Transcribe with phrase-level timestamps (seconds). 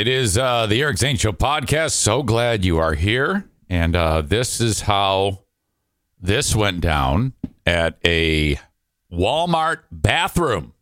[0.00, 1.90] It is uh, the Eric Zane Show podcast.
[1.90, 3.50] So glad you are here.
[3.68, 5.40] And uh, this is how
[6.18, 7.34] this went down
[7.66, 8.58] at a
[9.12, 10.72] Walmart bathroom.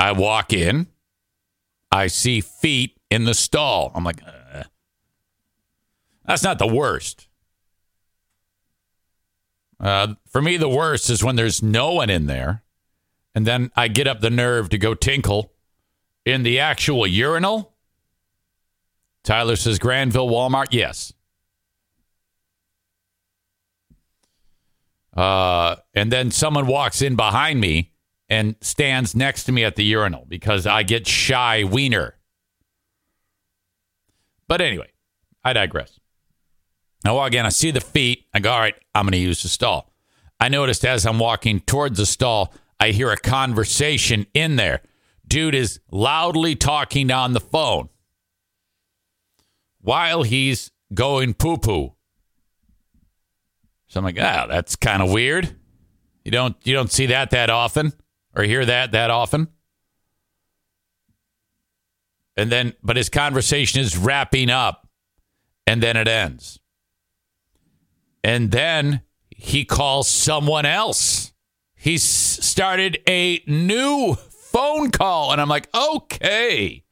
[0.00, 0.88] I walk in,
[1.92, 3.92] I see feet in the stall.
[3.94, 4.64] I'm like, uh,
[6.26, 7.28] that's not the worst.
[9.78, 12.64] Uh, for me, the worst is when there's no one in there,
[13.32, 15.52] and then I get up the nerve to go tinkle
[16.24, 17.74] in the actual urinal.
[19.24, 20.68] Tyler says Grandville Walmart.
[20.70, 21.12] Yes.
[25.16, 27.92] Uh, and then someone walks in behind me
[28.28, 32.16] and stands next to me at the urinal because I get shy wiener.
[34.46, 34.92] But anyway,
[35.44, 35.98] I digress.
[37.04, 38.26] I walk in, I see the feet.
[38.32, 39.92] I go, all right, I'm going to use the stall.
[40.38, 44.82] I noticed as I'm walking towards the stall, I hear a conversation in there.
[45.30, 47.88] Dude is loudly talking on the phone
[49.80, 51.94] while he's going poo poo.
[53.86, 55.54] So I'm like, ah, that's kind of weird.
[56.24, 57.92] You don't you don't see that that often
[58.34, 59.46] or hear that that often.
[62.36, 64.88] And then, but his conversation is wrapping up,
[65.64, 66.58] and then it ends.
[68.24, 71.32] And then he calls someone else.
[71.74, 74.16] He started a new
[74.52, 76.84] phone call, and I'm like, okay.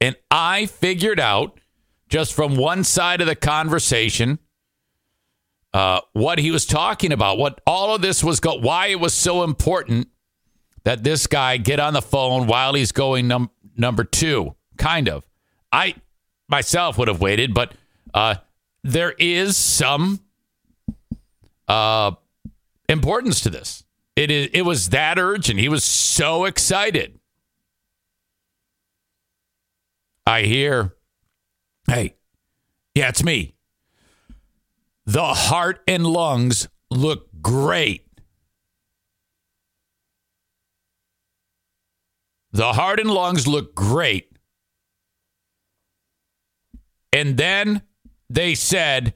[0.00, 1.58] And I figured out
[2.08, 4.38] just from one side of the conversation
[5.72, 9.12] uh, what he was talking about, what all of this was, go- why it was
[9.12, 10.08] so important
[10.84, 14.54] that this guy get on the phone while he's going num- number two.
[14.76, 15.26] Kind of.
[15.72, 15.96] I
[16.48, 17.72] myself would have waited, but
[18.12, 18.36] uh,
[18.84, 20.20] there is some
[21.66, 22.12] uh,
[22.88, 23.83] importance to this.
[24.16, 24.48] It is.
[24.52, 25.58] It was that urgent.
[25.58, 27.18] He was so excited.
[30.26, 30.94] I hear,
[31.86, 32.14] hey,
[32.94, 33.56] yeah, it's me.
[35.04, 38.06] The heart and lungs look great.
[42.52, 44.38] The heart and lungs look great.
[47.12, 47.82] And then
[48.30, 49.14] they said,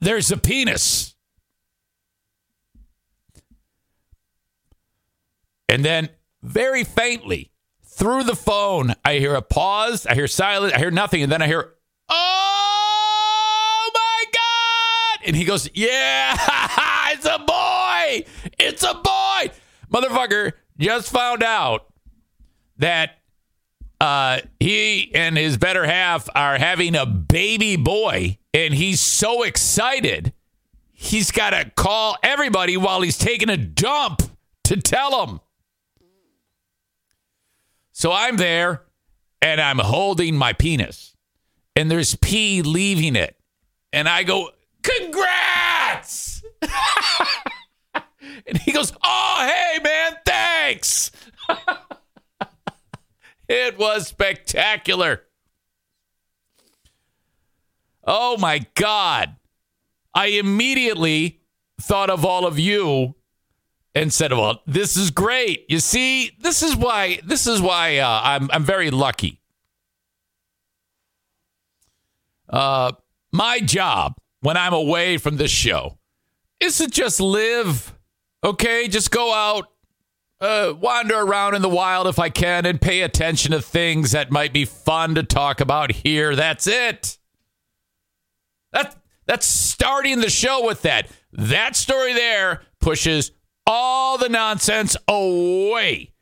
[0.00, 1.14] there's a penis.
[5.78, 6.08] And then,
[6.42, 7.52] very faintly,
[7.84, 11.40] through the phone, I hear a pause, I hear silence, I hear nothing, and then
[11.40, 11.72] I hear,
[12.08, 15.24] oh my God!
[15.24, 16.34] And he goes, yeah,
[17.12, 18.24] it's a boy!
[18.58, 19.52] It's a boy!
[19.88, 21.86] Motherfucker just found out
[22.78, 23.20] that
[24.00, 30.32] uh, he and his better half are having a baby boy, and he's so excited,
[30.92, 34.22] he's got to call everybody while he's taking a dump
[34.64, 35.40] to tell them.
[37.98, 38.84] So I'm there
[39.42, 41.16] and I'm holding my penis,
[41.74, 43.36] and there's pee leaving it.
[43.92, 44.50] And I go,
[44.84, 46.44] Congrats!
[48.46, 51.10] and he goes, Oh, hey, man, thanks.
[53.48, 55.24] it was spectacular.
[58.04, 59.34] Oh, my God.
[60.14, 61.40] I immediately
[61.80, 63.16] thought of all of you
[63.98, 65.64] and said, "Well, this is great.
[65.68, 69.40] You see, this is why this is why uh, I'm I'm very lucky.
[72.48, 72.92] Uh,
[73.32, 75.98] my job when I'm away from this show
[76.60, 77.94] is to just live.
[78.44, 79.66] Okay, just go out,
[80.40, 84.30] uh, wander around in the wild if I can, and pay attention to things that
[84.30, 86.36] might be fun to talk about here.
[86.36, 87.18] That's it.
[88.72, 88.96] That
[89.26, 91.08] that's starting the show with that.
[91.32, 93.32] That story there pushes
[93.68, 96.14] all the nonsense away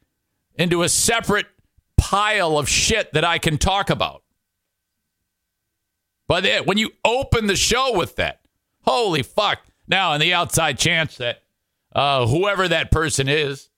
[0.57, 1.47] into a separate
[1.97, 4.25] pile of shit that I can talk about.
[6.29, 8.41] But when you open the show with that,
[8.83, 9.61] holy fuck.
[9.87, 11.45] Now, in the outside chance that
[11.95, 13.71] uh, whoever that person is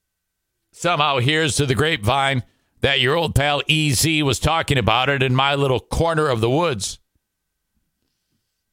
[0.73, 2.43] somehow hears to the grapevine
[2.81, 6.49] that your old pal EZ was talking about it in my little corner of the
[6.49, 6.99] woods,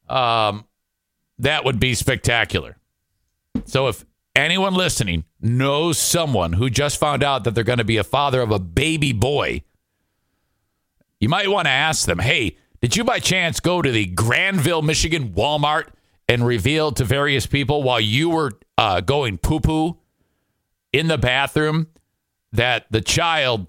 [0.08, 0.64] um,
[1.38, 2.78] that would be spectacular.
[3.66, 7.96] So if anyone listening knows someone who just found out that they're going to be
[7.96, 9.62] a father of a baby boy,
[11.18, 14.82] you might want to ask them, hey, did you by chance go to the Grandville,
[14.82, 15.88] Michigan Walmart
[16.28, 19.98] and reveal to various people while you were uh, going poo poo
[20.92, 21.88] in the bathroom
[22.52, 23.66] that the child.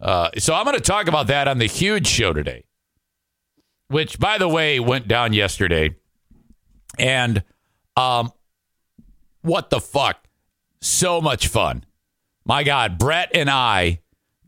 [0.00, 2.64] Uh, so I'm going to talk about that on the huge show today,
[3.88, 5.96] which, by the way, went down yesterday.
[6.98, 7.42] And
[7.96, 8.32] um,
[9.44, 10.26] what the fuck?
[10.80, 11.84] So much fun.
[12.46, 14.00] My God, Brett and I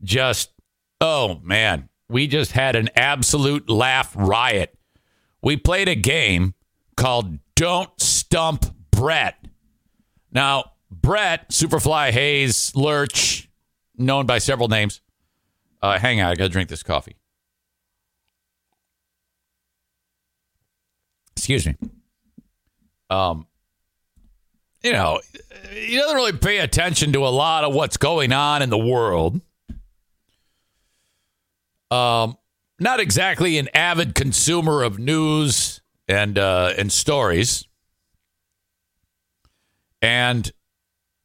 [0.03, 0.51] just,
[0.99, 4.75] oh man, we just had an absolute laugh riot.
[5.41, 6.55] We played a game
[6.95, 9.35] called Don't Stump Brett.
[10.31, 13.49] Now, Brett, Superfly Hayes, Lurch,
[13.97, 15.01] known by several names.
[15.81, 17.15] Uh, hang on, I got to drink this coffee.
[21.35, 21.75] Excuse me.
[23.11, 23.45] Um,
[24.87, 25.19] you know,
[25.69, 29.41] he doesn't really pay attention to a lot of what's going on in the world.
[31.91, 32.37] Um,
[32.79, 37.65] not exactly an avid consumer of news and uh, and stories
[40.01, 40.51] and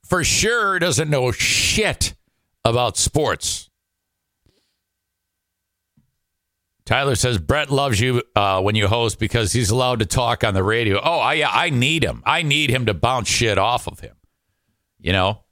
[0.04, 2.14] for sure doesn't know shit
[2.64, 3.61] about sports.
[6.92, 10.52] Tyler says Brett loves you uh, when you host because he's allowed to talk on
[10.52, 11.00] the radio.
[11.02, 12.22] Oh, I I need him.
[12.26, 14.14] I need him to bounce shit off of him.
[15.00, 15.42] You know.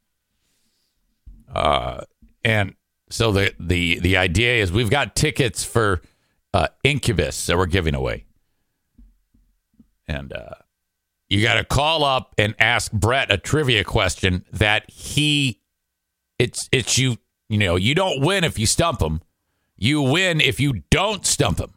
[1.50, 2.02] Uh,
[2.44, 2.74] and
[3.08, 6.02] so the the the idea is we've got tickets for
[6.52, 8.26] uh, Incubus that we're giving away,
[10.06, 10.56] and uh,
[11.30, 15.62] you got to call up and ask Brett a trivia question that he
[16.38, 17.16] it's it's you
[17.48, 19.22] you know you don't win if you stump him
[19.80, 21.74] you win if you don't stump them.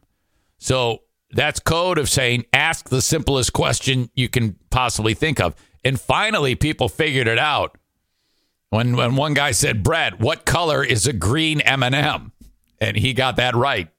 [0.60, 1.00] so
[1.32, 5.56] that's code of saying ask the simplest question you can possibly think of.
[5.84, 7.76] And finally people figured it out.
[8.70, 12.32] When when one guy said Brett what color is a green M&M
[12.80, 13.90] and he got that right.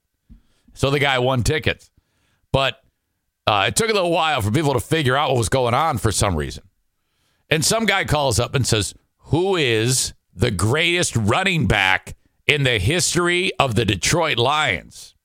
[0.73, 1.91] So the guy won tickets.
[2.53, 2.81] But
[3.47, 5.97] uh, it took a little while for people to figure out what was going on
[5.97, 6.63] for some reason.
[7.49, 12.15] And some guy calls up and says, Who is the greatest running back
[12.47, 15.15] in the history of the Detroit Lions?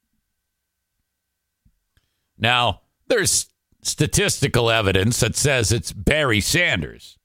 [2.38, 3.46] Now, there's
[3.82, 7.19] statistical evidence that says it's Barry Sanders.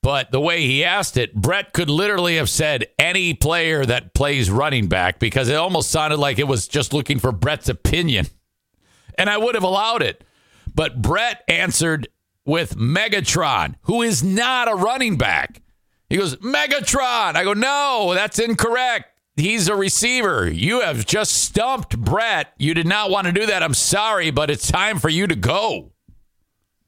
[0.00, 4.50] But the way he asked it, Brett could literally have said any player that plays
[4.50, 8.26] running back because it almost sounded like it was just looking for Brett's opinion
[9.18, 10.24] and I would have allowed it.
[10.74, 12.08] But Brett answered
[12.46, 15.60] with Megatron, who is not a running back.
[16.08, 17.36] He goes, Megatron.
[17.36, 19.10] I go, no, that's incorrect.
[19.36, 20.50] He's a receiver.
[20.50, 22.52] You have just stumped Brett.
[22.58, 23.62] You did not want to do that.
[23.62, 25.92] I'm sorry, but it's time for you to go.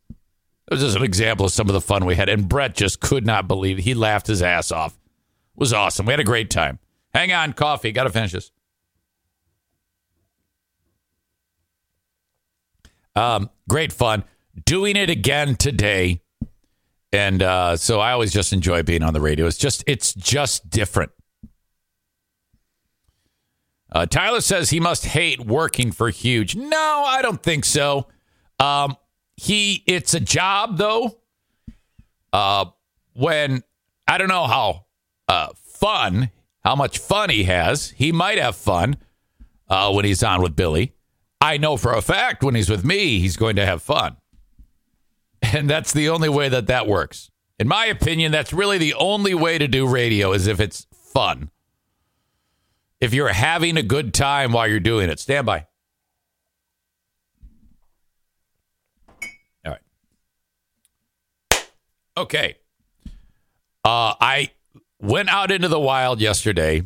[0.09, 2.29] It was just an example of some of the fun we had.
[2.29, 3.83] And Brett just could not believe it.
[3.83, 4.93] He laughed his ass off.
[4.93, 6.07] It was awesome.
[6.07, 6.79] We had a great time.
[7.13, 7.93] Hang on, coffee.
[7.93, 8.51] Got to finish this.
[13.15, 14.25] Um, great fun.
[14.65, 16.23] Doing it again today.
[17.13, 19.47] And uh, so I always just enjoy being on the radio.
[19.47, 21.11] It's just it's just different.
[23.93, 26.55] Uh, Tyler says he must hate working for Huge.
[26.55, 28.07] No, I don't think so.
[28.61, 28.97] Um,
[29.37, 31.19] he it's a job though.
[32.33, 32.67] Uh,
[33.15, 33.65] when
[34.07, 34.87] I don't know how
[35.29, 36.31] uh, fun,
[36.65, 37.91] how much fun he has.
[37.91, 38.97] He might have fun
[39.69, 40.95] uh, when he's on with Billy.
[41.41, 44.17] I know for a fact when he's with me, he's going to have fun.
[45.43, 47.31] And that's the only way that that works.
[47.59, 51.51] In my opinion, that's really the only way to do radio is if it's fun.
[53.01, 55.67] If you're having a good time while you're doing it, stand by.
[59.65, 59.81] All right.
[62.17, 62.57] Okay.
[63.85, 64.51] Uh, I
[65.01, 66.83] went out into the wild yesterday,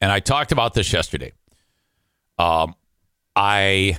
[0.00, 1.32] and I talked about this yesterday.
[2.38, 2.74] Um,
[3.36, 3.98] I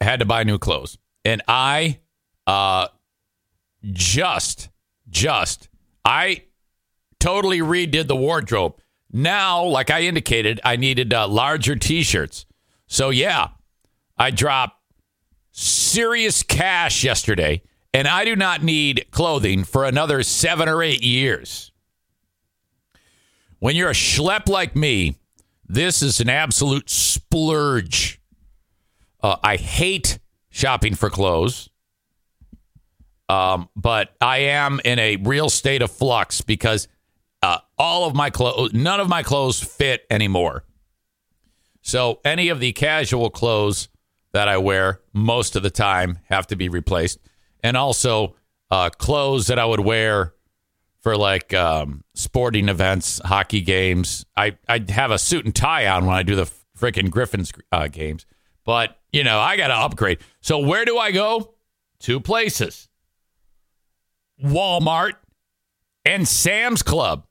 [0.00, 0.98] had to buy new clothes.
[1.28, 1.98] And I
[2.46, 2.88] uh
[3.92, 4.70] just
[5.10, 5.68] just
[6.02, 6.44] I
[7.20, 8.80] totally redid the wardrobe.
[9.12, 12.46] Now, like I indicated, I needed uh, larger t-shirts.
[12.86, 13.48] So yeah,
[14.16, 14.80] I dropped
[15.52, 17.60] serious cash yesterday
[17.92, 21.72] and I do not need clothing for another seven or eight years.
[23.58, 25.16] When you're a schlep like me,
[25.66, 28.18] this is an absolute splurge.
[29.20, 30.18] Uh, I hate
[30.50, 31.68] shopping for clothes,
[33.28, 36.88] um, but I am in a real state of flux because
[37.42, 40.64] uh, all of my clothes, none of my clothes fit anymore.
[41.82, 43.88] So any of the casual clothes
[44.32, 47.18] that I wear most of the time have to be replaced,
[47.62, 48.34] and also
[48.70, 50.34] uh, clothes that I would wear
[51.00, 54.26] for like um, sporting events, hockey games.
[54.36, 57.88] I I have a suit and tie on when I do the freaking Griffins uh,
[57.88, 58.26] games,
[58.68, 60.18] but you know I got to upgrade.
[60.42, 61.54] So where do I go?
[62.00, 62.90] Two places:
[64.44, 65.14] Walmart
[66.04, 67.24] and Sam's Club.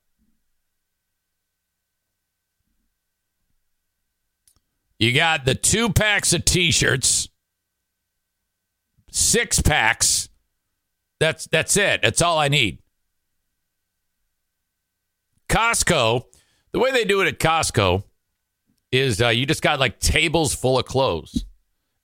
[4.97, 7.29] You got the two packs of t-shirts,
[9.11, 10.29] six packs.
[11.19, 12.01] That's that's it.
[12.01, 12.79] That's all I need.
[15.49, 16.23] Costco,
[16.71, 18.03] the way they do it at Costco
[18.91, 21.45] is uh, you just got like tables full of clothes,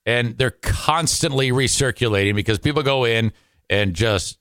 [0.05, 3.31] and they're constantly recirculating because people go in
[3.69, 4.37] and just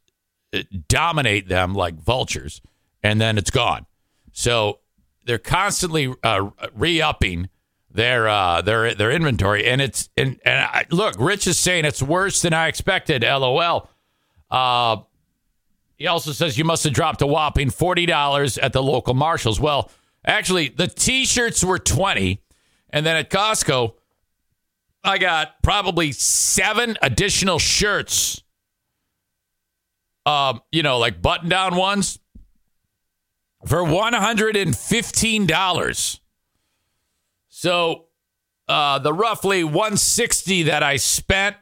[0.55, 2.61] uh, dominate them like vultures,
[3.03, 3.87] and then it's gone.
[4.33, 4.81] So
[5.25, 7.49] they're constantly uh, re-upping
[7.91, 12.03] their uh, their their inventory, and it's and and I, look, Rich is saying it's
[12.03, 13.23] worse than I expected.
[13.23, 13.89] LOL.
[14.51, 14.97] Uh,
[15.97, 19.61] he also says you must have dropped a whopping forty dollars at the local Marshalls.
[19.61, 19.91] Well,
[20.25, 22.43] actually, the T-shirts were twenty,
[22.91, 23.95] and then at Costco,
[25.05, 28.43] I got probably seven additional shirts.
[30.25, 32.19] Um, you know, like button-down ones
[33.67, 36.21] for one hundred and fifteen dollars.
[37.49, 38.07] So
[38.69, 41.57] uh, the roughly 160 that I spent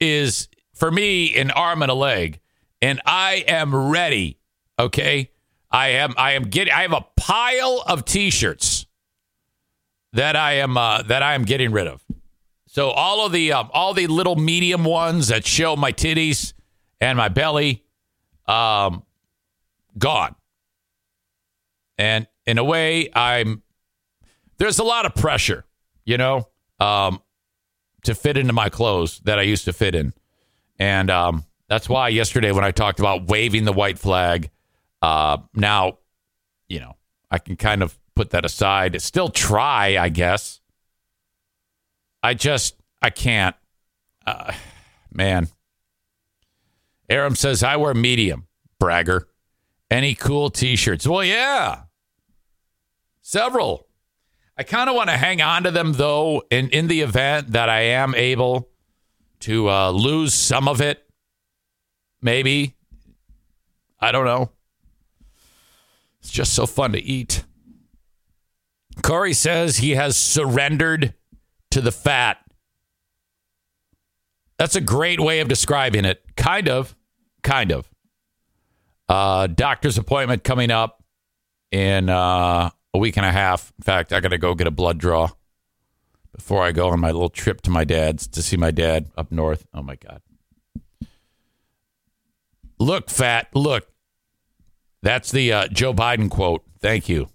[0.00, 2.40] is for me an arm and a leg,
[2.80, 4.38] and I am ready.
[4.78, 5.30] Okay,
[5.74, 6.14] I am.
[6.16, 6.72] I am getting.
[6.72, 8.86] I have a pile of T-shirts
[10.12, 12.00] that I am uh, that I am getting rid of.
[12.68, 16.52] So all of the um, all the little medium ones that show my titties
[17.00, 17.82] and my belly,
[18.46, 19.02] um,
[19.98, 20.36] gone.
[21.98, 23.64] And in a way, I'm
[24.58, 25.64] there's a lot of pressure,
[26.04, 27.20] you know, um,
[28.04, 30.12] to fit into my clothes that I used to fit in.
[30.78, 34.50] And um, that's why yesterday when I talked about waving the white flag,
[35.04, 35.98] uh, now,
[36.66, 36.96] you know,
[37.30, 39.00] I can kind of put that aside.
[39.02, 40.62] Still try, I guess.
[42.22, 43.54] I just, I can't.
[44.26, 44.54] Uh,
[45.12, 45.48] man.
[47.10, 48.46] Aram says, I wear medium,
[48.78, 49.28] bragger.
[49.90, 51.06] Any cool t shirts?
[51.06, 51.82] Well, yeah.
[53.20, 53.86] Several.
[54.56, 57.68] I kind of want to hang on to them though, in in the event that
[57.68, 58.70] I am able
[59.40, 61.04] to uh, lose some of it.
[62.22, 62.76] Maybe
[64.00, 64.50] I don't know.
[66.24, 67.44] It's just so fun to eat.
[69.02, 71.12] Corey says he has surrendered
[71.70, 72.38] to the fat.
[74.56, 76.24] That's a great way of describing it.
[76.34, 76.96] Kind of.
[77.42, 77.90] Kind of.
[79.06, 81.04] Uh, doctor's appointment coming up
[81.70, 83.74] in uh, a week and a half.
[83.78, 85.28] In fact, I got to go get a blood draw
[86.34, 89.30] before I go on my little trip to my dad's to see my dad up
[89.30, 89.66] north.
[89.74, 90.22] Oh my God.
[92.78, 93.88] Look, fat, look.
[95.04, 96.64] That's the uh, Joe Biden quote.
[96.80, 97.28] Thank you.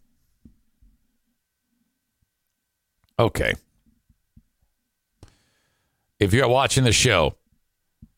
[3.19, 3.53] Okay.
[6.19, 7.35] If you're watching the show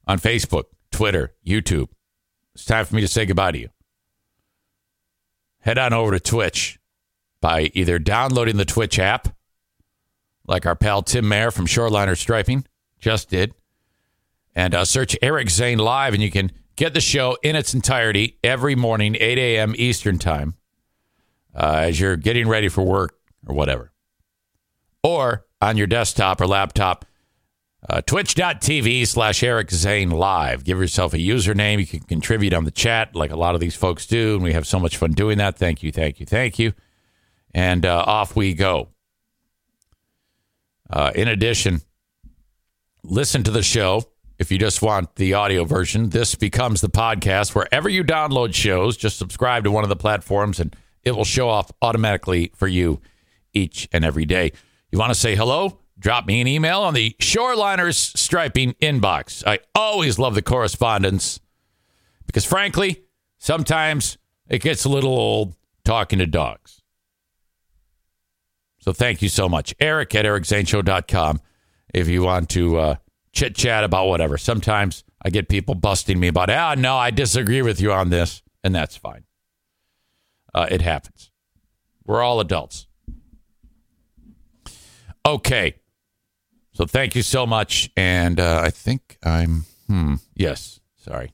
[0.07, 1.89] on Facebook, Twitter, YouTube,
[2.55, 3.69] it's time for me to say goodbye to you.
[5.59, 6.79] Head on over to Twitch
[7.41, 9.35] by either downloading the Twitch app,
[10.47, 12.65] like our pal Tim Mayer from Shoreliner Striping
[13.01, 13.53] just did,
[14.55, 18.39] and uh, search Eric Zane Live, and you can get the show in its entirety
[18.43, 19.75] every morning, 8 a.m.
[19.77, 20.55] Eastern Time,
[21.55, 23.91] uh, as you're getting ready for work or whatever.
[25.03, 27.05] Or on your desktop or laptop,
[27.87, 30.63] uh, twitch.tv slash Eric Zane Live.
[30.63, 31.79] Give yourself a username.
[31.79, 34.53] You can contribute on the chat like a lot of these folks do, and we
[34.53, 35.57] have so much fun doing that.
[35.57, 36.73] Thank you, thank you, thank you
[37.53, 38.89] and uh, off we go.
[40.89, 41.81] Uh, in addition,
[43.03, 44.10] listen to the show
[44.41, 46.09] if you just want the audio version.
[46.09, 48.97] This becomes the podcast wherever you download shows.
[48.97, 52.99] Just subscribe to one of the platforms, and it will show off automatically for you
[53.53, 54.51] each and every day.
[54.91, 55.77] You want to say hello?
[55.99, 59.45] Drop me an email on the Shoreliners Striping inbox.
[59.45, 61.39] I always love the correspondence
[62.25, 63.03] because, frankly,
[63.37, 64.17] sometimes
[64.49, 65.53] it gets a little old
[65.85, 66.81] talking to dogs.
[68.79, 69.75] So thank you so much.
[69.79, 71.41] Eric at ericzaneshow.com
[71.93, 72.95] if you want to uh,
[73.33, 74.37] chit chat about whatever.
[74.37, 78.41] Sometimes I get people busting me about, ah, no, I disagree with you on this,
[78.63, 79.23] and that's fine.
[80.53, 81.31] Uh, it happens.
[82.05, 82.87] We're all adults.
[85.25, 85.75] Okay.
[86.73, 87.89] So thank you so much.
[87.95, 91.33] And uh, I think I'm, hmm, yes, sorry.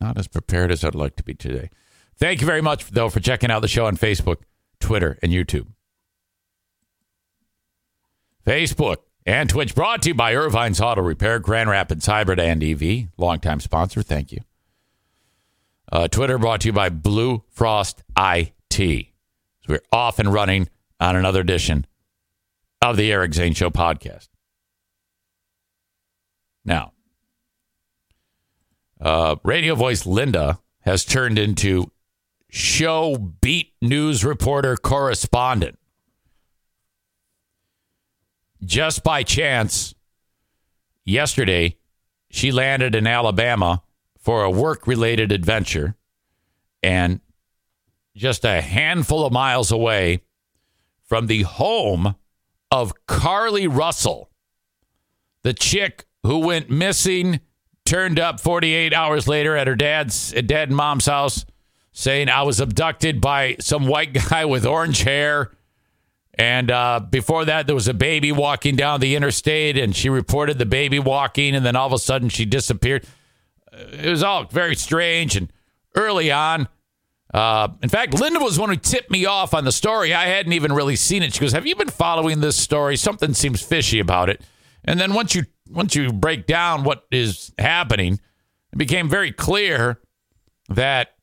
[0.00, 1.70] Not as prepared as I'd like to be today.
[2.16, 4.38] Thank you very much, though, for checking out the show on Facebook,
[4.80, 5.66] Twitter, and YouTube.
[8.46, 13.08] Facebook and Twitch brought to you by Irvine's Auto Repair, Grand Rapids Hybrid and EV,
[13.16, 14.02] longtime sponsor.
[14.02, 14.40] Thank you.
[15.90, 19.06] Uh, Twitter brought to you by Blue Frost IT.
[19.62, 20.68] So we're off and running
[21.00, 21.86] on another edition
[22.82, 24.28] of the Eric Zane Show podcast.
[26.64, 26.92] Now,
[29.00, 31.90] uh, radio voice Linda has turned into
[32.50, 35.78] show beat news reporter correspondent.
[38.64, 39.94] Just by chance,
[41.04, 41.76] yesterday,
[42.30, 43.82] she landed in Alabama
[44.18, 45.96] for a work related adventure.
[46.82, 47.20] And
[48.16, 50.22] just a handful of miles away
[51.04, 52.14] from the home
[52.70, 54.30] of Carlee Russell,
[55.42, 57.40] the chick who went missing,
[57.84, 61.44] turned up 48 hours later at her dad's dad and mom's house,
[61.92, 65.52] saying I was abducted by some white guy with orange hair.
[66.36, 70.58] And uh, before that, there was a baby walking down the interstate, and she reported
[70.58, 73.06] the baby walking, and then all of a sudden she disappeared.
[73.72, 75.36] It was all very strange.
[75.36, 75.52] And
[75.94, 76.68] early on,
[77.32, 80.12] uh, in fact, Linda was one who tipped me off on the story.
[80.14, 81.34] I hadn't even really seen it.
[81.34, 82.96] She goes, "Have you been following this story?
[82.96, 84.40] Something seems fishy about it."
[84.84, 88.20] And then once you once you break down what is happening,
[88.72, 90.00] it became very clear
[90.68, 91.14] that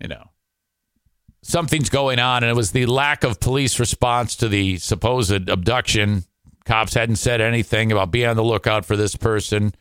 [0.00, 0.29] you know
[1.42, 6.24] something's going on, and it was the lack of police response to the supposed abduction.
[6.64, 9.74] Cops hadn't said anything about be on the lookout for this person.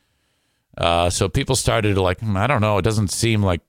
[0.78, 3.62] Uh, so people started to like, hmm, I don't know, it doesn't seem like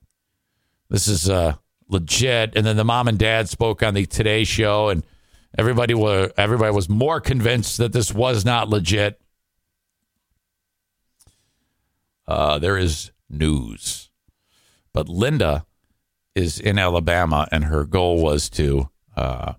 [0.89, 1.55] this is uh,
[1.89, 2.55] legit.
[2.55, 5.05] And then the mom and dad spoke on the Today Show, and
[5.57, 9.19] everybody were everybody was more convinced that this was not legit.
[12.27, 14.09] Uh, there is news,
[14.93, 15.65] but Linda
[16.35, 19.53] is in Alabama, and her goal was to uh,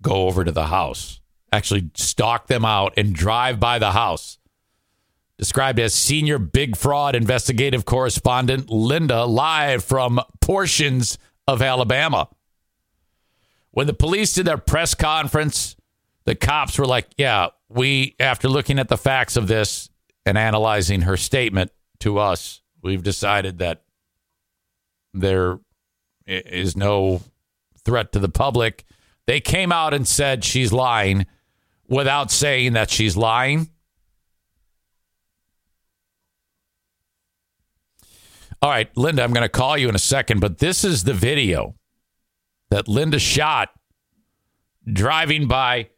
[0.00, 1.20] go over to the house,
[1.52, 4.38] actually stalk them out, and drive by the house
[5.42, 12.28] described as senior big fraud investigative correspondent Linda, live from portions of Alabama.
[13.72, 15.74] When the police did their press conference,
[16.26, 19.90] the cops were like, Yeah, we, after looking at the facts of this
[20.24, 23.82] and analyzing her statement to us, we've decided that
[25.14, 25.58] there
[26.26, 27.22] is no
[27.84, 28.84] threat to the public.
[29.26, 31.26] They came out and said she's lying
[31.88, 33.68] without saying that she's lying.
[38.60, 41.14] All right, Linda, I'm going to call you in a second, but this is the
[41.14, 41.74] video
[42.70, 43.70] that Linda shot
[44.90, 45.88] driving by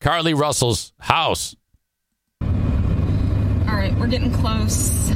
[0.00, 1.54] Carlee Russell's house.
[2.40, 2.48] All
[3.76, 5.12] right, we're getting close.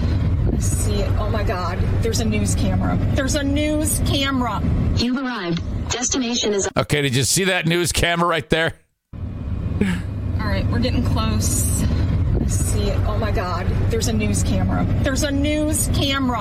[0.88, 1.10] I see it.
[1.18, 2.96] Oh my God, there's a news camera.
[3.14, 4.62] There's a news camera.
[4.96, 5.60] You've arrived.
[5.90, 6.66] Destination is.
[6.78, 8.72] Okay, did you see that news camera right there?
[9.12, 11.82] All right, we're getting close.
[11.82, 12.98] I see it.
[13.06, 14.86] Oh my God, there's a news camera.
[15.02, 16.40] There's a news camera.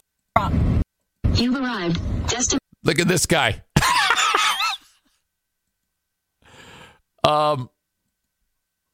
[1.34, 2.00] You've arrived.
[2.30, 3.62] Destin- Look at this guy.
[7.26, 7.70] um,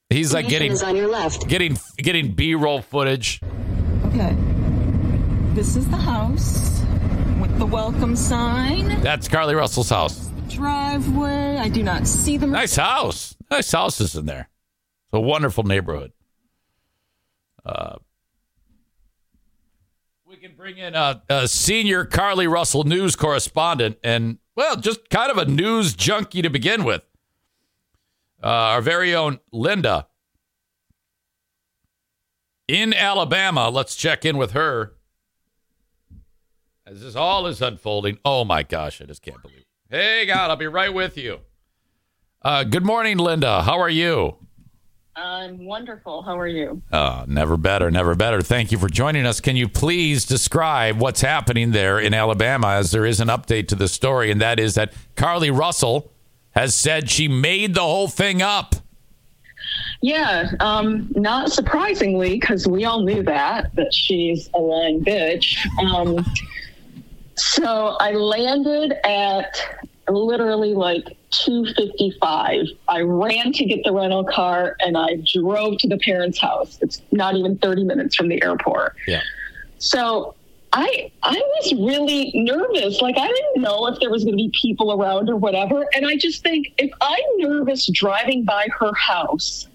[0.10, 1.48] he's like getting is on your left.
[1.48, 3.40] getting getting B-roll footage.
[4.08, 4.36] Okay.
[5.54, 6.82] This is the house
[7.40, 9.00] with the welcome sign.
[9.02, 10.32] That's Carlee Russell's house.
[10.50, 11.58] Driveway.
[11.58, 12.50] I do not see them.
[12.50, 13.36] Nice house.
[13.52, 14.50] Nice houses in there.
[15.06, 16.12] It's a wonderful neighborhood.
[17.64, 17.98] Uh,
[20.26, 25.30] we can bring in a, a senior Carlee Russell news correspondent and, well, just kind
[25.30, 27.04] of a news junkie to begin with.
[28.44, 30.08] Uh, our very own Linda
[32.68, 33.70] in Alabama.
[33.70, 34.93] Let's check in with her
[36.86, 38.18] as this all is unfolding.
[38.26, 39.66] Oh my gosh, I just can't believe it.
[39.90, 41.40] Hey, God, I'll be right with you.
[42.42, 43.64] Uh, good morning, Linda.
[43.64, 44.36] How are you?
[45.16, 46.24] I'm wonderful.
[46.24, 46.82] How are you?
[46.92, 48.42] Uh, never better, never better.
[48.42, 49.40] Thank you for joining us.
[49.40, 53.76] Can you please describe what's happening there in Alabama as there is an update to
[53.76, 56.12] the story, and that is that Carlee Russell
[56.52, 58.76] has said she made the whole thing up.
[60.02, 65.56] Yeah, um, not surprisingly, because we all knew that that she's a lying bitch.
[65.80, 66.26] Um,
[67.36, 69.56] so I landed at
[70.10, 72.68] literally like 2:55.
[72.88, 76.78] I ran to get the rental car and I drove to the parents' house.
[76.82, 78.96] It's not even 30 minutes from the airport.
[79.08, 79.22] Yeah.
[79.78, 80.36] So
[80.74, 83.02] I I was really nervous.
[83.02, 85.86] Like I didn't know if there was going to be people around or whatever.
[85.96, 89.68] And I just think if I'm nervous driving by her house,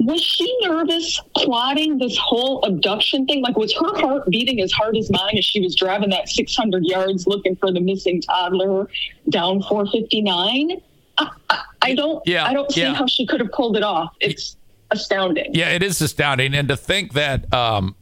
[0.00, 3.42] was she nervous plotting this whole abduction thing?
[3.42, 6.84] Like was her heart beating as hard as mine as she was driving that 600
[6.84, 8.88] yards looking for the missing toddler
[9.28, 10.80] down 459?
[11.18, 12.94] I, I, I don't Yeah, I don't see yeah.
[12.94, 14.14] how she could have pulled it off.
[14.20, 14.56] It's
[14.90, 15.54] astounding.
[15.54, 17.94] Yeah, it is astounding, and to think that um,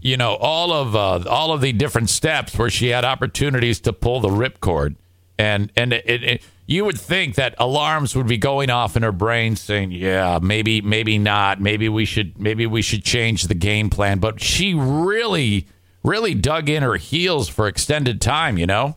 [0.00, 3.92] you know all of uh, all of the different steps where she had opportunities to
[3.92, 4.96] pull the ripcord,
[5.38, 9.10] and and it, it, you would think that alarms would be going off in her
[9.10, 11.60] brain, saying, "Yeah, maybe, maybe not.
[11.62, 15.66] Maybe we should, maybe we should change the game plan." But she really,
[16.04, 18.58] really dug in her heels for extended time.
[18.58, 18.96] You know.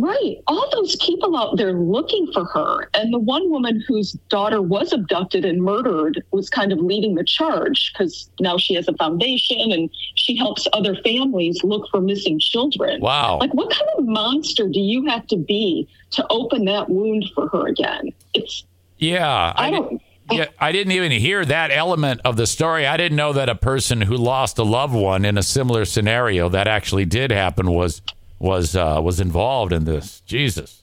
[0.00, 0.36] Right.
[0.46, 2.88] All those people out there looking for her.
[2.94, 7.24] And the one woman whose daughter was abducted and murdered was kind of leading the
[7.24, 12.38] charge because now she has a foundation and she helps other families look for missing
[12.38, 13.00] children.
[13.00, 13.38] Wow.
[13.40, 17.48] Like, what kind of monster do you have to be to open that wound for
[17.48, 18.12] her again?
[18.34, 18.62] It's,
[18.98, 22.86] Yeah, I di- don't- yeah, I didn't even hear that element of the story.
[22.86, 26.48] I didn't know that a person who lost a loved one in a similar scenario
[26.50, 28.00] that actually did happen was
[28.38, 30.20] was uh, was involved in this.
[30.26, 30.82] Jesus.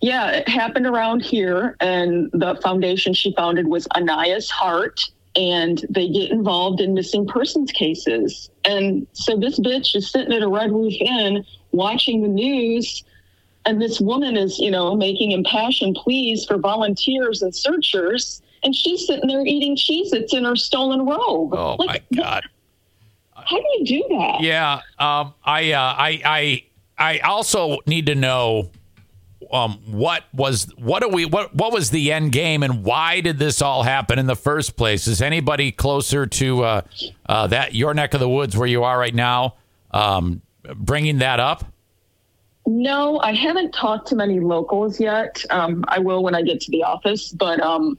[0.00, 1.76] yeah, it happened around here.
[1.80, 5.00] And the foundation she founded was Aniah's Heart.
[5.36, 8.50] And they get involved in missing persons cases.
[8.64, 13.04] And so this bitch is sitting at a Red Roof Inn watching the news.
[13.64, 18.42] And this woman is, you know, making impassioned pleas for volunteers and searchers.
[18.64, 20.12] And she's sitting there eating cheese.
[20.12, 21.54] Its in her stolen robe.
[21.54, 22.44] Oh Like, my God.
[23.36, 24.40] How do you do that?
[24.40, 24.80] Yeah.
[24.98, 25.34] Um.
[25.44, 25.72] I.
[25.72, 26.22] Uh, I.
[26.24, 26.64] I.
[27.00, 28.70] I also need to know.
[29.50, 29.80] Um.
[29.86, 30.72] What was.
[30.76, 31.24] What are we.
[31.24, 31.54] What.
[31.54, 35.06] What was the end game, and why did this all happen in the first place?
[35.08, 36.82] Is anybody closer to uh,
[37.26, 39.56] uh, that your neck of the woods where you are right now?
[39.90, 40.42] Um.
[40.76, 41.64] Bringing that up.
[42.66, 45.42] No, I haven't talked to many locals yet.
[45.50, 47.32] Um, I will when I get to the office.
[47.32, 47.98] But um,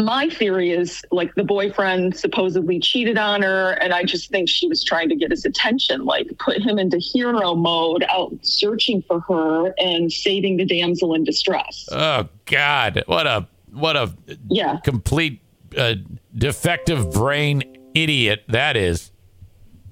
[0.00, 4.68] my theory is like the boyfriend supposedly cheated on her, and I just think she
[4.68, 9.20] was trying to get his attention, like put him into hero mode, out searching for
[9.20, 11.88] her and saving the damsel in distress.
[11.90, 13.02] Oh God!
[13.06, 14.12] What a what a
[14.48, 14.78] Yeah.
[14.84, 15.40] complete
[15.76, 15.94] uh,
[16.36, 17.62] defective brain
[17.94, 19.10] idiot that is.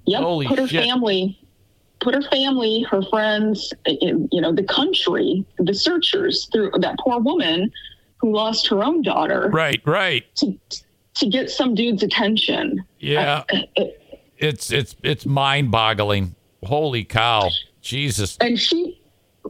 [0.06, 0.22] Yep.
[0.22, 0.84] Holy put her shit.
[0.84, 1.36] family,
[2.00, 7.72] put her family, her friends, you know, the country, the searchers through that poor woman
[8.18, 10.24] who lost her own daughter Right, right.
[10.36, 10.58] to
[11.14, 12.84] to get some dude's attention.
[12.98, 13.84] Yeah, uh, uh, uh,
[14.38, 16.34] it's it's it's mind boggling.
[16.64, 17.48] Holy cow!
[17.80, 18.36] Jesus.
[18.40, 19.00] And she,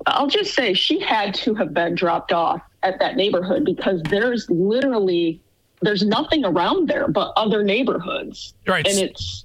[0.06, 4.48] I'll just say, she had to have been dropped off at that neighborhood because there's
[4.50, 5.40] literally
[5.82, 8.86] there's nothing around there but other neighborhoods, Right.
[8.86, 9.44] and it's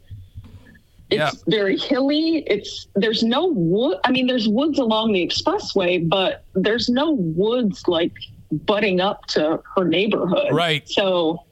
[1.10, 1.32] it's Yeah.
[1.48, 2.44] very hilly.
[2.48, 3.98] It's there's no wood.
[4.06, 8.14] I mean, there's woods along the expressway, but there's no woods like
[8.52, 10.52] butting up to her neighborhood.
[10.52, 10.88] Right.
[10.88, 11.44] So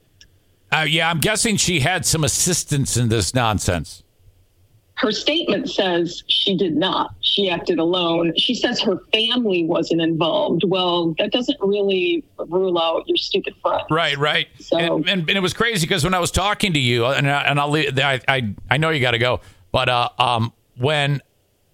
[0.72, 4.02] Uh, yeah, I'm guessing she had some assistance in this nonsense.
[4.96, 7.14] her statement says she did not.
[7.22, 8.34] She acted alone.
[8.36, 10.62] She says her family wasn't involved.
[10.66, 13.82] Well, that doesn't really rule out your stupid friend.
[13.90, 14.48] Right, right.
[14.58, 17.30] So- and, and, and it was crazy because when I was talking to you, and,
[17.30, 19.40] I, and I'll leave, I, I I know you got to go,
[19.72, 21.22] but uh, um, when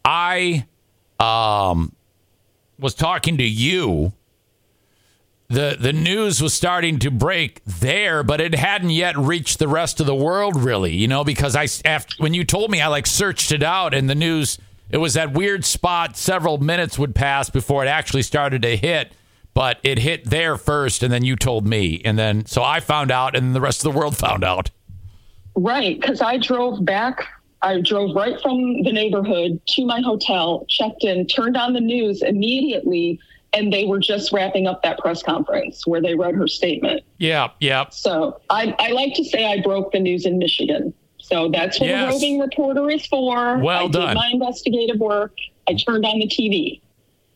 [0.04, 0.64] I
[1.18, 1.92] um
[2.78, 4.12] was talking to you,
[5.48, 10.00] the the news was starting to break there, but it hadn't yet reached the rest
[10.00, 10.94] of the world, really.
[10.94, 14.10] You know, because I after when you told me, I like searched it out, and
[14.10, 14.58] the news
[14.90, 16.16] it was that weird spot.
[16.16, 19.12] Several minutes would pass before it actually started to hit,
[19.54, 23.10] but it hit there first, and then you told me, and then so I found
[23.10, 24.70] out, and the rest of the world found out.
[25.54, 27.24] Right, because I drove back.
[27.62, 32.22] I drove right from the neighborhood to my hotel, checked in, turned on the news
[32.22, 33.18] immediately,
[33.52, 37.02] and they were just wrapping up that press conference where they read her statement.
[37.18, 37.86] Yeah, yeah.
[37.90, 40.92] So I, I like to say I broke the news in Michigan.
[41.18, 42.10] So that's what Yes.
[42.10, 43.58] a roving reporter is for.
[43.58, 44.08] Well I done.
[44.08, 45.32] did my investigative work.
[45.68, 46.80] I turned on the TV.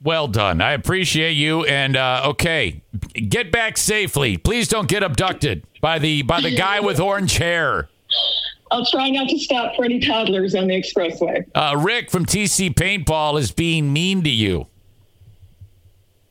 [0.03, 0.61] Well done.
[0.61, 1.64] I appreciate you.
[1.64, 2.83] And uh, okay,
[3.29, 4.37] get back safely.
[4.37, 7.88] Please don't get abducted by the by the guy with orange hair.
[8.70, 11.44] I'll try not to stop for any toddlers on the expressway.
[11.55, 14.68] Uh, Rick from TC Paintball is being mean to you.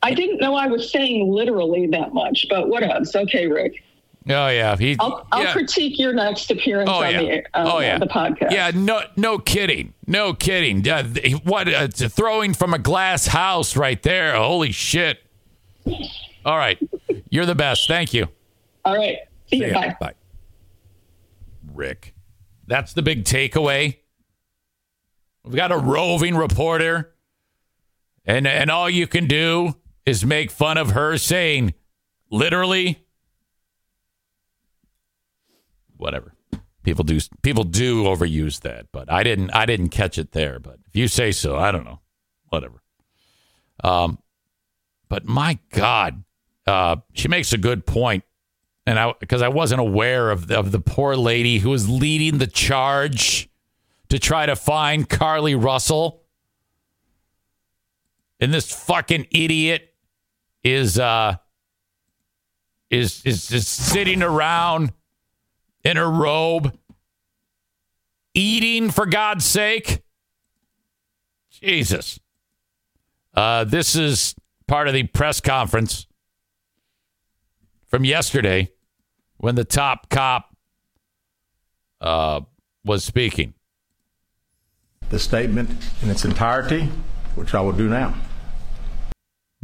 [0.01, 3.15] I didn't know I was saying literally that much, but what else?
[3.15, 3.83] Okay, Rick.
[4.27, 4.95] Oh yeah, he.
[4.99, 5.53] I'll, I'll yeah.
[5.53, 7.21] critique your next appearance Oh on yeah.
[7.21, 7.97] the um, oh yeah.
[7.97, 8.51] the podcast.
[8.51, 8.71] Yeah.
[8.73, 9.01] No.
[9.15, 9.93] No kidding.
[10.05, 10.87] No kidding.
[10.87, 11.03] Uh,
[11.43, 11.67] what?
[11.67, 14.35] Uh, throwing from a glass house right there.
[14.35, 15.19] Holy shit.
[16.45, 16.77] All right.
[17.29, 17.87] You're the best.
[17.87, 18.27] Thank you.
[18.85, 19.17] All right.
[19.47, 19.59] See.
[19.59, 19.73] See ya.
[19.73, 19.97] Bye.
[19.99, 20.13] Bye.
[21.73, 22.13] Rick.
[22.67, 23.97] That's the big takeaway.
[25.43, 27.13] We've got a roving reporter,
[28.25, 31.73] and and all you can do is make fun of her saying,
[32.29, 33.05] literally,
[35.97, 36.33] whatever.
[36.83, 40.59] People do people do overuse that, but I didn't I didn't catch it there.
[40.59, 41.99] But if you say so, I don't know.
[42.47, 42.81] Whatever.
[43.83, 44.17] Um,
[45.07, 46.23] but my God,
[46.65, 48.23] uh, she makes a good point
[48.89, 52.47] and I because I wasn't aware of of the poor lady who was leading the
[52.47, 53.49] charge
[54.09, 56.23] to try to find Carlee Russell.
[58.39, 59.88] And this fucking idiot
[60.63, 61.35] is uh
[62.89, 64.91] is is just sitting around
[65.83, 66.77] in her robe
[68.33, 70.01] eating for God's sake.
[71.51, 72.19] Jesus.
[73.33, 74.35] Uh this is
[74.67, 76.07] part of the press conference
[77.87, 78.69] from yesterday
[79.37, 80.55] when the top cop
[82.01, 82.41] uh,
[82.85, 83.53] was speaking.
[85.09, 85.69] the statement
[86.03, 86.87] in its entirety,
[87.35, 88.13] which I will do now.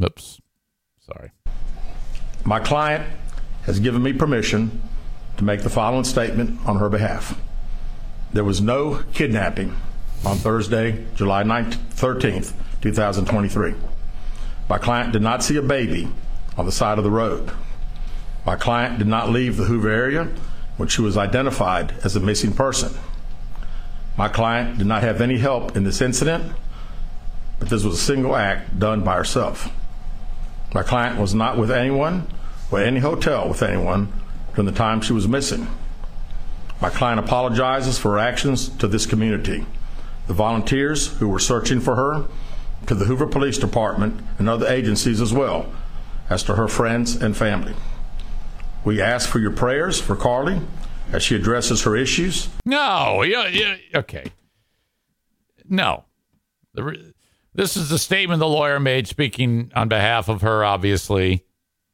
[0.04, 0.40] Oops.
[1.06, 1.30] Sorry.
[2.46, 3.06] My client
[3.64, 4.82] has given me permission
[5.38, 7.40] to make the following statement on her behalf.
[8.34, 9.76] There was no kidnapping
[10.26, 13.76] on Thursday, July 9th, 13th, 2023.
[14.68, 16.08] My client did not see a baby
[16.58, 17.52] on the side of the road.
[18.44, 20.24] My client did not leave the Hoover area
[20.78, 22.92] when she was identified as a missing person.
[24.18, 26.52] My client did not have any help in this incident,
[27.60, 29.72] but this was a single act done by herself.
[30.76, 32.28] My client was not with anyone
[32.70, 34.12] or any hotel with anyone
[34.54, 35.70] during the time she was missing.
[36.82, 39.66] My client apologizes for her actions to this community,
[40.28, 42.26] the volunteers who were searching for her,
[42.88, 45.72] to the Hoover Police Department and other agencies as well,
[46.30, 47.74] as to her friends and family.
[48.84, 50.62] We ask for your prayers for Carlee
[51.14, 53.22] as she addresses her issues No.
[53.22, 53.48] Yeah.
[53.48, 53.78] Yeah.
[53.96, 54.26] Okay.
[55.70, 56.04] No.
[56.74, 57.14] The
[57.56, 61.46] this is the statement the lawyer made speaking on behalf of her, obviously.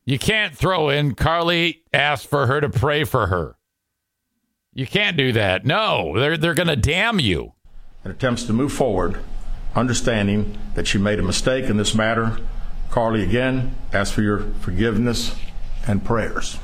[0.05, 3.55] You can't throw in Carlee asked for her to pray for her.
[4.73, 5.65] You can't do that.
[5.65, 7.53] No, they're they're going to damn you.
[8.03, 9.19] and attempts to move forward,
[9.75, 12.37] understanding that she made a mistake in this matter.
[12.89, 15.35] Carlee, again, asks for your forgiveness
[15.87, 16.57] and prayers.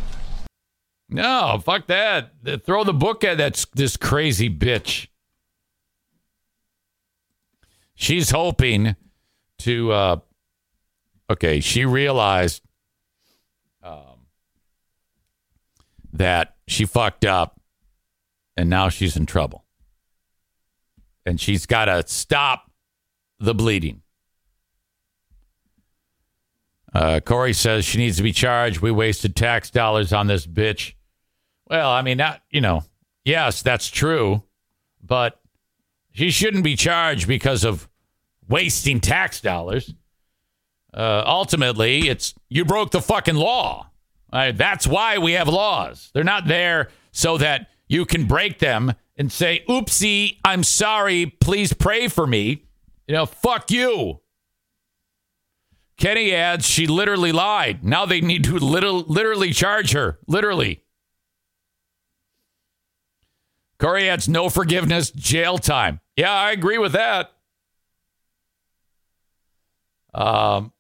[1.10, 2.32] No, fuck that.
[2.66, 5.08] Throw the book at that this crazy bitch.
[7.98, 8.96] She's hoping
[9.60, 9.92] to.
[9.92, 10.18] uh
[11.30, 12.62] Okay, she realized
[13.84, 14.28] um,
[16.14, 17.60] that she fucked up,
[18.56, 19.66] and now she's in trouble,
[21.26, 22.72] and she's got to stop
[23.42, 24.04] the bleeding.
[26.94, 28.80] Uh, Corey says she needs to be charged.
[28.80, 30.94] We wasted tax dollars on this bitch.
[31.70, 32.84] Well, I mean, that, you know,
[33.26, 34.44] yes, that's true,
[35.04, 35.42] but
[36.17, 37.88] she shouldn't be charged because of
[38.49, 39.93] wasting tax dollars.
[40.91, 43.91] Uh, ultimately, it's you broke the fucking law.
[44.34, 46.10] Uh, that's why we have laws.
[46.15, 51.27] They're not there so that you can break them and say, oopsie, I'm sorry.
[51.27, 52.65] Please pray for me.
[53.08, 54.21] You know, fuck you.
[55.97, 57.84] Kenny adds she literally lied.
[57.84, 60.17] Now they need to little, literally charge her.
[60.25, 60.84] Literally.
[63.77, 65.99] Corey adds no forgiveness, jail time.
[66.17, 67.32] Yeah, I agree with that.
[70.15, 70.73] Um,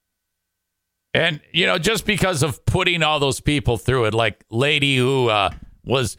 [1.13, 5.29] and you know, just because of putting all those people through it, like lady who
[5.29, 5.51] uh,
[5.85, 6.17] was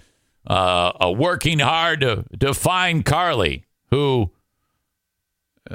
[0.49, 4.31] uh, uh, working hard to to find Carlee, who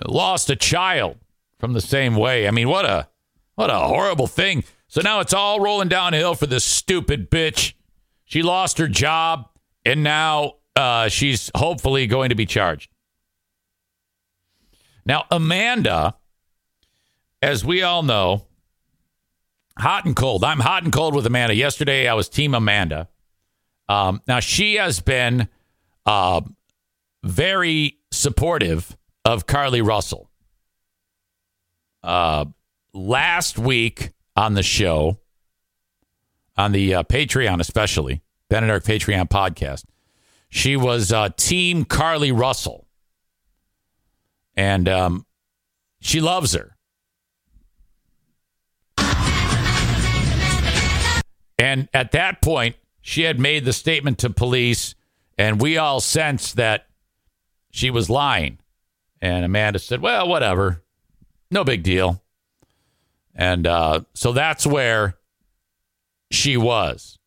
[0.08, 1.18] lost a child
[1.60, 2.48] from the same way.
[2.48, 3.10] I mean, what a
[3.56, 4.64] what a horrible thing.
[4.88, 7.74] So now it's all rolling downhill for this stupid bitch.
[8.26, 9.50] She lost her job,
[9.86, 12.93] and now uh, she's hopefully going to be charged.
[15.06, 16.16] Now, Amanda,
[17.42, 18.46] as we all know,
[19.78, 20.44] hot and cold.
[20.44, 21.56] I'm hot and cold with Amanda.
[21.56, 23.10] Yesterday, I was Team Amanda.
[23.90, 25.50] Um, now, she has been
[26.06, 26.42] uh,
[27.24, 30.30] very supportive of Carlee Russell.
[32.02, 32.46] Uh,
[32.94, 35.20] last week on the show,
[36.58, 39.86] on the uh, Patreon, especially, Ben and Eric Patreon podcast,
[40.50, 42.83] she was uh, Team Carlee Russell.
[44.56, 45.26] And um,
[46.02, 46.76] she loves her.
[51.58, 54.96] And at that point, she had made the statement to police,
[55.38, 56.88] and we all sensed that
[57.70, 58.60] she was lying.
[59.22, 60.84] And Amanda said, Well, whatever.
[61.50, 62.22] No big deal.
[63.36, 65.18] And uh, so that's where
[66.32, 67.18] she was.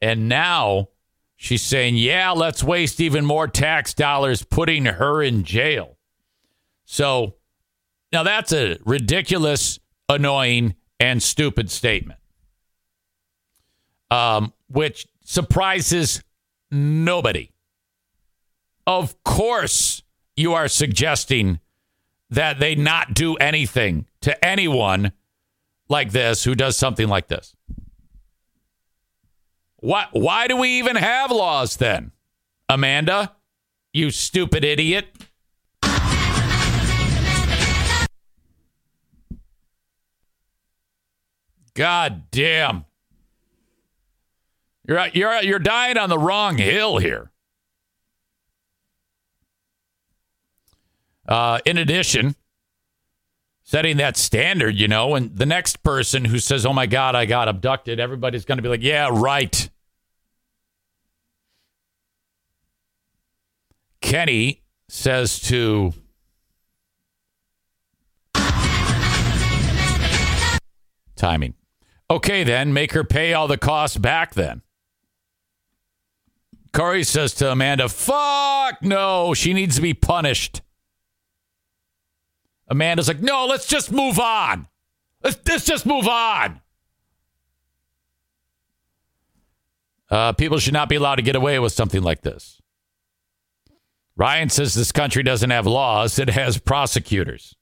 [0.00, 0.88] And now
[1.36, 5.98] she's saying, Yeah, let's waste even more tax dollars putting her in jail.
[6.92, 7.36] So
[8.12, 12.18] now that's a ridiculous, annoying, and stupid statement,
[14.10, 16.24] um, which surprises
[16.68, 17.52] nobody.
[18.88, 20.02] Of course,
[20.34, 21.60] you are suggesting
[22.28, 25.12] that they not do anything to anyone
[25.88, 27.54] like this who does something like this.
[29.76, 32.10] What, why do we even have laws then?
[32.68, 33.36] Amanda,
[33.92, 35.06] you stupid idiot.
[41.80, 42.84] God damn.
[44.86, 47.30] You're you're you're dying on the wrong hill here.
[51.26, 52.34] Uh, in addition,
[53.62, 57.24] setting that standard, you know, and the next person who says, "Oh my God, I
[57.24, 59.70] got abducted," everybody's going to be like, "Yeah, right."
[64.02, 65.94] Kenny says to
[71.16, 71.54] timing.
[72.10, 74.62] Okay, then make her pay all the costs back then.
[76.72, 80.60] Corey says to Amanda, fuck no, she needs to be punished.
[82.68, 84.66] Amanda's like, no, let's just move on.
[85.22, 86.60] Let's, let's just move on.
[90.08, 92.60] Uh, people should not be allowed to get away with something like this.
[94.16, 97.54] Ryan says this country doesn't have laws, it has prosecutors.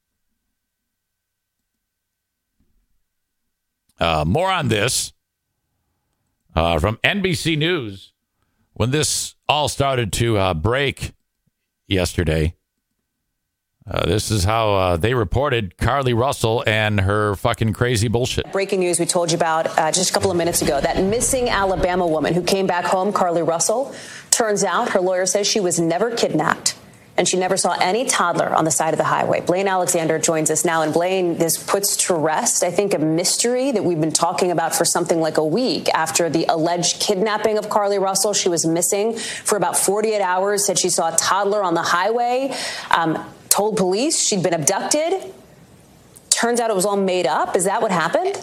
[3.99, 5.13] Uh, more on this
[6.55, 8.13] uh, from NBC News
[8.73, 11.13] when this all started to uh, break
[11.87, 12.55] yesterday.
[13.89, 18.51] Uh, this is how uh, they reported Carlee Russell and her fucking crazy bullshit.
[18.51, 20.79] Breaking news we told you about uh, just a couple of minutes ago.
[20.79, 23.93] That missing Alabama woman who came back home, Carlee Russell,
[24.29, 26.78] turns out her lawyer says she was never kidnapped
[27.19, 29.41] and she never saw any toddler on the side of the highway.
[29.41, 30.83] Blaine Alexander joins us now.
[30.83, 34.73] And Blaine, this puts to rest, I think, a mystery that we've been talking about
[34.73, 38.31] for something like a week after the alleged kidnapping of Carlee Russell.
[38.31, 42.55] She was missing for about 48 hours, said she saw a toddler on the highway,
[42.89, 45.33] um, told police she'd been abducted.
[46.29, 47.57] Turns out it was all made up.
[47.57, 48.41] Is that what happened?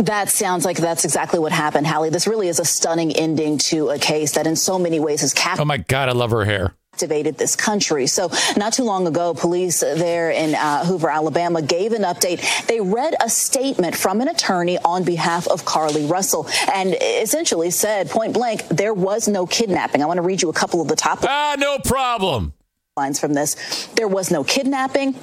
[0.00, 2.10] That sounds like that's exactly what happened, Hallie.
[2.10, 5.32] This really is a stunning ending to a case that in so many ways has
[5.32, 5.62] captured.
[5.62, 8.06] Oh my God, I love her hair activated this country.
[8.06, 12.40] So not too long ago, police there in uh, Hoover, Alabama gave an update.
[12.68, 18.10] They read a statement from an attorney on behalf of Carlee Russell and essentially said
[18.10, 20.04] point blank, there was no kidnapping.
[20.04, 21.18] I want to read you a couple of the top.
[21.24, 22.54] Ah, no problem.
[22.96, 23.88] Lines from this.
[23.96, 25.16] There was no kidnapping.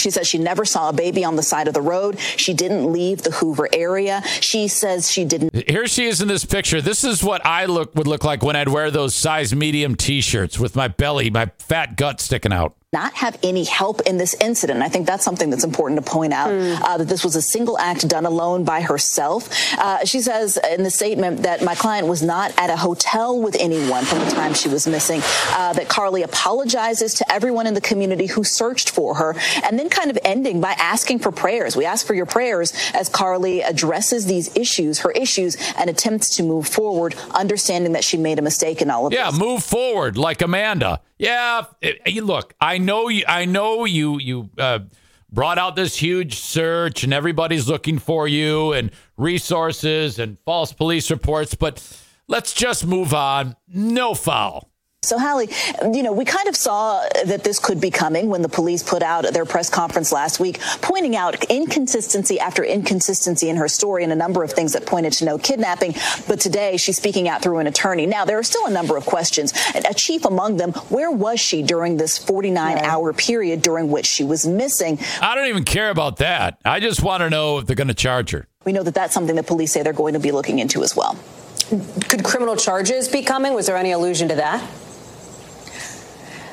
[0.00, 2.18] She says she never saw a baby on the side of the road.
[2.18, 4.22] She didn't leave the Hoover area.
[4.40, 5.68] She says she didn't.
[5.68, 6.80] Here she is in this picture.
[6.80, 10.58] This is what I look would look like when I'd wear those size medium T-shirts
[10.58, 14.82] with my belly, my fat gut sticking out not have any help in this incident.
[14.82, 16.80] I think that's something that's important to point out mm.
[16.82, 19.48] uh, that this was a single act done alone by herself.
[19.78, 23.56] Uh, she says in the statement that my client was not at a hotel with
[23.60, 27.80] anyone from the time she was missing, uh, that Carlee apologizes to everyone in the
[27.80, 31.76] community who searched for her, and then kind of ending by asking for prayers.
[31.76, 36.42] We ask for your prayers as Carlee addresses these issues, her issues, and attempts to
[36.42, 39.38] move forward, understanding that she made a mistake in all of yeah, this.
[39.38, 41.00] Yeah, move forward like Amanda.
[41.20, 43.24] Yeah, it, look, I know you.
[43.28, 44.18] I know you.
[44.18, 44.78] You uh,
[45.30, 51.10] brought out this huge search, and everybody's looking for you, and resources, and false police
[51.10, 51.54] reports.
[51.54, 51.86] But
[52.26, 53.54] let's just move on.
[53.68, 54.69] No foul.
[55.02, 55.48] So, Hallie,
[55.94, 59.02] you know, we kind of saw that this could be coming when the police put
[59.02, 64.12] out their press conference last week, pointing out inconsistency after inconsistency in her story and
[64.12, 65.94] a number of things that pointed to no kidnapping.
[66.28, 68.04] But today, she's speaking out through an attorney.
[68.04, 69.54] Now, there are still a number of questions.
[69.74, 72.84] A chief among them, where was she during this 49 right.
[72.84, 74.98] hour period during which she was missing?
[75.22, 76.58] I don't even care about that.
[76.62, 78.46] I just want to know if they're going to charge her.
[78.66, 80.94] We know that that's something that police say they're going to be looking into as
[80.94, 81.18] well.
[82.10, 83.54] Could criminal charges be coming?
[83.54, 84.62] Was there any allusion to that?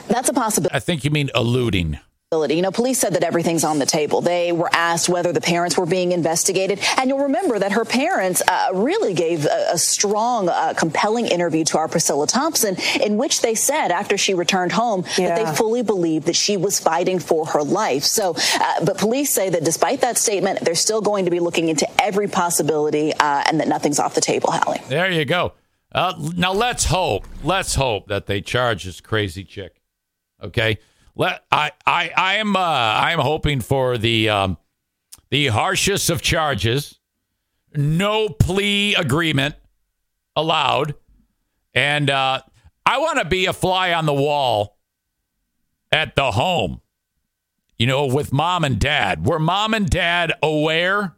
[0.07, 0.75] That's a possibility.
[0.75, 1.99] I think you mean alluding.
[2.33, 4.19] You know, police said that everything's on the table.
[4.19, 6.77] They were asked whether the parents were being investigated.
[6.97, 11.63] And you'll remember that her parents uh, really gave a, a strong, uh, compelling interview
[11.63, 15.29] to our Priscilla Thompson, in which they said after she returned home yeah.
[15.29, 18.03] that they fully believed that she was fighting for her life.
[18.03, 21.69] So, uh, but police say that despite that statement, they're still going to be looking
[21.69, 24.81] into every possibility uh, and that nothing's off the table, Hallie.
[24.89, 25.53] There you go.
[25.93, 29.76] Uh, now let's hope, let's hope that they charge this crazy chick.
[30.43, 30.77] Okay.
[31.17, 34.57] Let I I I am uh, I am hoping for the um,
[35.31, 36.99] the harshest of charges,
[37.75, 39.55] no plea agreement
[40.35, 40.93] allowed,
[41.73, 42.41] and uh,
[42.85, 44.77] I want to be a fly on the wall
[45.91, 46.81] at the home.
[47.79, 49.25] You know, with mom and dad.
[49.25, 51.15] Were mom and dad aware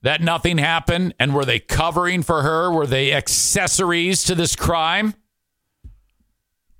[0.00, 2.72] that nothing happened, and were they covering for her?
[2.72, 5.14] Were they accessories to this crime,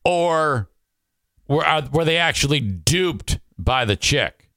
[0.03, 0.71] or?
[1.53, 4.49] Were are, were they actually duped by the chick?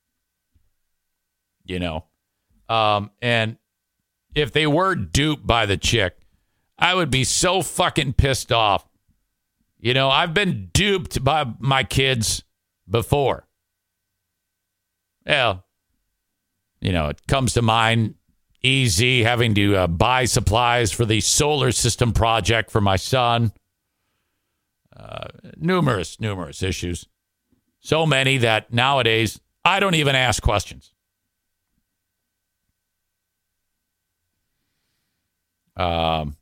[1.64, 2.06] You know,
[2.70, 3.58] um, and
[4.34, 6.18] if they were duped by the chick,
[6.78, 8.88] I would be so fucking pissed off.
[9.80, 12.44] You know, I've been duped by my kids
[12.90, 13.48] before.
[15.26, 15.66] Well,
[16.82, 18.16] you know, it comes to mind
[18.62, 23.52] easy having to uh, buy supplies for the solar system project for my son
[25.58, 27.08] numerous, numerous issues.
[27.80, 30.94] So many that nowadays I don't even ask questions.
[35.76, 36.38] Um,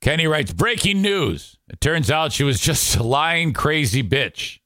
[0.00, 1.58] Kenny writes breaking news.
[1.68, 4.60] It turns out she was just a lying, crazy bitch.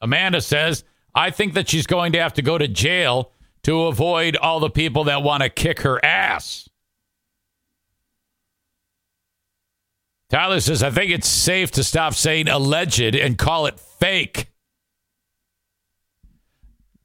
[0.00, 0.82] Amanda says,
[1.14, 3.30] I think that she's going to have to go to jail
[3.64, 6.68] to avoid all the people that want to kick her ass.
[10.30, 14.50] Tyler says, I think it's safe to stop saying alleged and call it fake.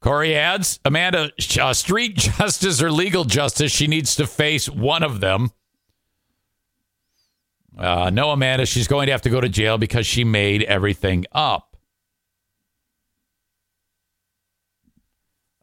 [0.00, 1.30] Corey adds, Amanda,
[1.60, 5.50] uh, street justice or legal justice, she needs to face one of them.
[7.78, 11.24] Uh, no, Amanda, she's going to have to go to jail because she made everything
[11.32, 11.69] up.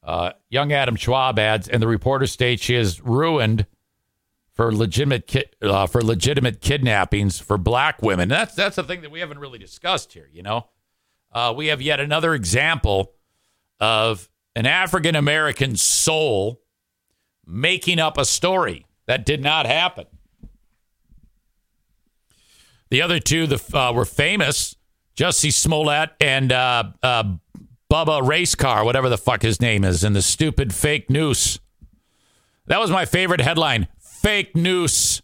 [0.08, 3.66] Uh, young Adam Schwab adds, and the reporter states she is ruined
[4.53, 8.30] for legitimate ki- uh, for legitimate kidnappings for black women.
[8.30, 10.30] That's that's the thing that we haven't really discussed here.
[10.32, 10.70] You know,
[11.34, 13.16] uh, we have yet another example
[13.82, 16.62] of an African American soul
[17.45, 20.05] making up a story that did not happen.
[22.89, 24.78] The other two the, uh, were famous,
[25.18, 27.24] Jussie Smollett and uh, uh,
[27.91, 31.59] Bubba Race Car, whatever the fuck his name is, and the stupid fake noose.
[32.65, 35.21] That was my favorite headline fake noose.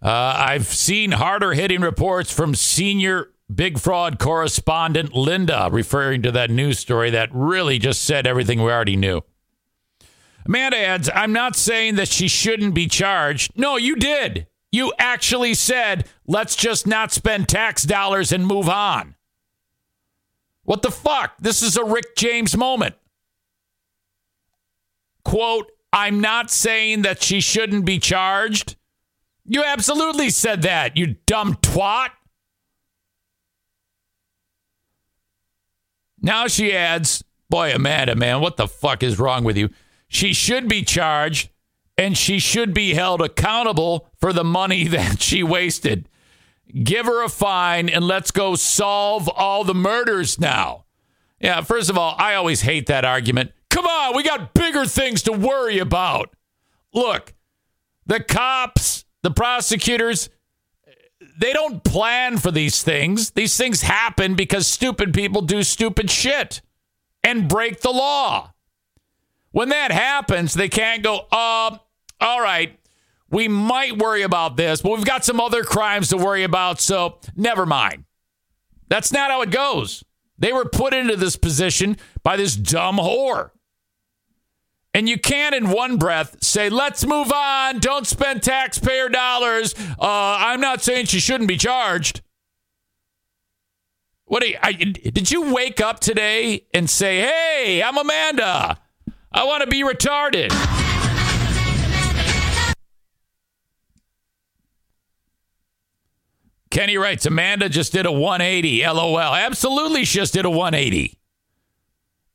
[0.00, 6.50] Uh, I've seen harder hitting reports from senior big fraud correspondent Linda, referring to that
[6.50, 9.22] news story that really just said everything we already knew.
[10.44, 13.52] Amanda adds, I'm not saying that she shouldn't be charged.
[13.56, 14.48] No, you did.
[14.72, 19.14] You actually said, let's just not spend tax dollars and move on.
[20.64, 21.34] What the fuck?
[21.38, 22.94] This is a Rick James moment.
[25.24, 28.76] Quote, I'm not saying that she shouldn't be charged.
[29.44, 32.10] You absolutely said that, you dumb twat.
[36.20, 39.68] Now she adds, Boy, Amanda, man, what the fuck is wrong with you?
[40.08, 41.50] She should be charged
[41.96, 46.08] and she should be held accountable for the money that she wasted.
[46.82, 50.84] Give her a fine and let's go solve all the murders now.
[51.40, 53.52] Yeah, first of all, I always hate that argument.
[53.68, 56.34] Come on, we got bigger things to worry about.
[56.94, 57.34] Look,
[58.06, 60.30] the cops, the prosecutors,
[61.38, 63.30] they don't plan for these things.
[63.30, 66.62] These things happen because stupid people do stupid shit
[67.24, 68.51] and break the law.
[69.52, 71.76] When that happens, they can't go, uh,
[72.20, 72.78] all right,
[73.30, 77.18] we might worry about this, but we've got some other crimes to worry about, so
[77.36, 78.04] never mind.
[78.88, 80.04] That's not how it goes.
[80.38, 83.50] They were put into this position by this dumb whore.
[84.94, 87.78] And you can't, in one breath, say, let's move on.
[87.78, 89.74] Don't spend taxpayer dollars.
[89.98, 92.20] Uh, I'm not saying she shouldn't be charged.
[94.26, 98.78] What you, I, did you wake up today and say, hey, I'm Amanda?
[99.34, 100.50] I want to be retarded.
[106.70, 108.82] Kenny writes, Amanda just did a 180.
[108.86, 109.18] LOL.
[109.18, 111.18] Absolutely, she just did a 180.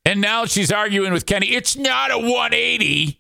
[0.05, 1.55] And now she's arguing with Kenny.
[1.55, 3.19] It's not a 180.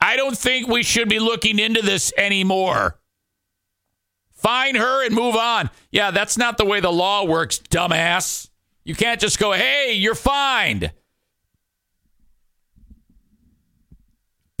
[0.00, 2.98] I don't think we should be looking into this anymore.
[4.32, 5.70] Fine her and move on.
[5.92, 8.48] Yeah, that's not the way the law works, dumbass.
[8.84, 10.92] You can't just go, hey, you're fined.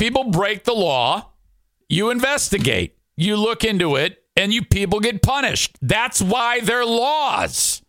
[0.02, 1.30] People break the law,
[1.88, 5.78] you investigate, you look into it, and you people get punished.
[5.80, 7.82] That's why they're laws.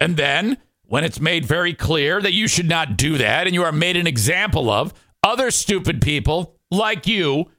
[0.00, 3.62] And then, when it's made very clear that you should not do that and you
[3.64, 7.50] are made an example of, other stupid people like you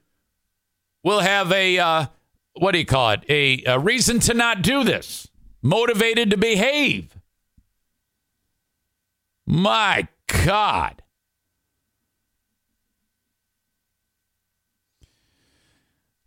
[1.04, 2.06] will have a uh,
[2.54, 3.20] what do you call it?
[3.28, 5.28] A, a reason to not do this,
[5.62, 7.16] motivated to behave.
[9.46, 10.08] My
[10.44, 11.00] God.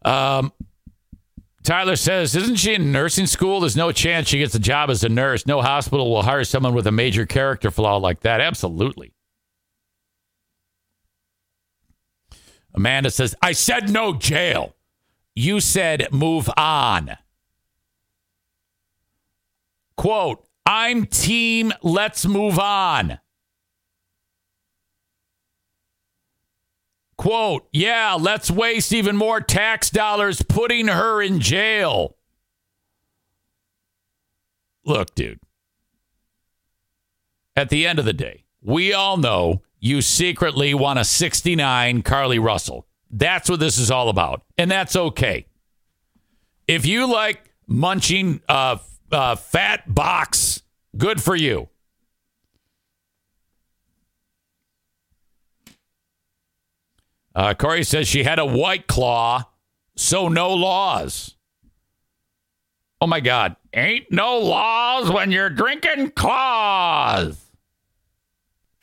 [0.03, 0.51] Um,
[1.63, 3.59] Tyler says, Isn't she in nursing school?
[3.59, 5.45] There's no chance she gets a job as a nurse.
[5.45, 8.41] No hospital will hire someone with a major character flaw like that.
[8.41, 9.13] Absolutely.
[12.73, 14.75] Amanda says, I said no jail.
[15.35, 17.17] You said move on.
[19.97, 23.19] Quote, I'm team, let's move on.
[27.19, 32.15] Quote, yeah, let's waste even more tax dollars putting her in jail.
[34.85, 35.41] Look, dude,
[37.57, 42.41] at the end of the day, we all know you secretly want a 69 Carlee
[42.41, 42.87] Russell.
[43.11, 44.43] That's what this is all about.
[44.57, 45.45] And that's okay.
[46.69, 48.77] If you like munching uh,
[49.35, 50.61] fat box,
[50.95, 51.67] good for you.
[57.35, 59.45] Uh, Corey says she had a white claw,
[59.95, 61.35] so no laws.
[63.01, 63.55] Oh my God.
[63.73, 67.39] Ain't no laws when you're drinking claws.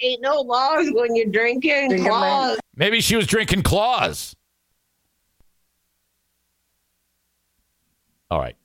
[0.01, 2.59] Ain't no laws when you're drinking claws.
[2.76, 4.36] Maybe she was drinking claws.
[8.30, 8.57] All right.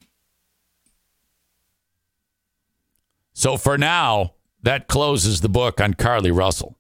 [3.34, 6.78] So for now, that closes the book on Carlee Russell.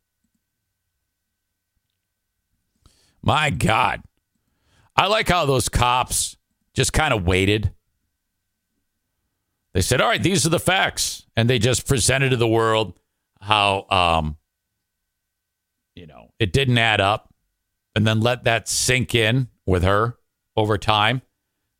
[3.21, 4.01] My God.
[4.95, 6.37] I like how those cops
[6.73, 7.73] just kind of waited.
[9.73, 11.25] They said, all right, these are the facts.
[11.35, 12.93] And they just presented to the world
[13.39, 14.37] how, um,
[15.95, 17.33] you know, it didn't add up.
[17.95, 20.17] And then let that sink in with her
[20.55, 21.21] over time.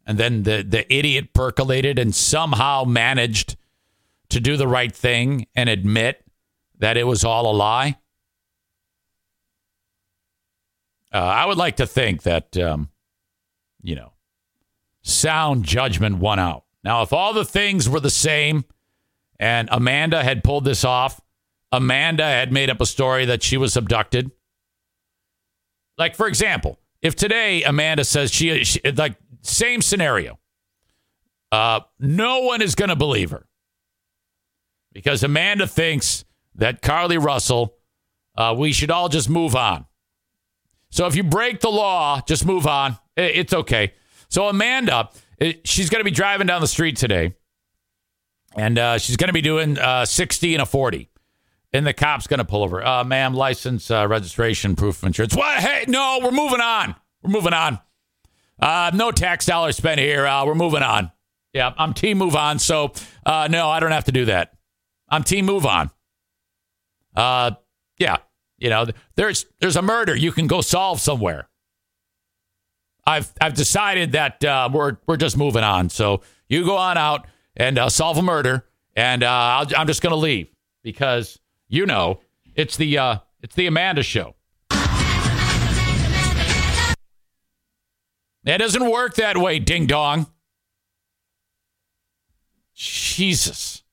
[0.06, 3.56] And then the, the idiot percolated and somehow managed
[4.30, 6.26] to do the right thing and admit
[6.80, 7.98] that it was all a lie.
[11.14, 12.90] Uh, I would like to think that, um,
[13.82, 14.14] you know,
[15.02, 16.64] sound judgment won out.
[16.84, 18.66] Now, if all the things were the same
[19.40, 21.20] and Amanda had pulled this off,
[21.72, 24.32] Amanda had made up a story that she was abducted.
[25.98, 30.40] Like, for example, if today Amanda says she, she like, same scenario,
[31.52, 33.48] uh, no one is going to believe her
[34.94, 37.76] because Amanda thinks that Carlee Russell,
[38.38, 39.86] uh, we should all just move on.
[40.92, 42.98] So if you break the law, just move on.
[43.18, 43.94] It's okay.
[44.30, 45.10] So Amanda,
[45.64, 47.34] she's going to be driving down the street today,
[48.56, 51.10] and uh, she's going to be doing uh, 60 and a 40.
[51.74, 52.86] And the cop's going to pull over.
[52.86, 55.34] Uh, ma'am, license, uh, registration, proof of insurance.
[55.34, 55.58] What?
[55.60, 56.96] Hey, no, we're moving on.
[57.24, 57.80] We're moving on.
[58.60, 60.28] Uh, no tax dollars spent here.
[60.28, 61.14] Uh, we're moving on.
[61.54, 62.60] Yeah, I'm team move on.
[62.60, 62.92] So,
[63.26, 64.54] no, I don't have to do that.
[65.10, 65.92] I'm team move on.
[67.16, 68.18] Yeah,
[68.62, 68.86] you know,
[69.16, 71.50] there's there's a murder you can go solve somewhere.
[73.08, 75.90] I've I've decided that uh, we're we're just moving on.
[75.90, 77.26] So you go on out
[77.58, 80.48] and uh, solve a murder, and uh, i am just going to leave
[80.84, 82.22] because you know
[82.56, 84.36] it's the uh, it's the Amanda show.
[88.44, 90.28] It doesn't work that way, ding dong.
[92.76, 93.84] Jesus.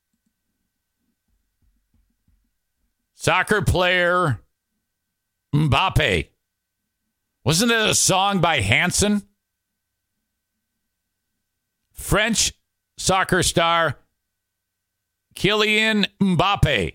[3.14, 4.40] Soccer player
[5.54, 6.28] Mbappe.
[7.44, 9.22] Wasn't it a song by Hanson?
[11.92, 12.52] French
[12.96, 13.98] soccer star
[15.34, 16.94] Kylian Mbappe.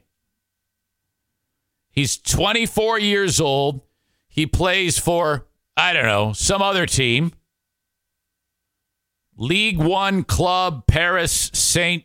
[1.89, 3.81] He's 24 years old.
[4.27, 5.47] He plays for,
[5.77, 7.31] I don't know, some other team.
[9.37, 12.03] League One club, Paris Saint,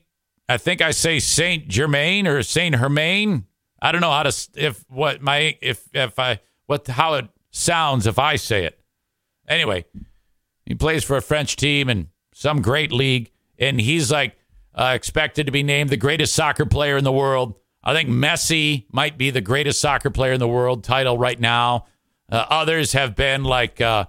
[0.49, 3.48] I think I say Saint Germain or Saint Hermain.
[3.81, 8.07] I don't know how to if what my if if I what how it sounds
[8.07, 8.79] if I say it.
[9.47, 9.85] Anyway,
[10.67, 14.37] he plays for a French team and some great league, and he's like
[14.75, 17.55] uh, expected to be named the greatest soccer player in the world.
[17.83, 21.87] I think Messi might be the greatest soccer player in the world title right now.
[22.31, 24.05] Uh, others have been like uh,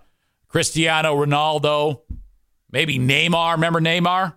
[0.48, 2.02] Cristiano Ronaldo,
[2.72, 3.54] maybe Neymar.
[3.54, 4.34] Remember Neymar?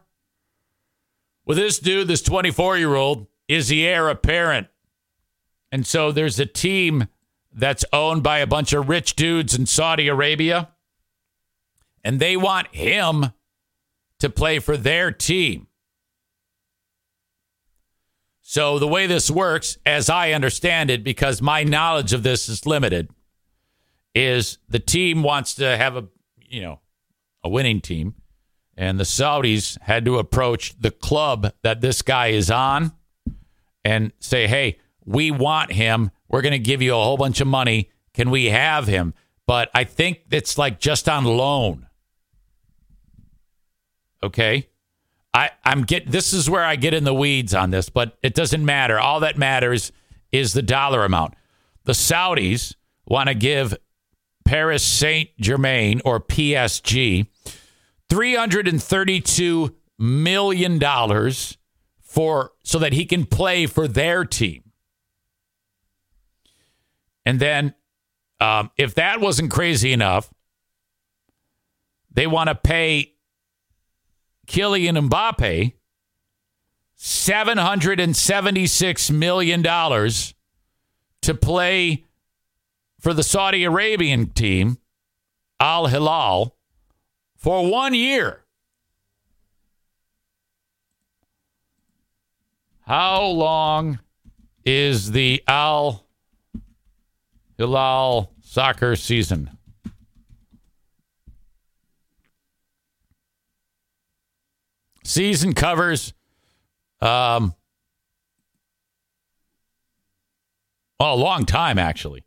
[1.45, 4.69] With this dude, this 24 year old, is the heir apparent.
[5.73, 7.09] And so there's a team
[7.51, 10.69] that's owned by a bunch of rich dudes in Saudi Arabia,
[12.05, 13.33] and they want him
[14.19, 15.67] to play for their team.
[18.43, 22.67] So the way this works, as I understand it, because my knowledge of this is
[22.67, 23.09] limited,
[24.15, 26.07] is the team wants to have a
[26.39, 26.81] you know
[27.43, 28.15] a winning team,
[28.77, 32.93] and the Saudis had to approach the club that this guy is on
[33.85, 36.11] and say, "Hey, we want him.
[36.29, 37.91] We're going to give you a whole bunch of money.
[38.15, 39.15] Can we have him?"
[39.47, 41.89] But I think it's like just on loan.
[44.23, 44.69] Okay.
[45.35, 48.35] I, I'm get this is where I get in the weeds on this, but it
[48.35, 48.99] doesn't matter.
[49.01, 49.91] All that matters
[50.31, 51.35] is the dollar amount.
[51.85, 52.75] The Saudis
[53.07, 53.75] want to give
[54.45, 57.27] Paris Saint Germain or PSG
[58.09, 60.81] $332 million
[62.01, 64.62] for so that he can play for their team.
[67.25, 67.75] And then
[68.41, 70.31] um, if that wasn't crazy enough,
[72.11, 73.15] they want to pay
[74.47, 75.73] Kylian Mbappe
[76.99, 79.63] $776 million
[81.23, 82.05] to play
[83.01, 84.79] for the Saudi Arabian team,
[85.59, 86.55] Al Hilal,
[87.37, 88.45] for one year.
[92.87, 93.99] How long
[94.65, 96.07] is the Al
[97.63, 99.57] Hilal soccer season?
[105.05, 106.13] Season covers
[107.01, 107.55] um
[110.99, 112.25] well, a long time actually.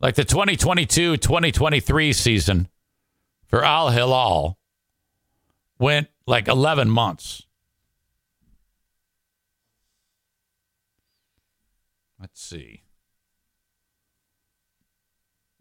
[0.00, 2.68] Like the 2022-2023 season
[3.46, 4.58] for Al Hilal
[5.78, 7.46] went like 11 months.
[12.20, 12.82] Let's see.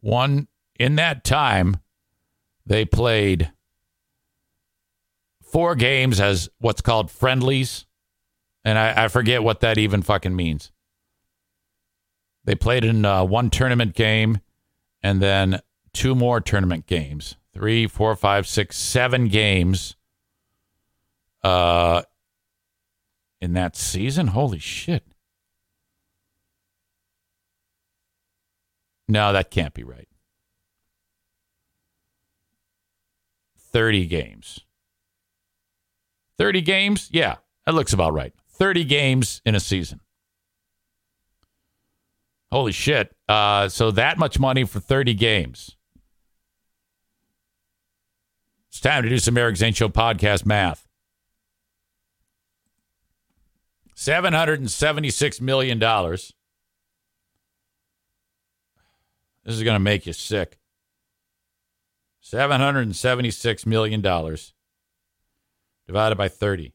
[0.06, 0.48] One
[0.80, 1.78] in that time
[2.64, 3.52] they played
[5.42, 7.88] four games as what's called friendlies.
[8.64, 10.72] And I, I forget what that even fucking means.
[12.44, 14.42] They played in uh, one tournament game
[15.02, 15.60] and then
[15.92, 17.38] two more tournament games.
[17.52, 19.96] Three, four, five, six, seven games
[21.44, 22.04] uh,
[23.42, 24.28] in that season.
[24.28, 25.04] Holy shit.
[29.08, 30.08] No, that can't be right.
[33.58, 34.62] 30 games.
[36.38, 37.10] 30 games?
[37.12, 37.36] Yeah,
[37.66, 38.34] that looks about right.
[38.52, 40.00] 30 games in a season.
[42.52, 43.14] Holy shit.
[43.28, 45.76] Uh, so that much money for 30 games.
[48.70, 50.88] It's time to do some Eric Zane Show podcast math.
[53.96, 55.80] $776 million.
[59.46, 60.58] This is going to make you sick.
[62.24, 64.02] $776 million
[65.86, 66.74] divided by 30.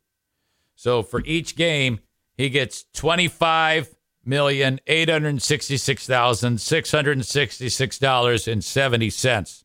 [0.77, 2.01] So for each game,
[2.37, 3.95] he gets 25
[4.25, 9.65] million eight hundred sixty six thousand six hundred sixty six dollars and seventy cents.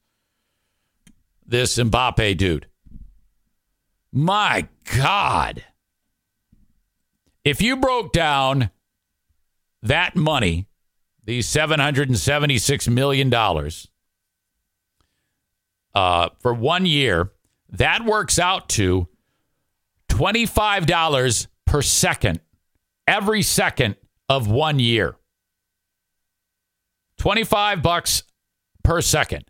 [1.45, 2.67] This Mbappe dude.
[4.11, 5.63] My God.
[7.43, 8.71] If you broke down
[9.83, 10.67] that money,
[11.25, 13.87] these seven hundred and seventy six million dollars,
[15.93, 17.31] uh, for one year,
[17.69, 19.07] that works out to
[20.07, 22.39] twenty five dollars per second,
[23.07, 23.95] every second
[24.29, 25.17] of one year.
[27.17, 28.23] 25 bucks
[28.83, 29.45] per second.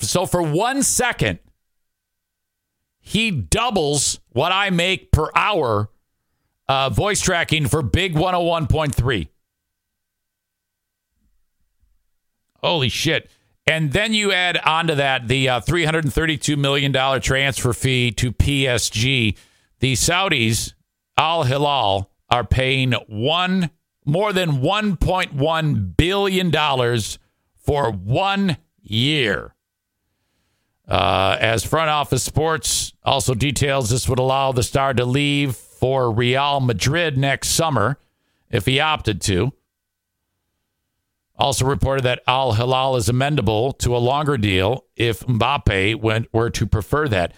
[0.00, 1.38] So for one second,
[3.00, 5.90] he doubles what I make per hour
[6.68, 9.28] uh, voice tracking for Big 101.3.
[12.64, 13.30] Holy shit.
[13.66, 19.36] And then you add onto that the uh, $332 million transfer fee to PSG.
[19.80, 20.74] The Saudis,
[21.16, 23.70] Al Hilal, are paying one
[24.04, 26.98] more than $1.1 billion
[27.54, 29.54] for one year.
[30.86, 36.10] Uh, as front office sports also details, this would allow the star to leave for
[36.10, 37.98] Real Madrid next summer
[38.50, 39.52] if he opted to.
[41.36, 46.50] Also reported that Al Hilal is amendable to a longer deal if Mbappe went, were
[46.50, 47.32] to prefer that.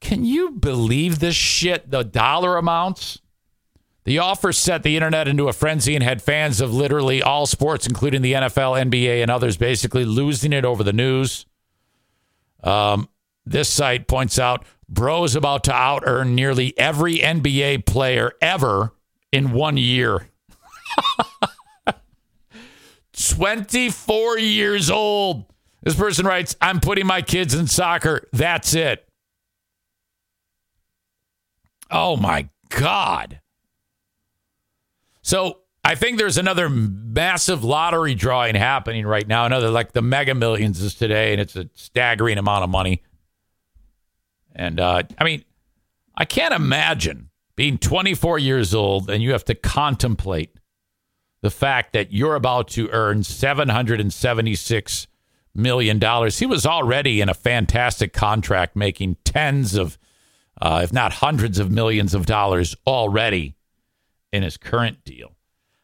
[0.00, 1.90] Can you believe this shit?
[1.90, 3.20] The dollar amounts?
[4.04, 7.86] The offer set the internet into a frenzy and had fans of literally all sports,
[7.86, 11.46] including the NFL, NBA, and others, basically losing it over the news.
[12.64, 13.08] Um,
[13.46, 18.92] this site points out Bro's about to out earn nearly every NBA player ever
[19.30, 20.28] in one year.
[23.12, 25.46] 24 years old.
[25.82, 28.28] This person writes, I'm putting my kids in soccer.
[28.32, 29.06] That's it.
[31.90, 33.40] Oh my God.
[35.22, 39.44] So I think there's another massive lottery drawing happening right now.
[39.44, 43.02] Another like the mega millions is today, and it's a staggering amount of money.
[44.54, 45.44] And uh, I mean,
[46.16, 50.50] I can't imagine being 24 years old and you have to contemplate
[51.42, 55.06] the fact that you're about to earn 776
[55.54, 56.38] million dollars.
[56.38, 59.98] He was already in a fantastic contract, making tens of,
[60.60, 63.54] uh, if not hundreds of millions of dollars already
[64.32, 65.32] in his current deal.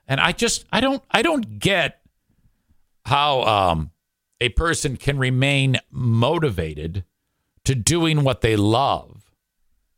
[0.06, 2.00] And I just, I don't, I don't get
[3.04, 3.90] how um,
[4.40, 7.04] a person can remain motivated
[7.64, 9.28] to doing what they love,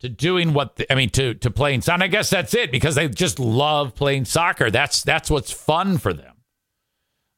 [0.01, 2.03] to doing what the, I mean, to to playing soccer.
[2.03, 4.69] I guess that's it because they just love playing soccer.
[4.69, 6.35] That's that's what's fun for them.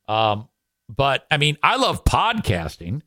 [0.08, 0.50] Um,
[0.90, 3.02] but I mean, I love podcasting,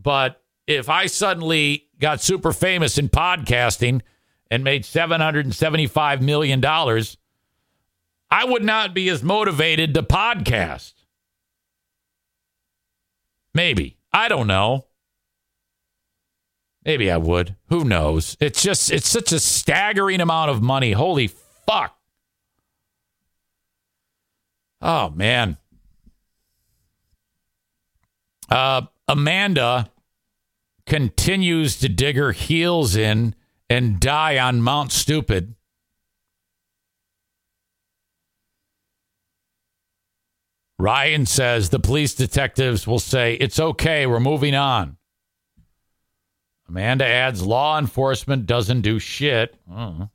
[0.00, 4.02] but if I suddenly got super famous in podcasting
[4.50, 7.16] and made seven hundred and seventy five million dollars,
[8.30, 10.94] I would not be as motivated to podcast.
[13.52, 14.86] Maybe I don't know.
[16.84, 17.56] Maybe I would.
[17.68, 18.36] Who knows?
[18.40, 20.92] It's just, it's such a staggering amount of money.
[20.92, 21.96] Holy fuck.
[24.80, 25.58] Oh, man.
[28.48, 29.90] Uh, Amanda
[30.86, 33.34] continues to dig her heels in
[33.68, 35.54] and die on Mount Stupid.
[40.78, 44.96] Ryan says the police detectives will say, It's okay, we're moving on.
[46.70, 49.56] Amanda adds law enforcement doesn't do shit.
[49.70, 50.06] Uh.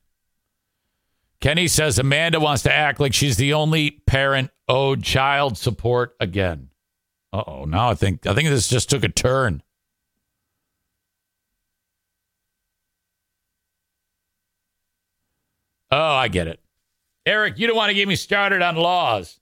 [1.42, 6.70] Kenny says Amanda wants to act like she's the only parent owed child support again.
[7.34, 7.66] Uh oh.
[7.66, 9.64] Now I think I think this just took a turn.
[15.92, 16.62] Oh, I get it.
[17.26, 19.42] Eric, you don't want to get me started on laws.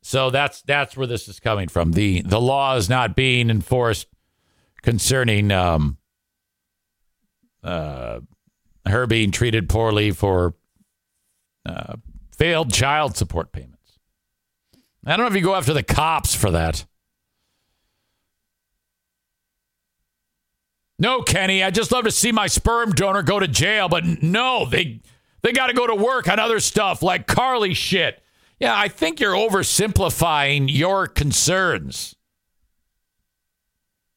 [0.00, 1.90] So that's that's where this is coming from.
[1.92, 4.06] The the law is not being enforced
[4.82, 5.98] concerning um,
[7.62, 8.20] uh,
[8.86, 10.54] her being treated poorly for
[11.64, 11.94] uh,
[12.36, 13.98] failed child support payments.
[15.04, 16.84] I don't know if you go after the cops for that.
[20.98, 24.66] No, Kenny, I just love to see my sperm donor go to jail, but no,
[24.66, 25.00] they
[25.42, 28.22] they got to go to work on other stuff like Carlee shit.
[28.60, 32.14] Yeah, I think you're oversimplifying your concerns.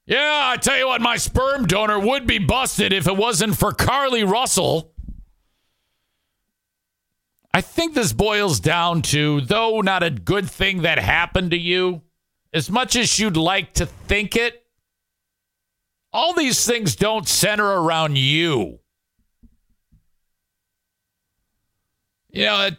[0.07, 3.71] Yeah, I tell you what, my sperm donor would be busted if it wasn't for
[3.71, 4.93] Carlee Russell.
[7.51, 12.01] I think this boils down to, though not a good thing that happened to you,
[12.53, 14.63] as much as you'd like to think it,
[16.13, 18.79] all these things don't center around you.
[22.29, 22.77] You know, it,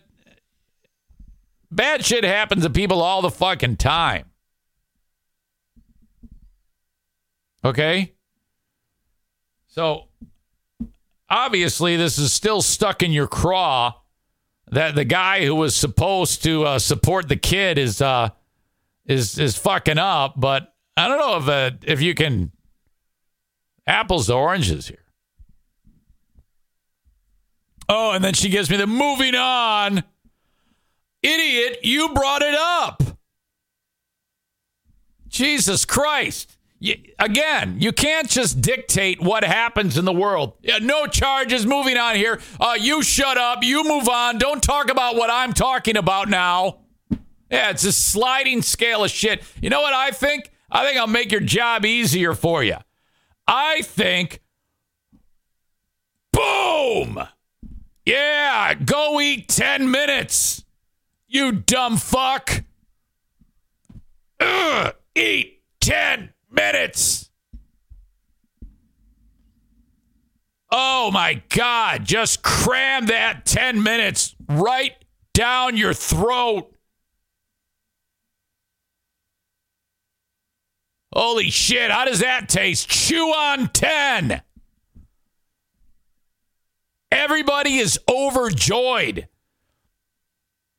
[1.70, 4.26] bad shit happens to people all the fucking time.
[7.66, 8.12] Okay?
[9.66, 10.04] So
[11.28, 13.94] obviously, this is still stuck in your craw
[14.68, 18.30] that the guy who was supposed to uh, support the kid is uh,
[19.04, 20.34] is is fucking up.
[20.36, 22.52] But I don't know if uh, if you can
[23.84, 25.04] apples to oranges here.
[27.88, 30.04] Oh, and then she gives me the moving on.
[31.22, 33.02] Idiot, you brought it up.
[35.28, 36.55] Jesus Christ.
[36.78, 40.54] You, again, you can't just dictate what happens in the world.
[40.60, 41.64] Yeah, no charges.
[41.64, 42.40] Moving on here.
[42.60, 43.62] Uh, you shut up.
[43.62, 44.38] You move on.
[44.38, 46.80] Don't talk about what I'm talking about now.
[47.50, 49.42] Yeah, it's a sliding scale of shit.
[49.60, 50.50] You know what I think?
[50.70, 52.76] I think I'll make your job easier for you.
[53.46, 54.40] I think,
[56.32, 57.22] boom.
[58.04, 60.64] Yeah, go eat 10 minutes.
[61.28, 62.64] You dumb fuck.
[64.40, 67.30] Ugh, eat 10 minutes.
[70.70, 72.04] Oh my God.
[72.04, 74.94] Just cram that 10 minutes right
[75.32, 76.72] down your throat.
[81.12, 81.90] Holy shit.
[81.90, 82.88] How does that taste?
[82.88, 84.42] Chew on 10.
[87.10, 89.28] Everybody is overjoyed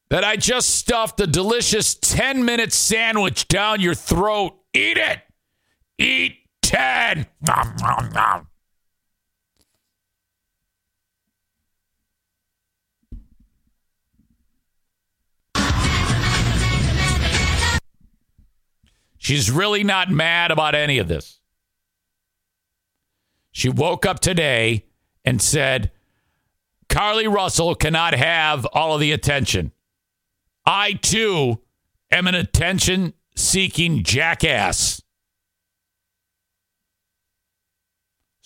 [0.10, 4.58] that I just stuffed a delicious 10 minute sandwich down your throat.
[4.74, 5.20] Eat it.
[5.98, 7.26] Eat 10.
[7.42, 8.48] Nom, nom, nom.
[19.18, 21.42] She's really not mad about any of this.
[23.52, 24.86] She woke up today
[25.26, 25.92] and said,
[26.88, 29.74] Carlee Russell cannot have all of the attention.
[30.66, 31.60] I too
[32.10, 34.97] am an attention seeking jackass.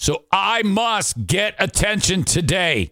[0.01, 2.91] So I must get attention today.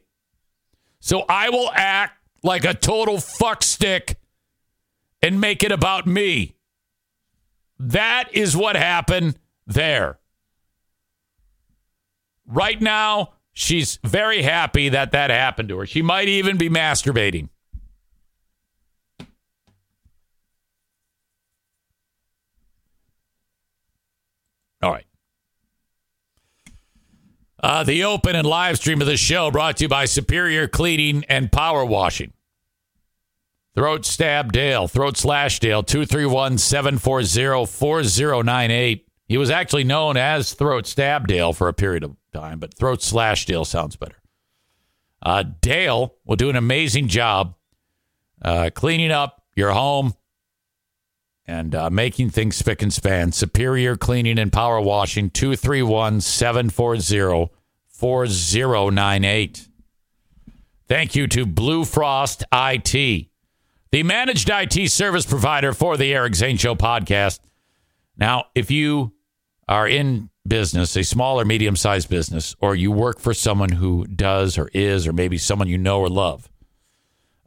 [1.00, 4.18] So I will act like a total fuckstick
[5.20, 6.54] and make it about me.
[7.80, 10.20] That is what happened there.
[12.46, 15.88] Right now, she's very happy that that happened to her.
[15.88, 17.50] She might even be masturbating.
[24.84, 25.06] All right.
[27.62, 31.26] Uh, the open and live stream of the show brought to you by Superior Cleaning
[31.28, 32.32] and Power Washing.
[33.76, 39.08] Throat Stab Dale, Throat Slash Dale, 231 740 4098.
[39.28, 43.02] He was actually known as Throat Stab Dale for a period of time, but Throat
[43.02, 44.16] Slash Dale sounds better.
[45.22, 47.56] Uh, Dale will do an amazing job
[48.42, 50.14] uh, cleaning up your home
[51.50, 53.32] and uh, making things spick and span.
[53.32, 57.52] Superior Cleaning and Power Washing, 231 740
[57.88, 59.68] 4098.
[60.88, 63.28] Thank you to Blue Frost IT,
[63.92, 67.40] the managed IT service provider for the Eric Zane Show podcast.
[68.16, 69.14] Now, if you
[69.68, 74.06] are in business, a small or medium sized business, or you work for someone who
[74.06, 76.48] does or is, or maybe someone you know or love,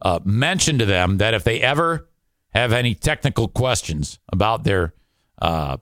[0.02, 2.08] uh, mention to them that if they ever
[2.52, 4.94] have any technical questions about their
[5.40, 5.78] uh,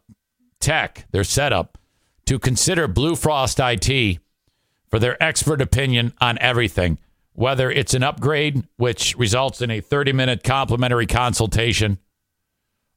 [0.61, 1.79] tech, their setup,
[2.27, 4.19] to consider Blue Frost IT
[4.89, 6.99] for their expert opinion on everything,
[7.33, 11.99] whether it's an upgrade, which results in a 30 minute complimentary consultation,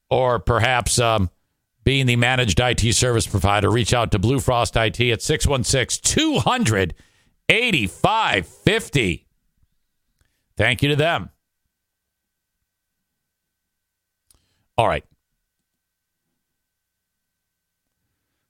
[0.10, 1.30] or perhaps um,
[1.84, 6.94] being the managed IT service provider, reach out to Blue Frost IT at 616 200
[7.50, 9.28] 8550.
[10.56, 11.30] Thank you to them.
[14.78, 15.06] All right.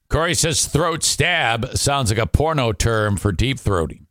[0.08, 4.06] Corey says throat stab sounds like a porno term for deep throating.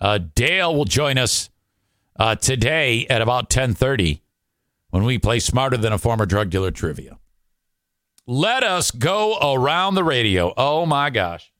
[0.00, 1.48] Uh, Dale will join us
[2.16, 4.20] uh, today at about 1030
[4.90, 7.18] when we play Smarter Than a Former Drug Dealer Trivia.
[8.26, 10.52] Let us go around the radio.
[10.56, 11.52] Oh my gosh.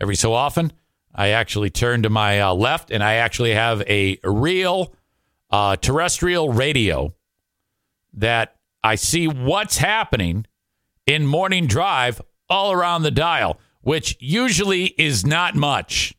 [0.00, 0.72] Every so often,
[1.14, 4.94] I actually turn to my uh, left and I actually have a real
[5.50, 7.14] uh, terrestrial radio
[8.12, 10.46] that I see what's happening
[11.06, 16.14] in morning drive all around the dial, which usually is not much.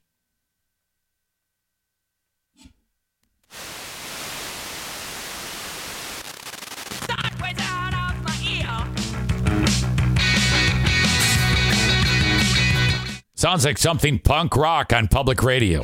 [13.39, 15.79] Sounds like something punk rock on public radio.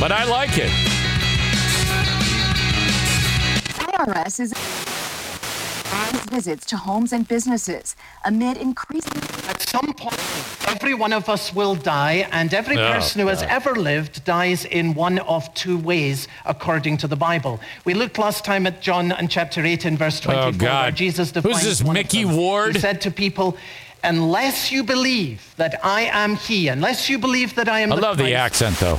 [0.00, 0.99] But I like it.
[4.06, 4.54] IRS is
[6.30, 9.20] visits to homes and businesses amid increasing.
[9.48, 10.16] At some point,
[10.68, 14.64] every one of us will die, and every Oh, person who has ever lived dies
[14.64, 17.60] in one of two ways, according to the Bible.
[17.84, 20.82] We looked last time at John and chapter 8 and verse 24, Oh, God.
[20.84, 22.36] where Jesus Who's this, one of Mickey them.
[22.36, 22.76] Ward?
[22.76, 23.56] He said to people,
[24.04, 28.02] Unless you believe that I am He, unless you believe that I am I the
[28.02, 28.98] love the accent, though.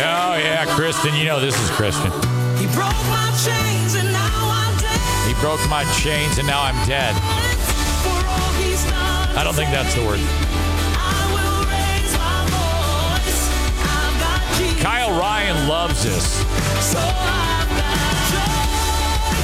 [0.00, 2.10] No, yeah, Kristen, you know this is Christian.
[2.56, 5.28] He broke my chains and now I'm dead.
[5.28, 7.14] He broke my chains and now I'm dead.
[8.00, 10.18] For all he's done, I don't think that's the word.
[10.96, 13.44] I will raise my voice.
[13.84, 16.24] I've got Jesus, Kyle Ryan loves this.
[16.80, 18.00] so I've got
[18.32, 18.80] joy,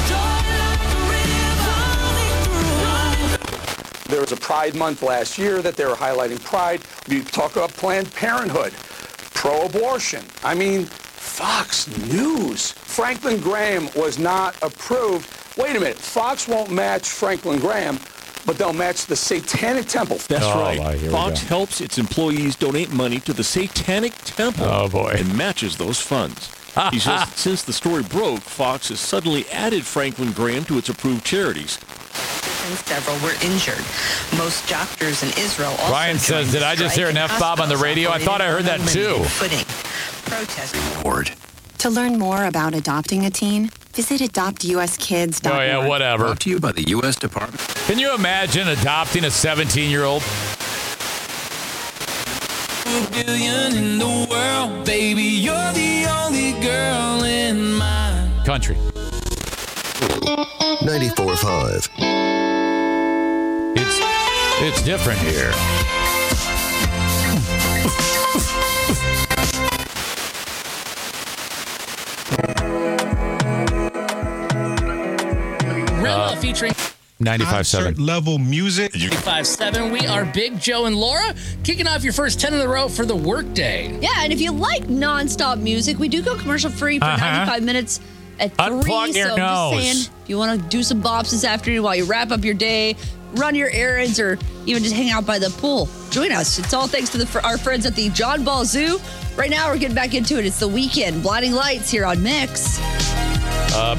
[0.09, 1.85] joy like a river
[2.81, 4.11] running through.
[4.11, 6.81] There was a Pride Month last year that they were highlighting Pride.
[7.09, 8.73] We talk about Planned Parenthood,
[9.37, 10.25] pro-abortion.
[10.43, 12.73] I mean, Fox News.
[12.73, 15.29] Franklin Graham was not approved.
[15.59, 15.99] Wait a minute.
[15.99, 17.99] Fox won't match Franklin Graham,
[18.47, 20.17] but they'll match the Satanic Temple.
[20.29, 20.79] That's Oh, right.
[20.79, 24.65] my, Fox helps its employees donate money to the Satanic Temple.
[24.65, 25.15] Oh, boy.
[25.19, 26.51] And matches those funds.
[26.91, 31.25] He says since the story broke, Fox has suddenly added Franklin Graham to its approved
[31.25, 31.79] charities.
[32.67, 33.85] And several were injured.
[34.37, 37.77] Most doctors in Israel also Ryan says, "Did I just hear an F-bomb on the
[37.77, 38.11] radio?
[38.11, 39.67] I thought I heard that too." limited Footing.
[40.25, 41.05] Protest.
[41.05, 41.31] Word.
[41.79, 45.55] To learn more about adopting a teen, visit adoptuskids.org.
[45.55, 46.25] Oh yeah, whatever.
[46.25, 47.17] Brought to you by the U.S.
[47.17, 47.61] Department.
[47.87, 50.23] Can you imagine adopting a 17-year-old?
[53.13, 55.23] billion in the world, baby.
[55.23, 58.77] You're the only girl in my Country.
[60.81, 62.56] 94.5.
[63.79, 64.01] It's
[64.63, 65.53] it's different here.
[76.01, 76.73] Rilla Uh, featuring
[77.21, 77.99] 95.7.
[77.99, 78.93] level music.
[78.93, 79.91] 5-7.
[79.91, 83.05] We are Big Joe and Laura kicking off your first 10 in a row for
[83.07, 83.97] the workday.
[84.01, 87.27] Yeah, and if you like nonstop music, we do go commercial free for Uh-huh.
[87.47, 88.01] 95 minutes
[88.39, 89.19] at Unplug three.
[89.21, 89.85] your so I'm nose.
[89.85, 92.45] just saying, if you want to do some bops this afternoon while you wrap up
[92.45, 92.97] your day,
[93.35, 96.59] run your errands, or even just hang out by the pool, join us.
[96.59, 98.99] It's all thanks to the, our friends at the John Ball Zoo.
[99.37, 100.47] Right now, we're getting back into it.
[100.47, 101.23] It's the weekend.
[101.23, 102.79] Blinding lights here on Mix.
[103.75, 103.97] Uh,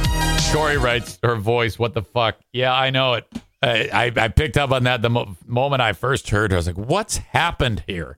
[0.52, 1.78] Corey writes her voice.
[1.78, 2.38] What the fuck?
[2.52, 3.28] Yeah, I know it.
[3.62, 6.52] I, I, I picked up on that the mo- moment I first heard.
[6.52, 6.58] her.
[6.58, 8.18] I was like, "What's happened here?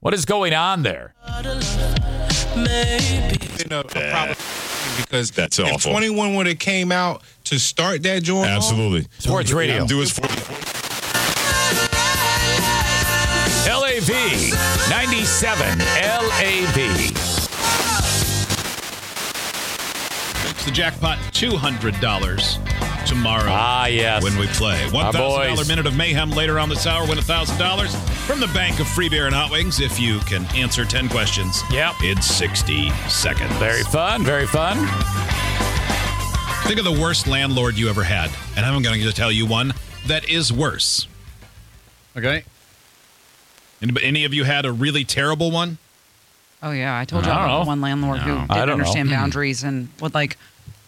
[0.00, 1.14] What is going on there?"
[2.56, 4.36] You know, a problem
[4.98, 5.92] because That's if awful.
[5.92, 8.48] 21 would have came out to start that joint.
[8.50, 9.06] off, Absolutely.
[9.18, 9.86] Sports radio.
[9.86, 10.18] Do his
[13.68, 14.08] LAV
[14.90, 16.78] 97 LAV.
[20.50, 23.48] It's the jackpot $200 tomorrow.
[23.48, 24.22] Ah, yes.
[24.22, 24.76] When we play.
[24.88, 27.06] $1,000 minute of mayhem later on this hour.
[27.06, 30.84] Win $1,000 from the Bank of Free Beer and Hot Wings if you can answer
[30.84, 31.94] 10 questions yep.
[32.04, 33.50] in 60 seconds.
[33.54, 34.22] Very fun.
[34.22, 34.76] Very fun.
[36.66, 38.30] Think of the worst landlord you ever had.
[38.54, 39.72] And I'm going to tell you one
[40.06, 41.08] that is worse.
[42.18, 42.44] Okay?
[43.80, 45.78] Anybody, any of you had a really terrible one?
[46.62, 48.22] Oh yeah, I told you I don't about the one landlord No.
[48.24, 48.72] who didn't don't know.
[48.74, 49.14] understand Hmm.
[49.14, 50.36] boundaries and would like.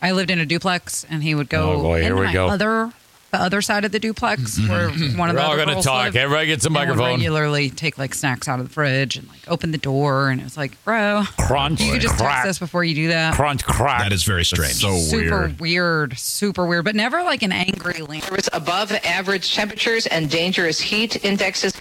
[0.02, 2.48] I lived in a duplex, and he would go Oh, boy, here we my go.
[2.48, 2.92] other
[3.30, 5.84] the other side of the duplex where one of We're the all other gonna girls
[5.84, 6.04] talk.
[6.06, 7.10] lived, Everybody gets a and would microphone.
[7.18, 10.44] regularly take like snacks out of the fridge and like open the door, and it
[10.44, 12.44] was like, bro, Crunch, You could just crack.
[12.44, 13.34] text us before you do that.
[13.34, 14.02] Crunch crack.
[14.02, 14.74] That is very strange.
[14.74, 16.18] so super weird.
[16.18, 18.22] super weird, but never like an angry land.
[18.24, 21.72] There was above average temperatures and dangerous heat indexes.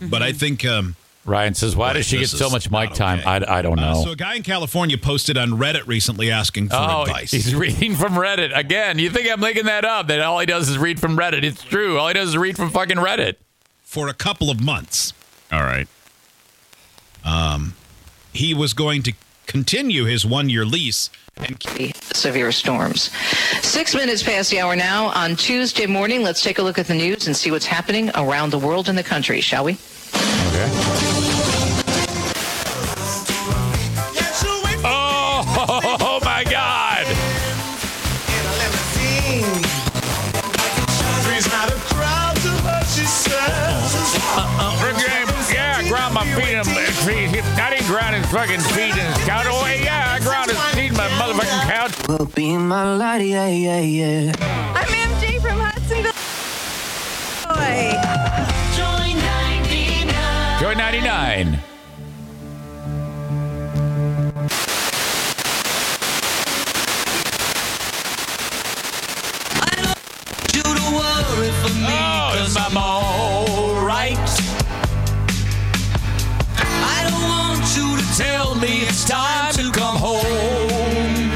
[0.00, 0.64] But I think.
[0.64, 3.94] Um, Ryan says, "Why does she get so much mic time?" I, I don't Uh,
[3.94, 4.04] know.
[4.04, 7.32] so a guy in California posted on Reddit recently asking for oh, advice.
[7.32, 8.98] he's reading from Reddit again.
[9.00, 10.06] You think I'm making that up?
[10.06, 11.42] That all he does is read from Reddit?
[11.42, 11.98] It's true.
[11.98, 13.34] All he does is read from fucking Reddit.
[13.82, 15.12] for a couple of months.
[15.50, 15.88] All right.
[17.24, 17.74] Um,
[18.32, 19.12] he was going to
[19.46, 21.60] continue his one-year lease and
[22.12, 23.10] severe storms.
[23.62, 26.22] Six minutes past the hour now on Tuesday morning.
[26.22, 28.96] Let's take a look at the news and see what's happening around the world and
[28.96, 29.76] the country, shall we?
[34.88, 37.04] Oh, oh my God!
[44.38, 44.72] Uh-uh.
[45.52, 47.44] Yeah, I ground my feet in feet.
[47.58, 49.46] I didn't ground his fucking feet in his couch.
[49.48, 52.08] Oh, yeah, I ground his feet in my motherfucking couch.
[52.08, 54.32] Will be my light, yeah, yeah, yeah.
[54.74, 56.12] I'm MJ from Hudsonville.
[57.44, 58.05] Join
[77.76, 81.30] you to tell me it's time to come home.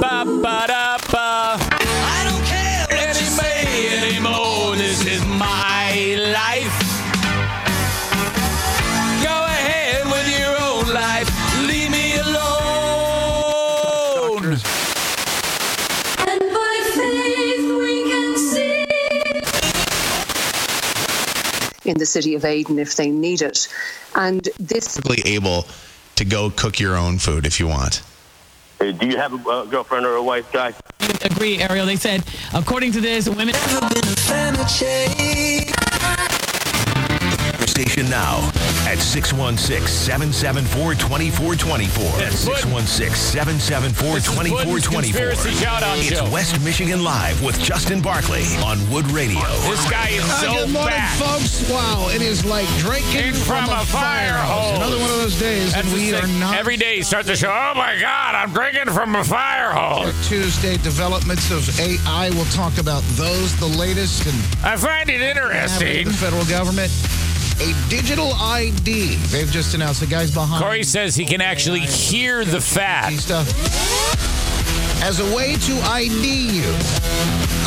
[0.00, 0.85] Ba ba da
[21.86, 23.68] in the city of Aden if they need it.
[24.14, 25.66] And this Perfectly able
[26.16, 28.02] to go cook your own food if you want.
[28.78, 30.74] do you have a uh, girlfriend or a wife, guy?
[31.22, 31.86] Agree, Ariel.
[31.86, 32.24] They said,
[32.54, 33.54] according to this, women.
[37.66, 38.65] Station now
[38.96, 42.18] at at 616 774 2424.
[42.18, 45.22] That's 616 774 2424.
[46.00, 46.30] It's show.
[46.30, 49.40] West Michigan Live with Justin Barclay on Wood Radio.
[49.68, 51.18] This guy is Uh, so good morning, fat.
[51.18, 51.68] folks.
[51.70, 54.76] Wow, it is like drinking from, a fire hose.
[54.76, 56.56] Another one of those days, That's and we the are not.
[56.56, 57.48] Every day you start the show.
[57.50, 60.14] Oh my God, I'm drinking from a fire hose.
[60.28, 62.30] Tuesday developments of AI.
[62.30, 66.06] We'll talk about those, the latest, and I find it interesting.
[66.06, 66.90] The federal government,
[67.60, 69.16] a digital ID.
[69.16, 70.62] They've just announced the guys behind.
[70.62, 73.12] Corey says he can actually hear the fat.
[73.14, 73.48] Stuff
[75.02, 76.62] as a way to ID you.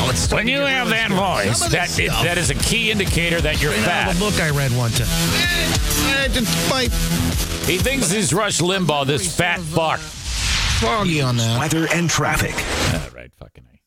[0.02, 3.62] Oh, it's When you have that voice, that it, that is a key indicator that
[3.62, 4.12] you're Straight out fat.
[4.12, 5.08] of a book I read one time.
[5.08, 10.00] Eh, eh, just He thinks he's Rush Limbaugh, this fat fuck.
[10.00, 11.60] foggy on that.
[11.60, 12.54] Weather and traffic.
[12.94, 13.80] All right, fucking A.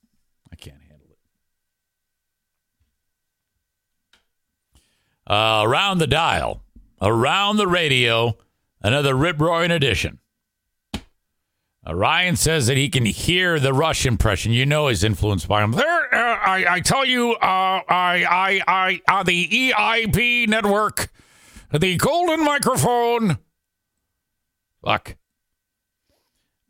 [0.53, 1.19] I can't handle it.
[5.27, 6.63] Uh, around the dial,
[7.01, 8.37] around the radio,
[8.83, 10.19] another rip roaring edition.
[11.85, 14.53] Uh, Ryan says that he can hear the Rush impression.
[14.53, 15.73] You know he's influenced by him.
[15.73, 17.37] There, uh, I, I tell you, uh,
[17.89, 21.09] I, I, I, on the EIP network,
[21.73, 23.39] the golden microphone.
[24.85, 25.17] Fuck.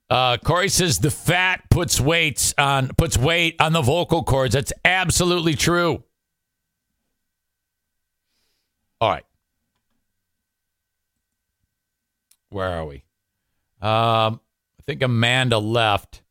[0.08, 4.52] Uh, Corey says the fat puts weights on puts weight on the vocal cords.
[4.52, 6.04] That's absolutely true.
[9.02, 9.24] All right.
[12.50, 13.02] Where are we?
[13.80, 14.40] Um,
[14.78, 16.22] I think Amanda left.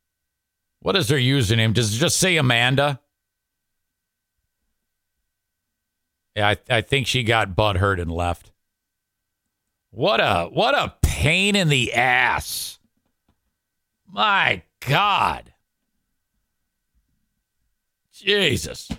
[0.80, 1.74] What is her username?
[1.74, 2.98] Does it just say Amanda?
[6.34, 8.52] Yeah, I, I think she got butt hurt and left.
[9.90, 12.78] What a what a pain in the ass.
[14.10, 15.52] My God.
[18.14, 18.90] Jesus.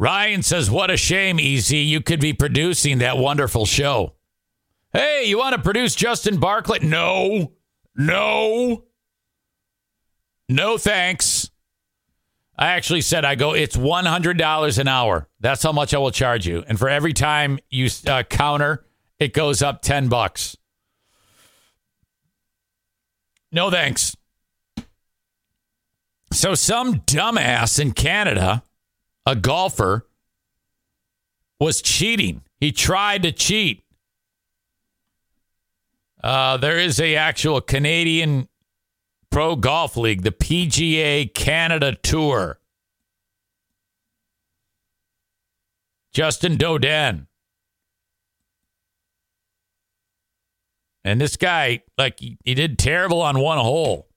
[0.00, 1.76] Ryan says, What a shame, Easy.
[1.76, 4.14] You could be producing that wonderful show.
[4.94, 6.82] Hey, you want to produce Justin Bartlett?
[6.82, 7.52] No.
[7.94, 8.84] No.
[10.48, 11.50] No thanks.
[12.56, 15.28] I actually said, I go, it's $100 an hour.
[15.38, 16.64] That's how much I will charge you.
[16.66, 18.86] And for every time you uh, counter,
[19.18, 20.56] it goes up 10 bucks.
[23.52, 24.16] No thanks.
[26.32, 28.62] So, some dumbass in Canada,
[29.26, 30.06] a golfer,
[31.58, 32.42] was cheating.
[32.58, 33.84] He tried to cheat.
[36.22, 38.48] Uh, there is a actual Canadian
[39.30, 42.58] pro golf league, the PGA Canada Tour.
[46.12, 47.26] Justin Doeden.
[51.04, 54.08] And this guy, like, he, he did terrible on one hole.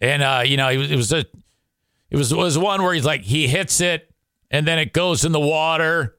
[0.00, 1.24] And uh, you know, it was, it was a
[2.14, 4.08] it was it was one where he's like he hits it
[4.48, 6.14] and then it goes in the water.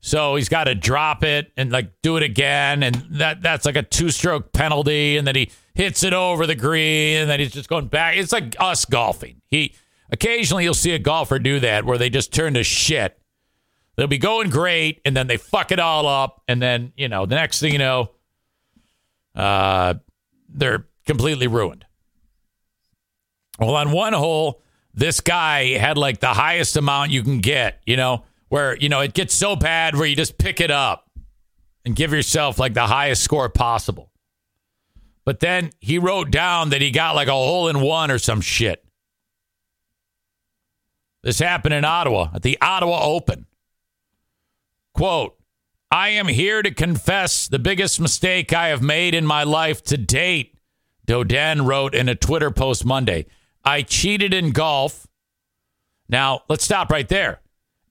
[0.00, 3.76] So he's got to drop it and like do it again and that that's like
[3.76, 7.68] a two-stroke penalty and then he hits it over the green and then he's just
[7.68, 8.16] going back.
[8.16, 9.40] It's like us golfing.
[9.48, 9.76] He
[10.10, 13.16] occasionally you'll see a golfer do that where they just turn to shit.
[13.94, 17.26] They'll be going great and then they fuck it all up and then, you know,
[17.26, 18.10] the next thing you know
[19.36, 19.94] uh
[20.48, 21.84] they're completely ruined.
[23.60, 24.62] Well, on one hole,
[24.98, 29.00] this guy had like the highest amount you can get, you know, where, you know,
[29.00, 31.08] it gets so bad where you just pick it up
[31.84, 34.10] and give yourself like the highest score possible.
[35.24, 38.40] But then he wrote down that he got like a hole in one or some
[38.40, 38.84] shit.
[41.22, 43.46] This happened in Ottawa at the Ottawa Open.
[44.94, 45.36] Quote,
[45.92, 49.96] I am here to confess the biggest mistake I have made in my life to
[49.96, 50.56] date,
[51.06, 53.26] Doeden wrote in a Twitter post Monday.
[53.68, 55.06] I cheated in golf.
[56.08, 57.42] Now, let's stop right there.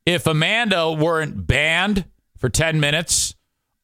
[0.07, 2.05] If Amanda weren't banned
[2.36, 3.36] for 10 minutes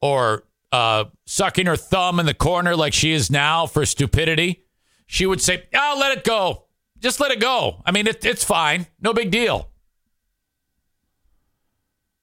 [0.01, 4.63] or uh, sucking her thumb in the corner like she is now for stupidity,
[5.05, 6.63] she would say, Oh, let it go.
[6.99, 7.83] Just let it go.
[7.85, 8.87] I mean, it, it's fine.
[8.99, 9.69] No big deal.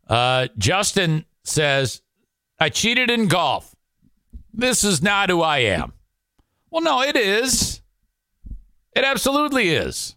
[0.08, 2.02] Uh, Justin says,
[2.58, 3.76] I cheated in golf.
[4.52, 5.92] This is not who I am.
[6.70, 7.80] Well, no, it is.
[8.92, 10.16] It absolutely is.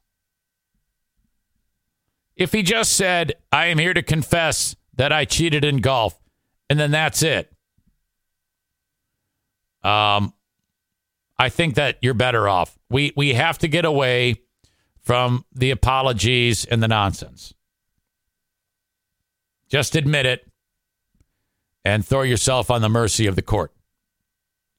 [2.36, 6.20] If he just said, I am here to confess that I cheated in golf,
[6.70, 7.52] and then that's it.
[9.84, 10.34] Um,
[11.38, 12.78] I think that you're better off.
[12.90, 14.42] We we have to get away
[15.02, 17.54] from the apologies and the nonsense.
[19.70, 20.48] Just admit it
[21.84, 23.74] and throw yourself on the mercy of the court.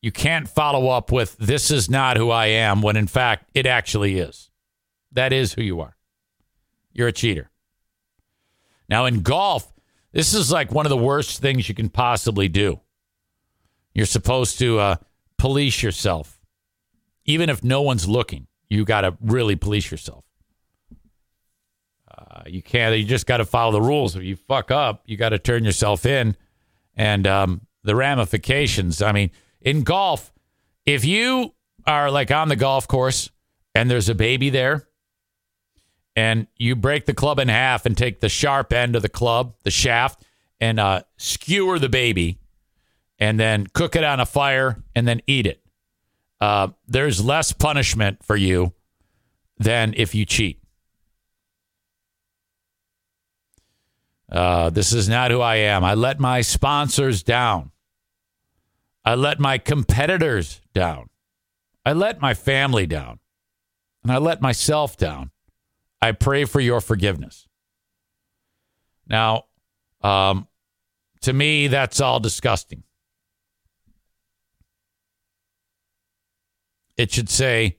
[0.04, 3.64] You can't follow up with, this is not who I am, when in fact it
[3.64, 4.50] actually is.
[5.12, 5.96] That is who you are.
[6.92, 7.48] You're a cheater.
[8.86, 9.72] Now, in golf,
[10.12, 12.80] this is like one of the worst things you can possibly do.
[13.94, 14.96] You're supposed to uh,
[15.38, 16.38] police yourself.
[17.24, 20.26] Even if no one's looking, you got to really police yourself.
[22.14, 24.16] Uh, you can't, you just got to follow the rules.
[24.16, 26.36] If you fuck up, you got to turn yourself in.
[26.94, 29.30] And um, the ramifications, I mean,
[29.64, 30.32] in golf,
[30.86, 31.54] if you
[31.86, 33.30] are like on the golf course
[33.74, 34.86] and there's a baby there,
[36.14, 39.54] and you break the club in half and take the sharp end of the club,
[39.64, 40.22] the shaft,
[40.60, 42.38] and uh, skewer the baby,
[43.18, 45.60] and then cook it on a fire and then eat it.
[46.40, 48.72] Uh, there's less punishment for you
[49.58, 50.60] than if you cheat.
[54.30, 55.84] Uh, this is not who I am.
[55.84, 57.70] I let my sponsors down.
[59.04, 61.10] I let my competitors down.
[61.84, 63.18] I let my family down.
[64.02, 65.30] And I let myself down.
[66.00, 67.46] I pray for your forgiveness.
[69.06, 69.44] Now,
[70.02, 70.48] um,
[71.22, 72.82] to me, that's all disgusting.
[76.96, 77.78] It should say,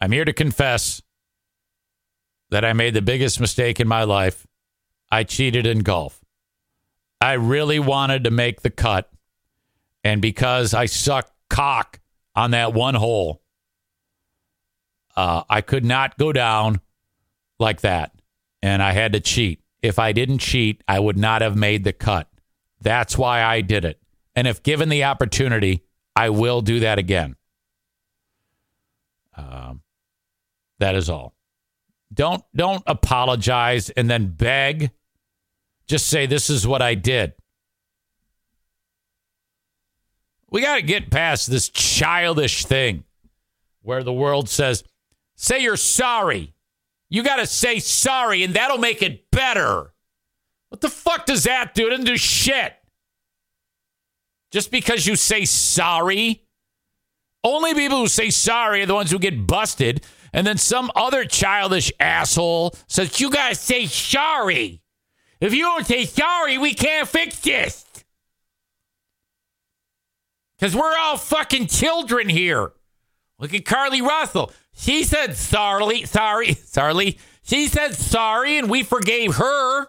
[0.00, 1.02] I'm here to confess
[2.50, 4.46] that I made the biggest mistake in my life.
[5.10, 6.20] I cheated in golf.
[7.20, 9.10] I really wanted to make the cut.
[10.04, 12.00] And because I sucked cock
[12.34, 13.42] on that one hole,
[15.16, 16.80] uh, I could not go down
[17.58, 18.12] like that.
[18.62, 19.62] And I had to cheat.
[19.82, 22.28] If I didn't cheat, I would not have made the cut.
[22.80, 24.00] That's why I did it.
[24.34, 27.36] And if given the opportunity, I will do that again.
[29.36, 29.82] Um,
[30.78, 31.34] that is all.
[32.12, 34.90] Don't don't apologize and then beg.
[35.86, 37.34] Just say this is what I did.
[40.50, 43.04] We got to get past this childish thing
[43.82, 44.84] where the world says,
[45.36, 46.54] "Say you're sorry."
[47.12, 49.92] You got to say sorry, and that'll make it better.
[50.68, 51.88] What the fuck does that do?
[51.88, 52.72] It doesn't do shit.
[54.52, 56.44] Just because you say sorry,
[57.42, 60.04] only people who say sorry are the ones who get busted.
[60.32, 64.82] And then some other childish asshole says, You got to say sorry.
[65.40, 67.84] If you don't say sorry, we can't fix this.
[70.60, 72.72] Because we're all fucking children here.
[73.38, 74.52] Look at Carlee Russell.
[74.74, 77.18] She said sorry, sorry, sorry.
[77.42, 79.86] She said sorry, and we forgave her.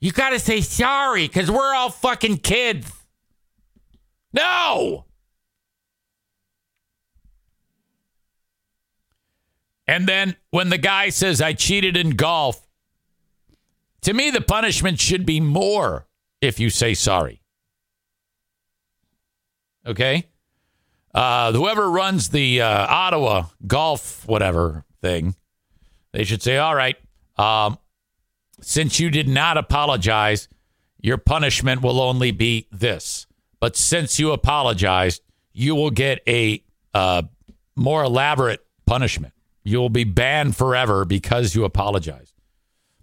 [0.00, 2.90] You got to say sorry because we're all fucking kids.
[4.32, 5.04] No.
[9.86, 12.66] And then when the guy says, I cheated in golf,
[14.00, 16.06] to me, the punishment should be more
[16.40, 17.41] if you say sorry.
[19.86, 20.28] Okay?
[21.14, 25.34] Uh, whoever runs the uh, Ottawa golf, whatever thing,
[26.12, 26.96] they should say, all right,
[27.36, 27.78] um,
[28.60, 30.48] since you did not apologize,
[31.00, 33.26] your punishment will only be this.
[33.60, 35.22] But since you apologized,
[35.52, 36.62] you will get a
[36.94, 37.22] uh,
[37.76, 39.34] more elaborate punishment.
[39.64, 42.34] You will be banned forever because you apologized.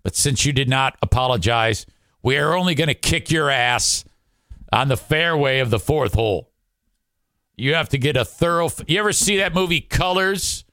[0.03, 1.85] But since you did not apologize,
[2.23, 4.03] we are only going to kick your ass
[4.71, 6.48] on the fairway of the fourth hole.
[7.59, 8.69] You have to get a thorough.
[8.87, 10.63] You ever see that movie Colors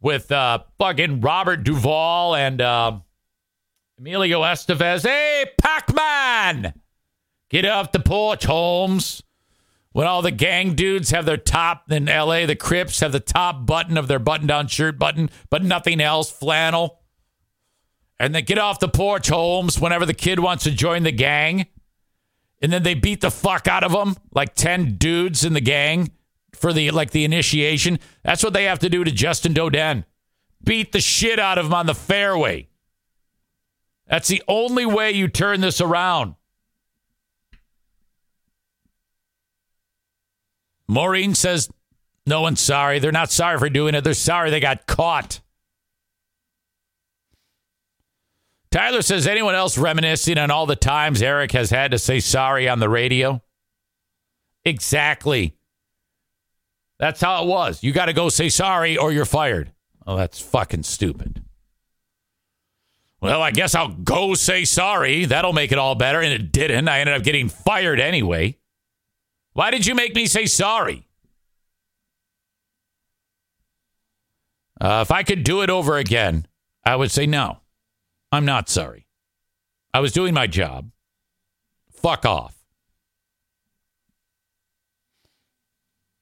[0.00, 3.00] with uh, fucking Robert Duvall and uh,
[3.98, 5.02] Emilio Estevez?
[5.02, 6.74] Hey, Pac Man!
[7.50, 9.22] Get off the porch, Holmes.
[9.90, 13.66] When all the gang dudes have their top in LA, the Crips have the top
[13.66, 17.00] button of their button down shirt button, but nothing else, flannel.
[18.20, 21.66] And then get off the porch, Holmes, whenever the kid wants to join the gang.
[22.62, 26.12] And then they beat the fuck out of them, like 10 dudes in the gang
[26.58, 27.98] for the like the initiation.
[28.22, 30.04] That's what they have to do to Justin Doeden.
[30.62, 32.68] Beat the shit out of him on the fairway.
[34.06, 36.34] That's the only way you turn this around.
[40.88, 41.68] Maureen says
[42.26, 42.98] no one's sorry.
[42.98, 44.02] They're not sorry for doing it.
[44.04, 45.40] They're sorry they got caught.
[48.70, 52.68] Tyler says anyone else reminiscing on all the times Eric has had to say sorry
[52.68, 53.42] on the radio?
[54.64, 55.57] Exactly.
[56.98, 57.82] That's how it was.
[57.82, 59.72] You got to go say sorry or you're fired.
[60.06, 61.44] Oh, that's fucking stupid.
[63.20, 65.24] Well, I guess I'll go say sorry.
[65.24, 66.20] That'll make it all better.
[66.20, 66.88] And it didn't.
[66.88, 68.56] I ended up getting fired anyway.
[69.52, 71.08] Why did you make me say sorry?
[74.80, 76.46] Uh, if I could do it over again,
[76.84, 77.58] I would say no.
[78.30, 79.06] I'm not sorry.
[79.92, 80.90] I was doing my job.
[81.90, 82.57] Fuck off.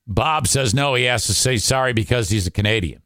[0.06, 3.02] Bob says no, he has to say sorry because he's a Canadian.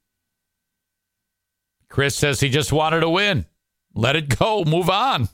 [1.89, 3.47] Chris says he just wanted to win.
[3.95, 4.65] Let it go.
[4.65, 5.29] Move on.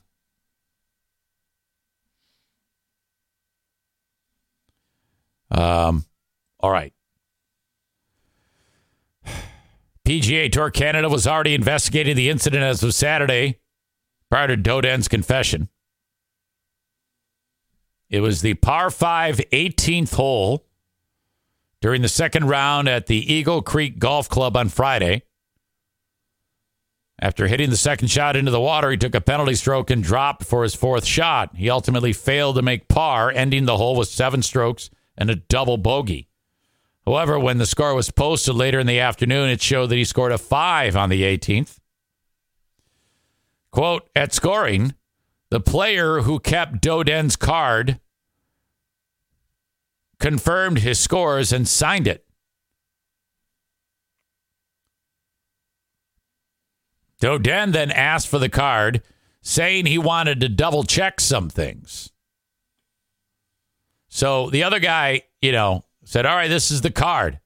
[5.50, 6.04] Um,
[6.60, 6.92] all right.
[10.06, 13.58] PGA Tour Canada was already investigating the incident as of Saturday
[14.30, 15.68] prior to Doeden's confession.
[18.08, 20.65] It was the par 5 18th hole
[21.86, 25.22] during the second round at the Eagle Creek Golf Club on Friday.
[27.20, 30.42] After hitting the second shot into the water, he took a penalty stroke and dropped
[30.42, 31.54] for his fourth shot.
[31.54, 35.76] He ultimately failed to make par, ending the hole with seven strokes and a double
[35.76, 36.26] bogey.
[37.06, 40.32] However, when the score was posted later in the afternoon, it showed that he scored
[40.32, 41.78] a five on the 18th.
[43.70, 44.92] Quote, at scoring,
[45.50, 48.00] the player who kept Doeden's card
[50.18, 52.26] confirmed his scores and signed it.
[57.20, 59.02] Doeden then asked for the card,
[59.40, 62.10] saying he wanted to double check some things.
[64.08, 67.40] So the other guy, you know, said, "All right, this is the card,"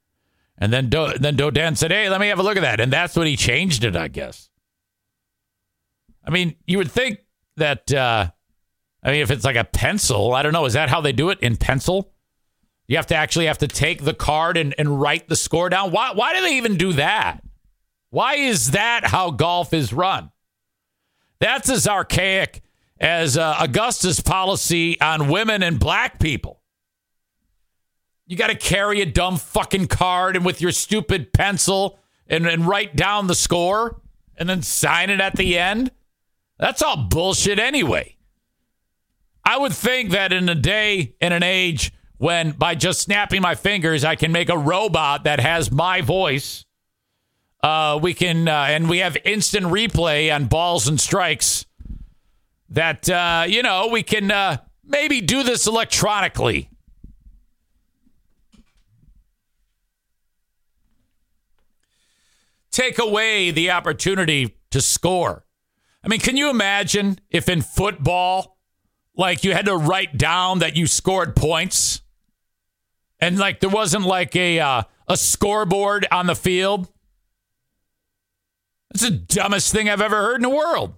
[0.57, 2.91] and then Do- then Doeden said, "Hey, let me have a look at that," and
[2.91, 4.49] that's when he changed it, I guess.
[6.25, 7.19] I mean, you would think
[7.57, 7.91] that.
[7.91, 8.31] Uh,
[9.03, 10.65] I mean, if it's like a pencil, I don't know.
[10.65, 12.13] Is that how they do it in pencil?
[12.91, 15.91] You have to actually have to take the card and, and write the score down.
[15.91, 16.11] Why?
[16.11, 17.41] Why do they even do that?
[18.09, 20.29] Why is that how golf is run?
[21.39, 22.61] That's as archaic
[22.99, 26.59] as uh, Augusta's policy on women and black people.
[28.27, 31.97] You got to carry a dumb fucking card and with your stupid pencil
[32.27, 34.01] and, and write down the score
[34.35, 35.91] and then sign it at the end.
[36.59, 38.17] That's all bullshit anyway.
[39.45, 43.55] I would think that in a day and an age when by just snapping my
[43.55, 46.65] fingers I can make a robot that has my voice
[47.63, 51.65] uh, we can, uh, and we have instant replay on balls and strikes.
[52.69, 56.69] That uh, you know, we can uh, maybe do this electronically.
[62.71, 65.45] Take away the opportunity to score.
[66.03, 68.57] I mean, can you imagine if in football,
[69.17, 72.01] like you had to write down that you scored points,
[73.21, 76.89] and like there wasn't like a uh, a scoreboard on the field?
[78.91, 80.95] That's the dumbest thing I've ever heard in the world.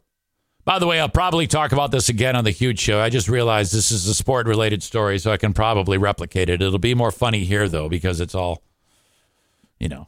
[0.65, 3.01] By the way, I'll probably talk about this again on the huge show.
[3.01, 6.61] I just realized this is a sport related story, so I can probably replicate it.
[6.61, 8.63] It'll be more funny here, though, because it's all,
[9.77, 10.07] you know,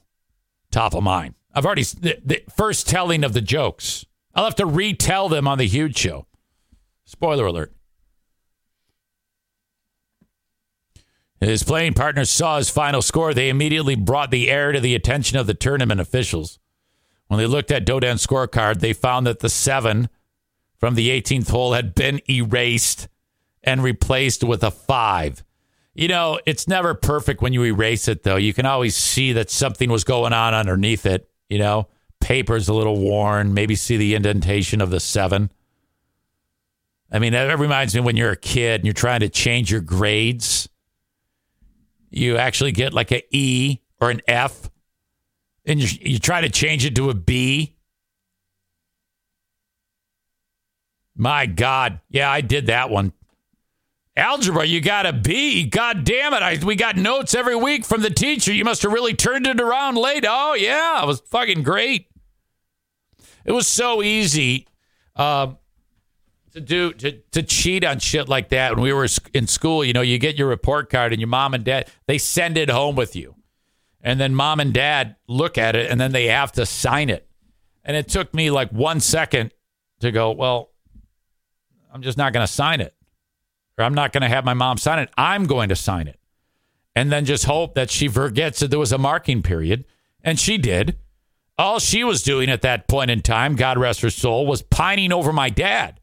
[0.72, 1.36] top of mind.
[1.54, 5.58] I've already, the, the first telling of the jokes, I'll have to retell them on
[5.58, 6.26] the huge show.
[7.04, 7.75] Spoiler alert.
[11.46, 13.34] His playing partners saw his final score.
[13.34, 16.60] They immediately brought the error to the attention of the tournament officials.
[17.28, 20.10] When they looked at Doeden's scorecard, they found that the seven
[20.78, 23.08] from the 18th hole had been erased
[23.64, 25.44] and replaced with a five.
[25.94, 28.36] You know, it's never perfect when you erase it, though.
[28.36, 31.30] You can always see that something was going on underneath it.
[31.50, 31.88] You know,
[32.20, 35.52] paper's a little worn, maybe see the indentation of the seven.
[37.12, 39.82] I mean, that reminds me when you're a kid and you're trying to change your
[39.82, 40.68] grades.
[42.10, 44.70] You actually get like an E or an F
[45.66, 47.76] and you, you try to change it to a B.
[51.16, 52.02] My God.
[52.10, 53.14] Yeah, I did that one.
[54.18, 55.66] Algebra, you got a B.
[55.66, 56.42] God damn it.
[56.42, 58.54] I, we got notes every week from the teacher.
[58.54, 60.26] You must have really turned it around late.
[60.28, 61.04] Oh, yeah.
[61.04, 62.08] It was fucking great.
[63.44, 64.68] It was so easy
[65.16, 65.54] uh,
[66.56, 68.74] to do, to, to cheat on shit like that.
[68.76, 71.54] When we were in school, you know, you get your report card and your mom
[71.54, 73.36] and dad, they send it home with you
[74.06, 77.28] and then mom and dad look at it and then they have to sign it.
[77.84, 79.52] And it took me like one second
[80.00, 80.70] to go, well,
[81.92, 82.94] I'm just not going to sign it.
[83.78, 85.10] Or I'm not going to have my mom sign it.
[85.18, 86.20] I'm going to sign it.
[86.96, 89.86] And then just hope that she forgets that there was a marking period.
[90.24, 90.98] And she did.
[91.58, 95.12] All she was doing at that point in time, God rest her soul, was pining
[95.12, 96.00] over my dad.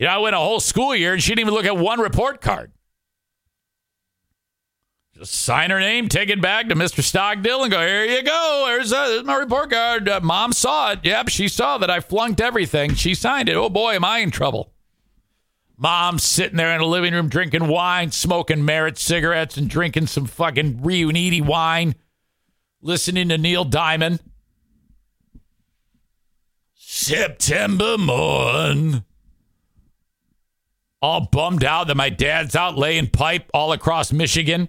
[0.00, 2.00] You know, I went a whole school year and she didn't even look at one
[2.00, 2.72] report card.
[5.14, 7.02] Just sign her name, take it back to Mr.
[7.02, 8.64] Stockdill, and go, here you go.
[8.66, 10.08] Uh, there's my report card.
[10.08, 11.00] Uh, Mom saw it.
[11.02, 12.94] Yep, she saw that I flunked everything.
[12.94, 13.56] She signed it.
[13.56, 14.72] Oh, boy, am I in trouble.
[15.76, 20.24] Mom's sitting there in the living room drinking wine, smoking merit cigarettes, and drinking some
[20.24, 21.94] fucking Riunite wine,
[22.80, 24.20] listening to Neil Diamond.
[26.74, 29.04] September morn.
[31.02, 34.68] All bummed out that my dad's out laying pipe all across Michigan.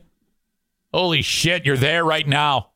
[0.94, 2.72] Holy shit, you're there right now.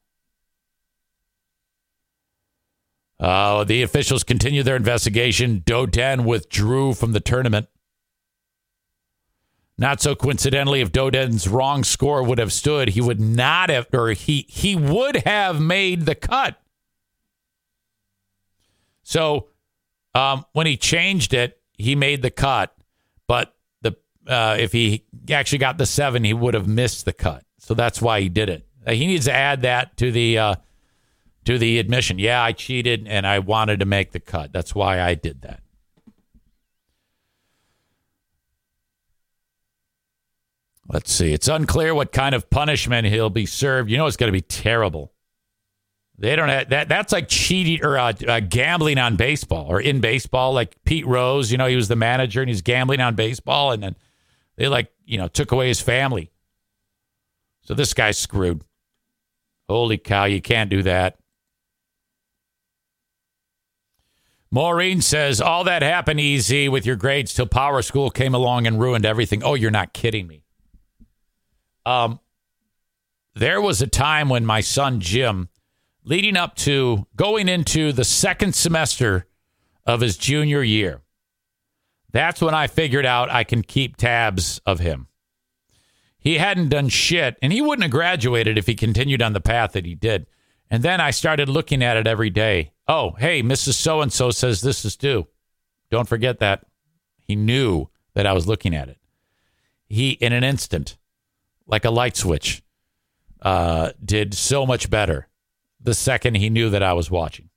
[3.20, 5.62] Uh, the officials continue their investigation.
[5.62, 7.68] Doeden withdrew from the tournament.
[9.78, 14.12] Not so coincidentally, if Doeden's wrong score would have stood, he would not have, or
[14.12, 16.62] he he would have made the cut.
[19.04, 19.48] So
[20.14, 22.75] um, when he changed it, he made the cut.
[23.28, 23.96] But the
[24.28, 27.44] uh, if he actually got the seven, he would have missed the cut.
[27.60, 28.68] So that's why he did it.
[28.86, 30.56] Uh, he needs to add that to the uh,
[31.46, 32.20] to the admission.
[32.20, 34.52] Yeah, I cheated and I wanted to make the cut.
[34.52, 35.62] That's why I did that.
[40.88, 41.34] Let's see.
[41.34, 43.90] It's unclear what kind of punishment he'll be served.
[43.90, 45.15] You know, it's going to be terrible.
[46.18, 46.88] They don't have that.
[46.88, 50.54] That's like cheating or uh, uh, gambling on baseball or in baseball.
[50.54, 53.84] Like Pete Rose, you know, he was the manager and he's gambling on baseball, and
[53.84, 53.96] then
[54.56, 56.32] they like you know took away his family.
[57.64, 58.64] So this guy's screwed.
[59.68, 60.26] Holy cow!
[60.26, 61.18] You can't do that.
[64.52, 69.06] Maureen says all that happened easy with your grades till PowerSchool came along and ruined
[69.06, 69.44] everything.
[69.44, 70.44] Oh, you're not kidding me.
[71.86, 72.22] Um,
[73.34, 75.50] there was a time when my son Jim,
[76.06, 79.28] leading up to going into the second semester
[79.86, 81.02] of his junior year,
[82.12, 85.08] that's when I figured out I can keep tabs of him.
[86.18, 89.74] He hadn't done shit, and he wouldn't have graduated if he continued on the path
[89.74, 90.28] that he did.
[90.70, 92.72] And then I started looking at it every day.
[92.88, 93.74] Oh, hey, Mrs.
[93.74, 95.28] So and so says this is due.
[95.92, 96.66] Don't forget that.
[97.20, 98.98] He knew that I was looking at it.
[99.88, 100.98] He, in an instant,
[101.68, 102.64] like a light switch,
[103.42, 105.28] uh, did so much better
[105.86, 107.50] the second he knew that I was watching.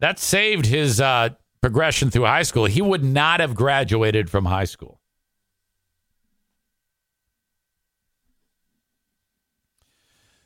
[0.00, 1.30] That saved his uh,
[1.60, 2.66] progression through high school.
[2.66, 5.00] He would not have graduated from high school.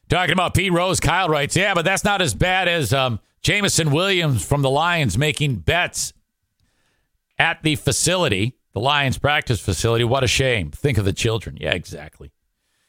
[0.08, 3.90] Talking about Pete Rose, Kyle writes, yeah, but that's not as bad as um, Jameson
[3.90, 6.12] Williams from the Lions making bets
[7.38, 10.04] at the facility, the Lions practice facility.
[10.04, 10.70] What a shame.
[10.70, 11.58] Think of the children.
[11.60, 12.32] Yeah, exactly.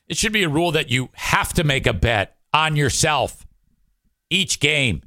[0.08, 3.46] It should be a rule that you have to make a bet on yourself
[4.30, 5.02] each game.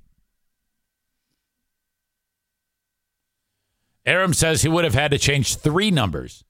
[4.05, 6.45] Aram says he would have had to change three numbers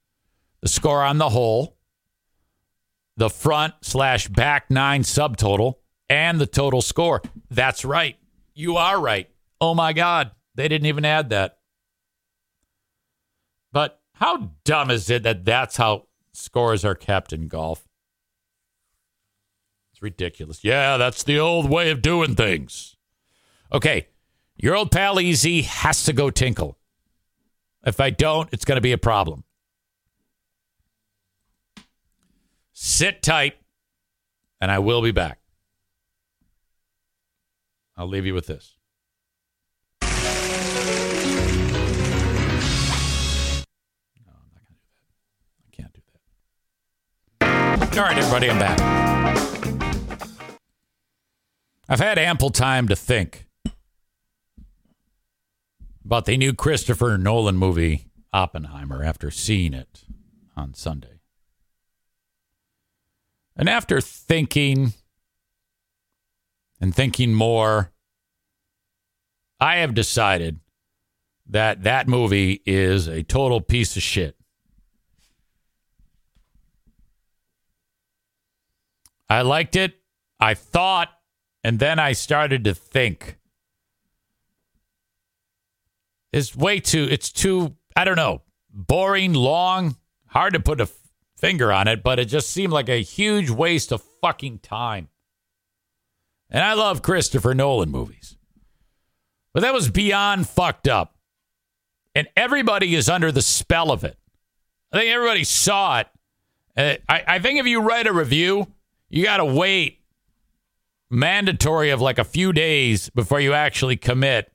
[0.63, 1.77] the score on the whole,
[3.17, 5.75] the front slash back nine subtotal,
[6.09, 7.21] and the total score.
[7.51, 8.17] That's right.
[8.55, 9.29] You are right.
[9.61, 10.31] Oh my God.
[10.55, 11.59] They didn't even add that.
[13.73, 17.89] But how dumb is it that that's how scores are kept in golf?
[20.03, 20.65] Ridiculous.
[20.65, 22.97] Yeah, that's the old way of doing things.
[23.73, 24.09] Okay.
[24.57, 26.77] Your old pal Easy has to go tinkle.
[27.87, 29.45] If I don't, it's going to be a problem.
[32.73, 33.55] Sit tight,
[34.61, 35.39] and I will be back.
[37.97, 38.75] I'll leave you with this.
[40.03, 40.09] No,
[44.27, 45.55] I'm not going to do that.
[45.65, 46.01] I can't do
[47.41, 47.99] that.
[47.99, 49.12] All right, everybody, I'm back.
[51.89, 53.47] I've had ample time to think
[56.05, 60.05] about the new Christopher Nolan movie, Oppenheimer, after seeing it
[60.57, 61.21] on Sunday.
[63.57, 64.95] And after thinking
[66.81, 67.93] and thinking more,
[69.61, 70.61] I have decided
[71.47, 74.37] that that movie is a total piece of shit.
[79.29, 79.95] I liked it.
[80.41, 81.11] I thought,
[81.65, 83.39] and then I started to think.
[86.33, 90.89] It's way too, it's too, I don't know, boring, long, hard to put a
[91.37, 95.09] finger on it, but it just seemed like a huge waste of fucking time.
[96.51, 98.37] And I love Christopher Nolan movies.
[99.53, 101.17] But that was beyond fucked up.
[102.15, 104.19] And everybody is under the spell of it.
[104.93, 106.09] I think everybody saw it.
[106.77, 108.67] Uh, I, I think if you write a review,
[109.09, 110.02] you got to wait
[111.13, 114.51] mandatory of like a few days before you actually commit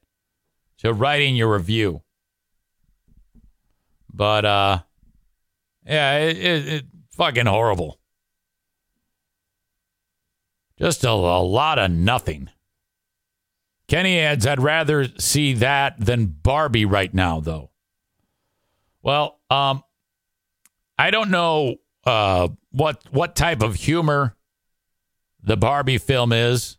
[0.80, 2.02] to writing your review.
[4.14, 4.80] But uh
[5.86, 8.00] yeah, it, it, it fucking horrible.
[10.78, 12.50] Just a, a lot of nothing.
[13.88, 17.72] Kenny adds, I'd rather see that than Barbie right now, though.
[19.02, 19.82] Well, um,
[21.00, 24.36] I don't know uh, what what type of humor
[25.48, 26.78] the Barbie film is.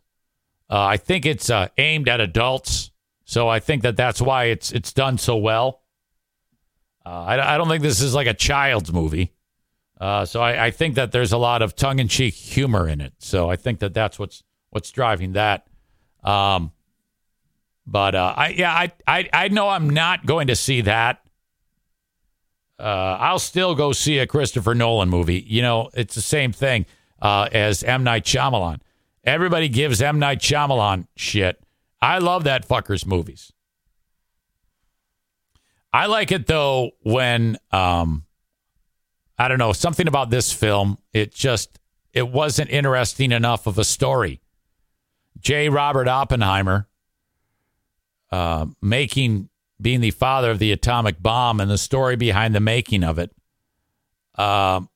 [0.69, 2.91] Uh, I think it's uh, aimed at adults,
[3.25, 5.81] so I think that that's why it's it's done so well.
[7.05, 9.33] Uh, I, I don't think this is like a child's movie,
[9.99, 13.01] uh, so I, I think that there's a lot of tongue in cheek humor in
[13.01, 13.13] it.
[13.19, 15.65] So I think that that's what's what's driving that.
[16.23, 16.71] Um,
[17.87, 21.21] but uh, I yeah I, I I know I'm not going to see that.
[22.79, 25.43] uh, I'll still go see a Christopher Nolan movie.
[25.47, 26.85] You know, it's the same thing
[27.21, 28.79] uh, as M Night Shyamalan.
[29.23, 31.61] Everybody gives M Night Shyamalan shit.
[32.01, 33.51] I love that fucker's movies.
[35.91, 38.25] I like it though when um,
[39.37, 40.97] I don't know something about this film.
[41.13, 41.79] It just
[42.13, 44.41] it wasn't interesting enough of a story.
[45.39, 45.69] J.
[45.69, 46.87] Robert Oppenheimer
[48.31, 49.49] uh, making
[49.81, 53.31] being the father of the atomic bomb and the story behind the making of it.
[54.35, 54.89] Um,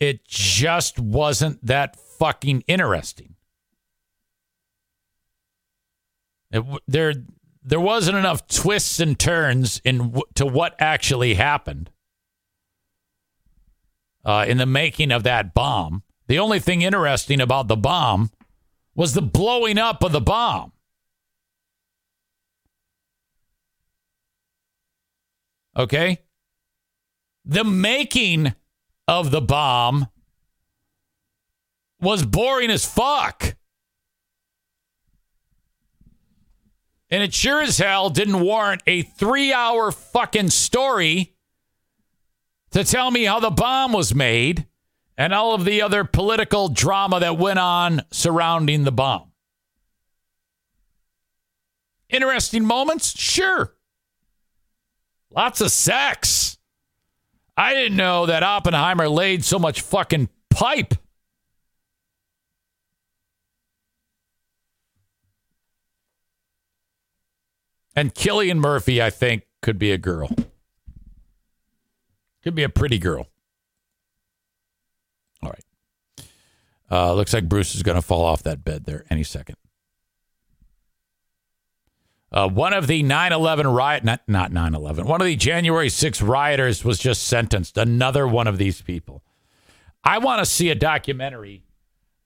[0.00, 3.36] it just wasn't that fucking interesting.
[6.50, 7.12] It, there,
[7.62, 11.90] there wasn't enough twists and turns in to what actually happened
[14.24, 16.02] uh, in the making of that bomb.
[16.26, 18.30] The only thing interesting about the bomb
[18.94, 20.72] was the blowing up of the bomb.
[25.76, 26.22] Okay?
[27.44, 28.54] The making
[29.10, 30.06] of the bomb
[32.00, 33.56] was boring as fuck.
[37.10, 41.34] And it sure as hell didn't warrant a three hour fucking story
[42.70, 44.68] to tell me how the bomb was made
[45.18, 49.32] and all of the other political drama that went on surrounding the bomb.
[52.08, 53.18] Interesting moments?
[53.18, 53.74] Sure.
[55.32, 56.59] Lots of sex.
[57.60, 60.94] I didn't know that Oppenheimer laid so much fucking pipe.
[67.94, 70.30] And Cillian Murphy, I think, could be a girl.
[72.42, 73.28] Could be a pretty girl.
[75.42, 75.64] All right.
[76.90, 79.56] Uh, looks like Bruce is going to fall off that bed there any second.
[82.32, 85.88] Uh, one of the 9 11 riot, not, not 9 11, one of the January
[85.88, 87.76] 6 rioters was just sentenced.
[87.76, 89.22] Another one of these people.
[90.04, 91.64] I want to see a documentary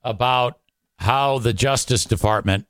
[0.03, 0.59] about
[0.97, 2.67] how the Justice Department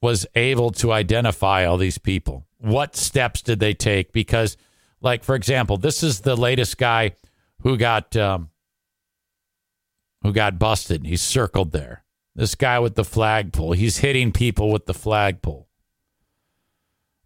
[0.00, 2.46] was able to identify all these people.
[2.58, 4.12] What steps did they take?
[4.12, 4.56] Because,
[5.00, 7.12] like, for example, this is the latest guy
[7.62, 8.50] who got um,
[10.22, 11.06] who got busted.
[11.06, 12.04] He's circled there.
[12.34, 13.72] This guy with the flagpole.
[13.72, 15.67] He's hitting people with the flagpole.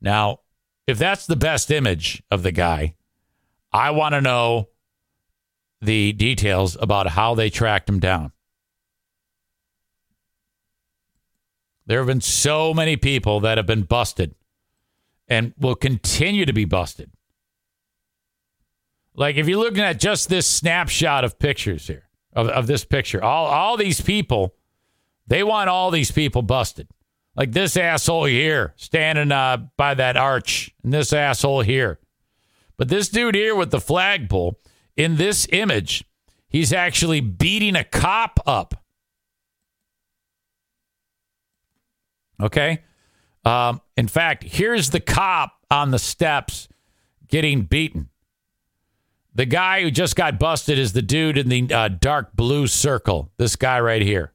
[0.02, 0.40] Now,
[0.86, 2.96] if that's the best image of the guy,
[3.72, 4.68] I want to know
[5.80, 8.32] the details about how they tracked him down.
[11.86, 14.34] There have been so many people that have been busted
[15.28, 17.10] and will continue to be busted.
[19.14, 23.22] Like if you're looking at just this snapshot of pictures here, of, of this picture,
[23.22, 24.54] all, all these people,
[25.26, 26.88] they want all these people busted.
[27.34, 31.98] Like this asshole here standing uh, by that arch, and this asshole here.
[32.76, 34.60] But this dude here with the flagpole,
[34.96, 36.04] in this image,
[36.48, 38.74] he's actually beating a cop up.
[42.40, 42.82] Okay.
[43.44, 46.68] Um, in fact, here's the cop on the steps
[47.28, 48.08] getting beaten.
[49.34, 53.32] The guy who just got busted is the dude in the uh, dark blue circle.
[53.38, 54.34] This guy right here.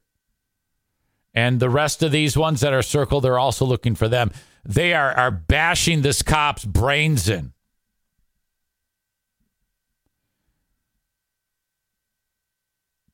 [1.34, 4.30] And the rest of these ones that are circled, they're also looking for them.
[4.64, 7.52] They are, are bashing this cop's brains in.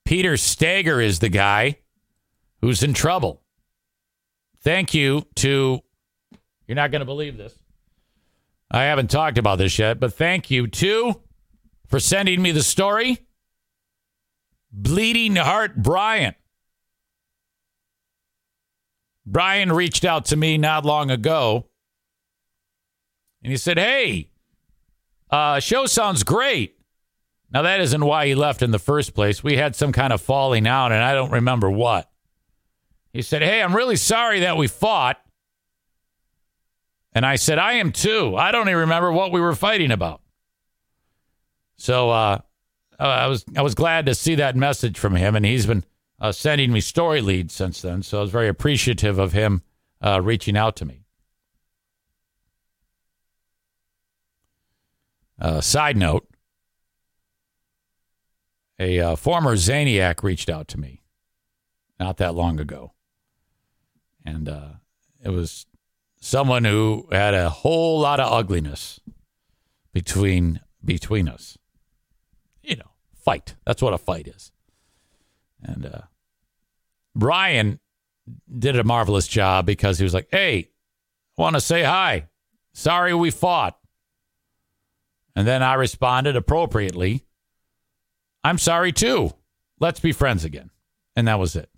[0.04, 1.78] Peter Stager is the guy
[2.60, 3.42] who's in trouble.
[4.60, 5.80] Thank you to,
[6.66, 7.58] you're not going to believe this.
[8.70, 11.20] I haven't talked about this yet, but thank you to,
[11.86, 13.18] for sending me the story,
[14.72, 16.34] Bleeding Heart Brian.
[19.26, 21.66] Brian reached out to me not long ago
[23.44, 24.30] and he said, Hey,
[25.30, 26.78] uh, show sounds great.
[27.50, 29.44] Now, that isn't why he left in the first place.
[29.44, 32.10] We had some kind of falling out, and I don't remember what.
[33.12, 35.20] He said, Hey, I'm really sorry that we fought.
[37.12, 38.34] And I said, I am too.
[38.34, 40.20] I don't even remember what we were fighting about.
[41.76, 42.38] So uh,
[42.98, 45.84] I was I was glad to see that message from him, and he's been
[46.24, 48.02] uh, sending me story leads since then.
[48.02, 49.60] So I was very appreciative of him
[50.00, 51.04] uh, reaching out to me.
[55.38, 56.26] Uh, side note
[58.78, 61.02] a uh, former Zaniac reached out to me
[62.00, 62.94] not that long ago.
[64.24, 64.68] And uh,
[65.22, 65.66] it was
[66.18, 68.98] someone who had a whole lot of ugliness
[69.92, 71.58] between between us.
[72.62, 73.56] You know, fight.
[73.66, 74.52] That's what a fight is.
[75.62, 76.00] And uh,
[77.14, 77.80] Brian
[78.58, 80.70] did a marvelous job because he was like, "Hey,
[81.38, 82.28] I want to say hi.
[82.72, 83.78] Sorry we fought."
[85.36, 87.24] And then I responded appropriately,
[88.44, 89.32] I'm sorry too.
[89.80, 90.70] Let's be friends again.
[91.16, 91.70] And that was it.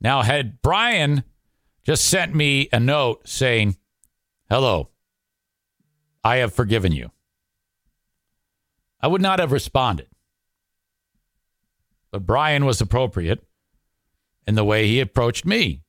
[0.00, 1.24] Now, had Brian
[1.84, 3.76] just sent me a note saying,
[4.48, 4.90] Hello,
[6.24, 7.10] I have forgiven you,
[9.00, 10.08] I would not have responded.
[12.10, 13.42] But Brian was appropriate
[14.46, 15.82] in the way he approached me.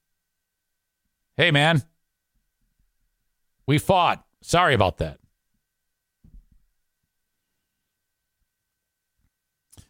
[1.35, 1.83] Hey, man,
[3.65, 4.25] we fought.
[4.41, 5.19] Sorry about that.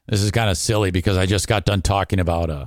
[0.08, 2.66] This is kind of silly because I just got done talking about uh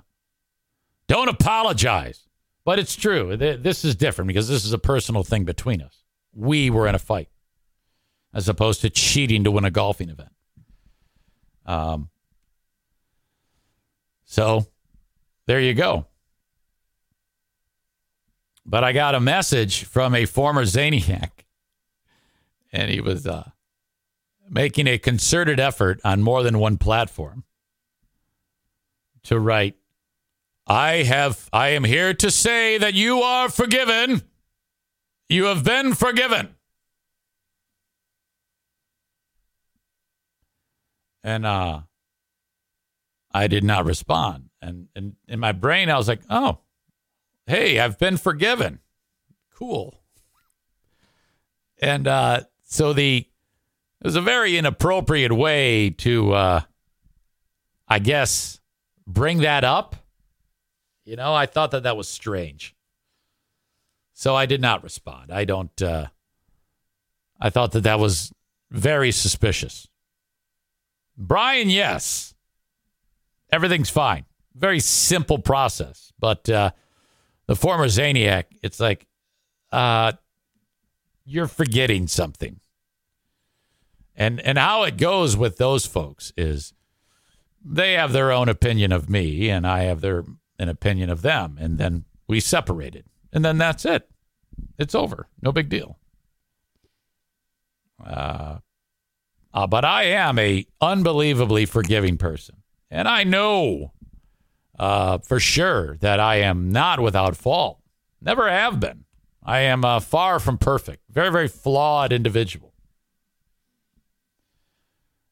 [1.07, 2.23] don't apologize.
[2.65, 3.37] But it's true.
[3.37, 6.03] This is different because this is a personal thing between us.
[6.35, 7.29] We were in a fight
[8.35, 10.33] as opposed to cheating to win a golfing event.
[11.65, 12.09] Um
[14.25, 14.67] so
[15.47, 16.07] there you go.
[18.65, 21.31] But I got a message from a former Zaniac,
[22.73, 23.51] and he was uh,
[24.49, 27.45] making a concerted effort on more than one platform
[29.25, 29.77] to write,
[30.67, 34.23] I have I am here to say that you are forgiven.
[35.29, 36.55] You have been forgiven.
[41.23, 41.81] And uh
[43.33, 44.46] I did not respond.
[44.67, 46.59] And, and in my brain I was like, "Oh,
[47.47, 48.81] hey, I've been forgiven.
[49.55, 50.01] Cool."
[51.81, 53.27] And uh so the
[54.01, 56.61] it was a very inappropriate way to uh
[57.89, 58.61] I guess
[59.07, 59.97] bring that up.
[61.05, 62.75] You know, I thought that that was strange.
[64.15, 65.31] So I did not respond.
[65.31, 66.07] I don't uh
[67.41, 68.33] I thought that that was
[68.71, 69.87] very suspicious.
[71.17, 72.35] Brian, yes.
[73.53, 74.25] Everything's fine.
[74.57, 76.13] Very simple process.
[76.19, 76.71] But uh
[77.47, 79.07] the former Zaniac, it's like
[79.73, 80.13] uh
[81.25, 82.61] you're forgetting something.
[84.15, 86.73] And and how it goes with those folks is
[87.63, 90.25] they have their own opinion of me and I have their
[90.59, 93.05] an opinion of them and then we separated.
[93.33, 94.09] And then that's it.
[94.79, 95.29] It's over.
[95.43, 95.99] No big deal.
[98.03, 98.59] Uh,
[99.53, 102.63] uh but I am a unbelievably forgiving person.
[102.91, 103.93] And I know
[104.79, 107.81] uh for sure that I am not without fault.
[108.21, 109.05] Never have been.
[109.43, 111.03] I am uh, far from perfect.
[111.11, 112.73] Very very flawed individual.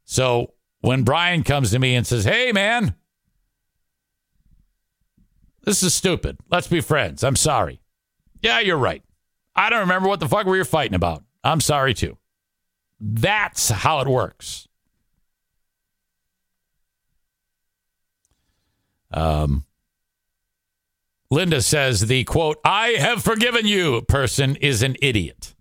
[0.05, 2.95] So when Brian comes to me and says, Hey, man,
[5.63, 6.37] this is stupid.
[6.51, 7.25] Let's be friends.
[7.25, 7.81] I'm sorry.
[8.43, 9.03] Yeah, you're right.
[9.57, 11.25] I don't remember what the fuck we were fighting about.
[11.43, 12.19] I'm sorry too.
[13.01, 14.69] That's how it works.
[19.15, 19.65] Um,
[21.31, 25.55] Linda says the quote, I have forgiven you person is an idiot.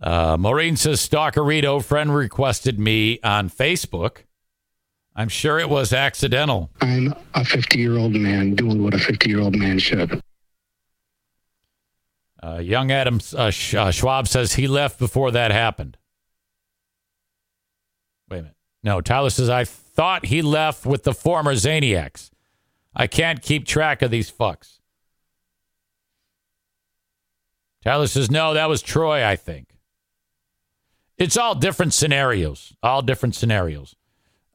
[0.00, 4.18] Uh, Maureen says, Stalkerito, friend requested me on Facebook.
[5.14, 6.70] I'm sure it was accidental.
[6.82, 10.20] I'm a 50 year old man doing what a 50 year old man should.
[12.42, 15.96] Uh, young Adam uh, uh, Schwab says he left before that happened.
[18.28, 18.56] Wait a minute.
[18.82, 19.64] No, Tyler says, I
[19.96, 22.30] thought he left with the former Zaniacs.
[22.94, 24.78] I can't keep track of these fucks.
[27.82, 29.68] Tyler says, no, that was Troy, I think.
[31.16, 32.74] It's all different scenarios.
[32.82, 33.96] All different scenarios.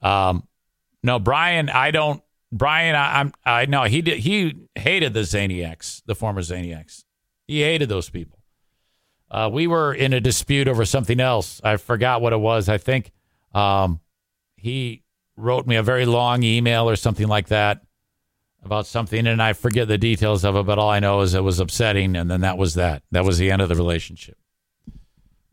[0.01, 0.47] Um,
[1.01, 2.21] no, Brian, I don't.
[2.51, 3.33] Brian, I, I'm.
[3.45, 4.19] I know he did.
[4.19, 7.05] He hated the Zaniacs, the former Zaniacs.
[7.47, 8.39] He hated those people.
[9.29, 11.61] Uh, we were in a dispute over something else.
[11.63, 12.69] I forgot what it was.
[12.69, 13.11] I think
[13.53, 14.01] um,
[14.57, 15.03] he
[15.41, 17.81] wrote me a very long email or something like that
[18.63, 20.65] about something, and I forget the details of it.
[20.65, 23.03] But all I know is it was upsetting, and then that was that.
[23.11, 24.37] That was the end of the relationship.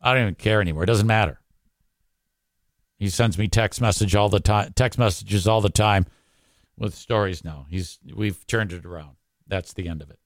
[0.02, 0.84] I don't even care anymore.
[0.84, 1.40] It doesn't matter.
[2.98, 6.06] He sends me text message all the time, text messages all the time
[6.76, 7.66] with stories now.
[7.68, 9.16] He's we've turned it around.
[9.46, 10.18] That's the end of it.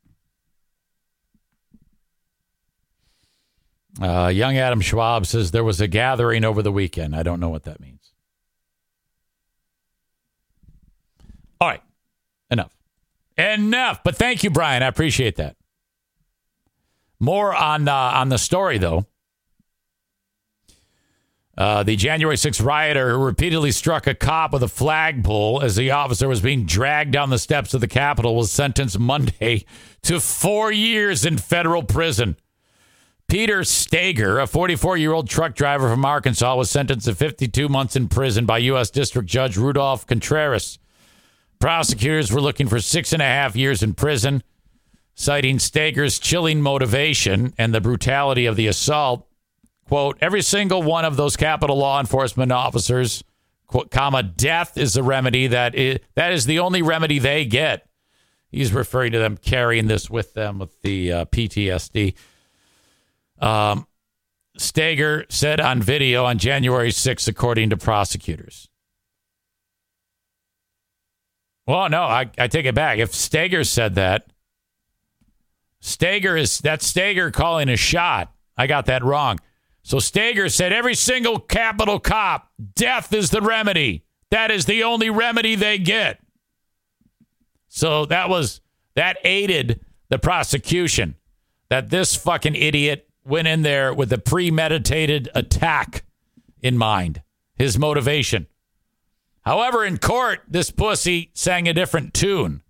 [4.01, 7.14] Uh, young Adam Schwab says there was a gathering over the weekend.
[7.14, 8.12] I don't know what that means.
[11.60, 11.82] All right,
[12.51, 12.74] enough,
[13.36, 14.02] enough.
[14.02, 14.82] But thank you, Brian.
[14.82, 15.56] I appreciate that.
[17.20, 19.06] More on uh, on the story though.
[21.56, 25.90] Uh, the January 6th rioter who repeatedly struck a cop with a flagpole as the
[25.90, 29.66] officer was being dragged down the steps of the Capitol was sentenced Monday
[30.02, 32.36] to four years in federal prison.
[33.28, 37.96] Peter Stager, a 44 year old truck driver from Arkansas, was sentenced to 52 months
[37.96, 38.90] in prison by U.S.
[38.90, 40.78] District Judge Rudolph Contreras.
[41.62, 44.43] Prosecutors were looking for six and a half years in prison,
[45.14, 49.28] citing Stager's chilling motivation and the brutality of the assault.
[49.86, 53.22] quote, every single one of those Capitol law enforcement officers,
[53.68, 57.86] quote, comma, death is the remedy that is, that is the only remedy they get.
[58.51, 62.14] He's referring to them carrying this with them with the uh, PTSD.
[63.39, 63.86] Um,
[64.59, 68.68] Stager said on video on January 6th, according to prosecutors.
[71.66, 72.98] Well, no, I, I take it back.
[72.98, 74.26] If Stager said that,
[75.80, 78.32] Stager is that's Stager calling a shot.
[78.56, 79.39] I got that wrong.
[79.82, 84.05] So Stager said every single Capitol cop, death is the remedy.
[84.30, 86.20] That is the only remedy they get.
[87.68, 88.60] So that was
[88.94, 91.16] that aided the prosecution
[91.68, 96.05] that this fucking idiot went in there with a premeditated attack
[96.60, 97.22] in mind.
[97.56, 98.47] His motivation.
[99.43, 102.62] However, in court, this pussy sang a different tune.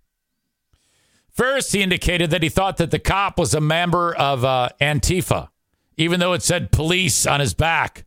[1.29, 5.49] First, he indicated that he thought that the cop was a member of uh, Antifa,
[5.97, 8.05] even though it said police on his back.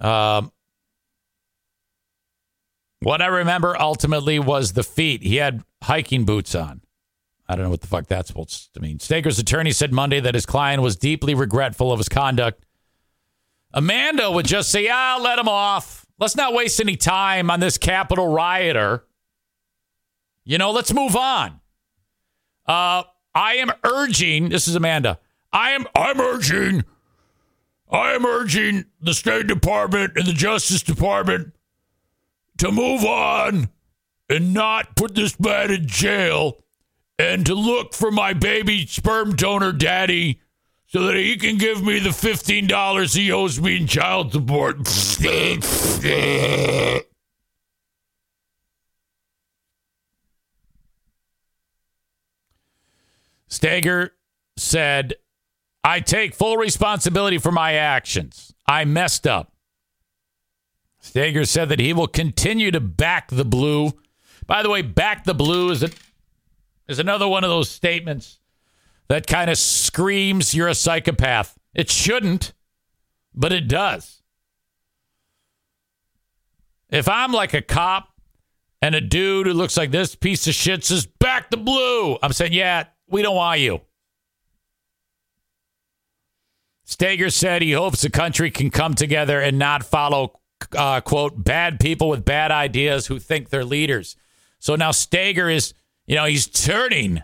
[0.00, 0.50] Um,
[2.98, 5.22] what I remember ultimately was the feet.
[5.22, 6.80] He had hiking boots on.
[7.48, 8.98] I don't know what the fuck that's supposed to mean.
[8.98, 12.64] Stager's attorney said Monday that his client was deeply regretful of his conduct.
[13.74, 16.06] Amanda would just say, ah, let him off.
[16.18, 19.04] Let's not waste any time on this Capitol rioter.
[20.44, 21.60] You know, let's move on.
[22.66, 23.04] Uh,
[23.34, 25.18] I am urging, this is Amanda.
[25.52, 26.84] I am I'm urging
[27.90, 31.52] I am urging the State Department and the Justice Department
[32.56, 33.68] to move on
[34.30, 36.64] and not put this man in jail
[37.18, 40.40] and to look for my baby sperm donor daddy
[40.92, 44.86] so that he can give me the $15 he owes me in child support.
[53.48, 54.12] Stager
[54.58, 55.14] said,
[55.82, 58.52] I take full responsibility for my actions.
[58.66, 59.54] I messed up.
[61.00, 63.92] Stager said that he will continue to back the blue.
[64.46, 65.88] By the way, back the blue is, a,
[66.86, 68.40] is another one of those statements
[69.12, 71.54] that kind of screams you're a psychopath.
[71.74, 72.54] It shouldn't,
[73.34, 74.22] but it does.
[76.88, 78.08] If I'm like a cop
[78.80, 82.32] and a dude who looks like this piece of shit says, back the blue, I'm
[82.32, 83.82] saying, yeah, we don't want you.
[86.84, 90.40] Stager said he hopes the country can come together and not follow,
[90.74, 94.16] uh, quote, bad people with bad ideas who think they're leaders.
[94.58, 95.74] So now Stager is,
[96.06, 97.22] you know, he's turning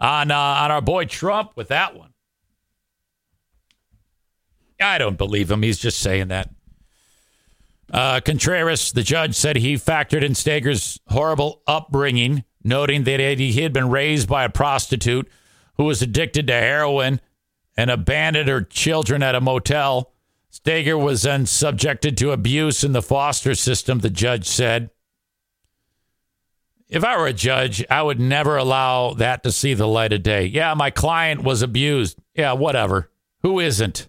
[0.00, 2.12] on uh, on our boy Trump with that one.
[4.80, 5.62] I don't believe him.
[5.62, 6.50] He's just saying that.
[7.92, 13.72] Uh, Contreras, the judge, said he factored in Stager's horrible upbringing, noting that he had
[13.72, 15.28] been raised by a prostitute
[15.74, 17.20] who was addicted to heroin
[17.76, 20.12] and abandoned her children at a motel.
[20.50, 24.90] Stager was then subjected to abuse in the foster system, the judge said.
[26.90, 30.24] If I were a judge, I would never allow that to see the light of
[30.24, 30.46] day.
[30.46, 32.18] Yeah, my client was abused.
[32.34, 33.08] Yeah, whatever.
[33.42, 34.08] Who isn't?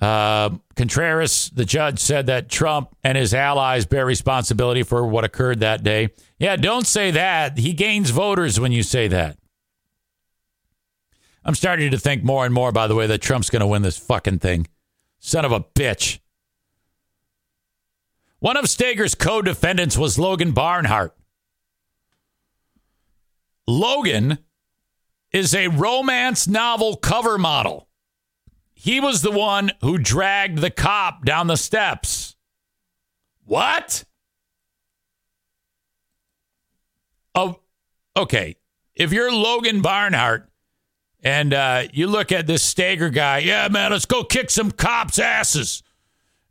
[0.00, 5.60] Uh, Contreras, the judge, said that Trump and his allies bear responsibility for what occurred
[5.60, 6.08] that day.
[6.40, 7.56] Yeah, don't say that.
[7.56, 9.38] He gains voters when you say that.
[11.44, 13.82] I'm starting to think more and more, by the way, that Trump's going to win
[13.82, 14.66] this fucking thing.
[15.20, 16.18] Son of a bitch.
[18.44, 21.16] One of Stager's co defendants was Logan Barnhart.
[23.66, 24.36] Logan
[25.32, 27.88] is a romance novel cover model.
[28.74, 32.36] He was the one who dragged the cop down the steps.
[33.46, 34.04] What?
[37.34, 37.60] Oh,
[38.14, 38.56] okay.
[38.94, 40.50] If you're Logan Barnhart
[41.22, 45.18] and uh, you look at this Stager guy, yeah, man, let's go kick some cops'
[45.18, 45.82] asses.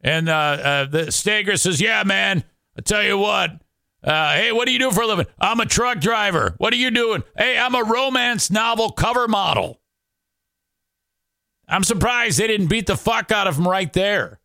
[0.03, 2.43] And uh, uh, the Stager says, yeah, man,
[2.77, 3.51] I tell you what.
[4.03, 5.27] Uh, hey, what do you do for a living?
[5.39, 6.55] I'm a truck driver.
[6.57, 7.23] What are you doing?
[7.37, 9.79] Hey, I'm a romance novel cover model.
[11.69, 14.41] I'm surprised they didn't beat the fuck out of him right there.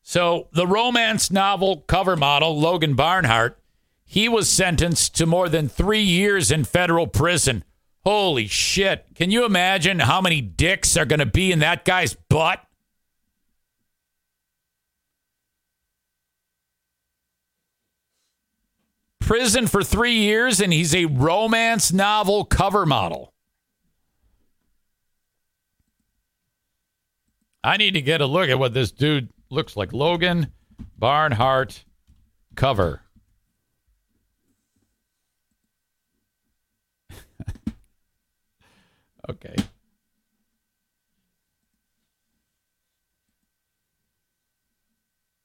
[0.00, 3.58] So, the romance novel cover model, Logan Barnhart,
[4.06, 7.62] he was sentenced to more than three years in federal prison.
[8.04, 9.04] Holy shit.
[9.14, 12.64] Can you imagine how many dicks are going to be in that guy's butt?
[19.28, 23.34] prison for three years and he's a romance novel cover model.
[27.62, 29.92] I need to get a look at what this dude looks like.
[29.92, 30.50] Logan
[30.96, 31.84] Barnhart
[32.54, 33.02] cover.
[39.28, 39.56] okay.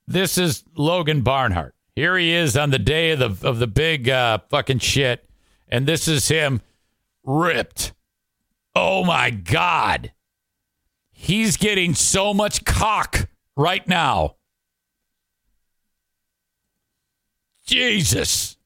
[0.08, 1.76] This is Logan Barnhart.
[1.96, 5.30] Here he is on the day of the of the big uh, fucking shit,
[5.68, 6.62] and this is him
[7.24, 7.94] ripped.
[8.76, 10.12] Oh my god,
[11.12, 14.38] he's getting so much cock right now.
[17.66, 18.58] Jesus,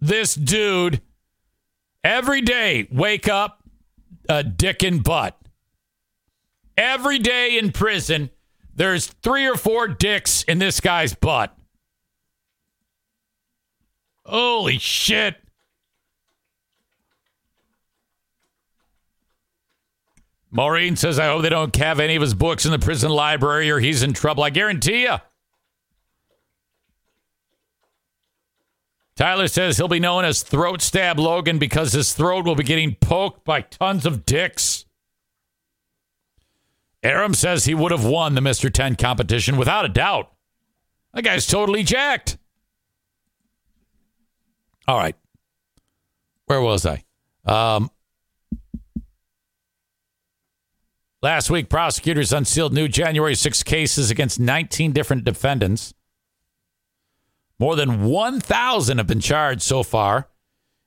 [0.00, 1.02] this dude
[2.02, 3.62] every day wake up
[4.28, 5.38] a dick and butt.
[6.76, 8.30] Every day in prison,
[8.74, 11.54] there's three or four dicks in this guy's butt.
[14.24, 15.36] Holy shit.
[20.50, 23.70] Maureen says, I hope they don't have any of his books in the prison library
[23.70, 24.44] or he's in trouble.
[24.44, 25.16] I guarantee you.
[29.16, 32.94] Tyler says he'll be known as Throat Stab Logan because his throat will be getting
[32.96, 34.84] poked by tons of dicks.
[37.02, 38.72] Aram says he would have won the Mr.
[38.72, 40.32] 10 competition without a doubt.
[41.14, 42.38] That guy's totally jacked.
[44.88, 45.16] All right.
[46.46, 47.04] Where was I?
[47.44, 47.90] Um,
[51.22, 55.94] last week, prosecutors unsealed new January 6 cases against 19 different defendants.
[57.58, 60.28] More than 1,000 have been charged so far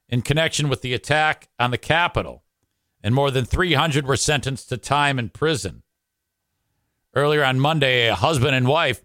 [0.09, 2.43] in connection with the attack on the Capitol,
[3.01, 5.83] and more than 300 were sentenced to time in prison.
[7.15, 9.01] Earlier on Monday, a husband and wife,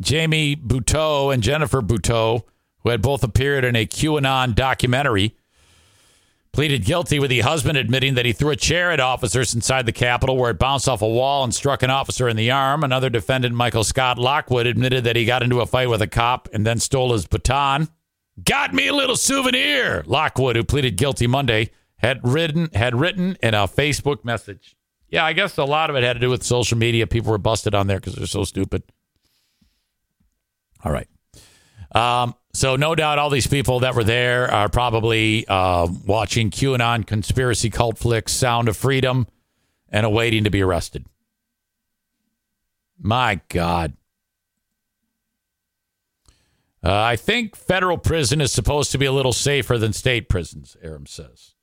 [0.00, 2.44] Jamie Bouteau and Jennifer Bouteau,
[2.82, 5.36] who had both appeared in a QAnon documentary,
[6.52, 9.92] pleaded guilty with the husband admitting that he threw a chair at officers inside the
[9.92, 12.82] Capitol where it bounced off a wall and struck an officer in the arm.
[12.82, 16.48] Another defendant, Michael Scott Lockwood, admitted that he got into a fight with a cop
[16.52, 17.88] and then stole his baton.
[18.42, 20.02] Got me a little souvenir.
[20.06, 24.76] Lockwood, who pleaded guilty Monday, had written had written in a Facebook message.
[25.08, 27.06] Yeah, I guess a lot of it had to do with social media.
[27.06, 28.82] People were busted on there because they're so stupid.
[30.84, 31.08] All right.
[31.92, 37.06] Um, so no doubt all these people that were there are probably uh, watching QAnon
[37.06, 39.26] conspiracy cult flicks, Sound of Freedom,
[39.88, 41.06] and awaiting to be arrested.
[42.98, 43.94] My God.
[46.82, 50.76] Uh, I think federal prison is supposed to be a little safer than state prisons,
[50.82, 51.54] Aram says.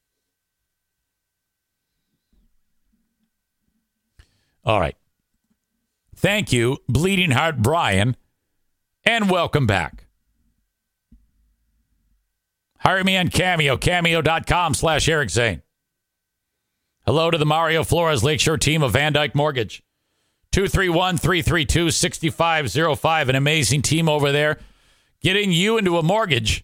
[4.64, 4.95] All right.
[6.15, 8.15] Thank you, Bleeding Heart Brian,
[9.05, 10.07] and welcome back.
[12.80, 15.62] Hire me on Cameo, cameo.com slash Eric Zane.
[17.06, 19.84] Hello to the Mario Flores Lakeshore team of VanDyk Mortgage.
[20.52, 23.30] 231 332 6505.
[23.30, 24.60] An amazing team over there
[25.22, 26.64] getting you into a mortgage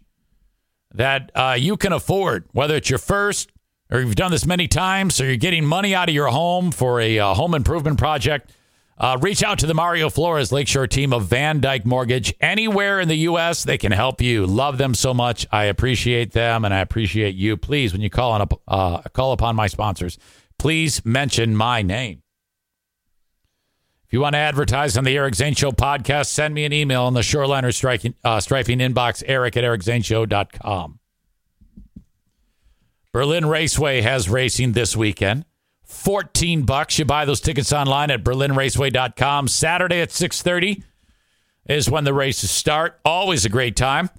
[0.93, 3.51] that uh, you can afford, whether it's your first
[3.89, 7.01] or you've done this many times or you're getting money out of your home for
[7.01, 8.51] a uh, home improvement project.
[8.97, 12.33] Uh, reach out to the Mario Flores Lakeshore team of VanDyk Mortgage.
[12.39, 14.45] Anywhere in the U.S., they can help you.
[14.45, 15.47] Love them so much.
[15.51, 17.57] I appreciate them and I appreciate you.
[17.57, 20.17] Please, when you call on a, uh, call upon my sponsors,
[20.59, 22.21] please mention my name.
[24.05, 27.03] If you want to advertise on the Eric Zane Show podcast, send me an email
[27.05, 30.99] on the Shoreliner striking, uh, striping inbox, eric at ericzaneshow.com.
[33.11, 35.45] Berlin Raceway has racing this weekend.
[35.85, 36.97] 14 bucks.
[36.97, 39.47] You buy those tickets online at berlinraceway.com.
[39.47, 40.83] Saturday at 6:30
[41.67, 42.99] is when the races start.
[43.05, 44.09] Always a great time.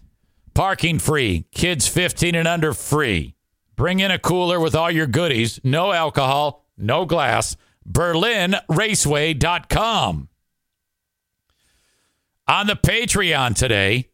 [0.55, 1.47] Parking free.
[1.53, 3.35] Kids 15 and under free.
[3.77, 5.61] Bring in a cooler with all your goodies.
[5.65, 7.57] No alcohol, no glass.
[7.91, 10.29] berlinraceway.com.
[12.47, 14.11] On the Patreon today,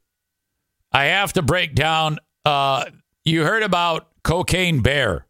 [0.93, 2.87] I have to break down uh
[3.25, 5.27] you heard about Cocaine Bear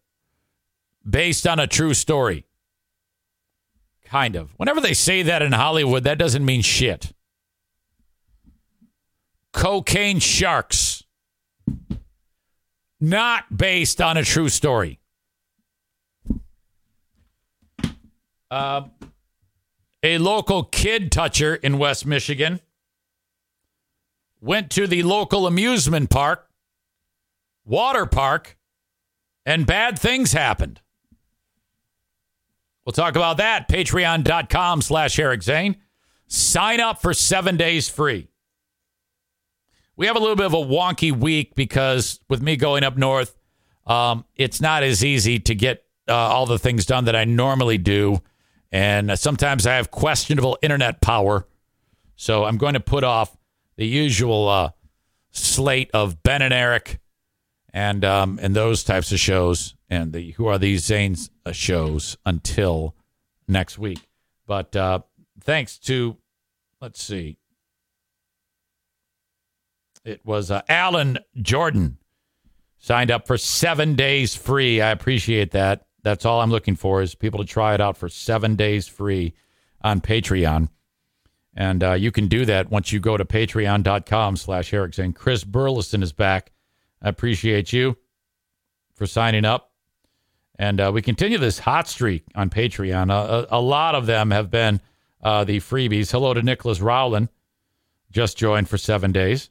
[1.08, 2.46] based on a true story.
[4.04, 4.50] Kind of.
[4.56, 7.12] Whenever they say that in Hollywood, that doesn't mean shit.
[9.52, 11.04] Cocaine Sharks.
[13.00, 14.98] Not based on a true story.
[18.50, 18.82] Uh,
[20.02, 22.60] a local kid toucher in West Michigan
[24.40, 26.48] went to the local amusement park,
[27.64, 28.56] water park,
[29.46, 30.80] and bad things happened.
[32.84, 33.68] We'll talk about that.
[33.68, 35.76] Patreon.com slash Eric Zane.
[36.26, 38.28] Sign up for seven days free.
[39.96, 43.36] We have a little bit of a wonky week because with me going up north,
[43.86, 47.78] um, it's not as easy to get uh, all the things done that I normally
[47.78, 48.20] do.
[48.72, 51.46] And sometimes I have questionable internet power.
[52.16, 53.36] So I'm going to put off
[53.76, 54.70] the usual uh,
[55.32, 56.98] slate of Ben and Eric
[57.72, 59.74] and um, and those types of shows.
[59.90, 62.94] And the Who Are These Zanes shows until
[63.48, 64.08] next week.
[64.46, 65.00] But uh,
[65.40, 66.16] thanks to,
[66.80, 67.36] let's see,
[70.04, 71.98] it was uh, Alan Jordan
[72.78, 74.80] signed up for seven days free.
[74.80, 75.86] I appreciate that.
[76.02, 79.34] That's all I'm looking for is people to try it out for seven days free
[79.82, 80.68] on Patreon.
[81.54, 85.12] And uh, you can do that once you go to patreon.com slash Eric Zane.
[85.12, 86.52] Chris Burleson is back.
[87.02, 87.98] I appreciate you
[88.94, 89.69] for signing up.
[90.60, 93.10] And uh, we continue this hot streak on Patreon.
[93.10, 94.82] Uh, a, a lot of them have been
[95.22, 96.12] uh, the freebies.
[96.12, 97.30] Hello to Nicholas Rowland,
[98.10, 99.48] just joined for seven days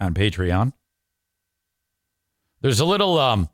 [0.00, 0.72] on Patreon.
[2.62, 3.48] There's a little um,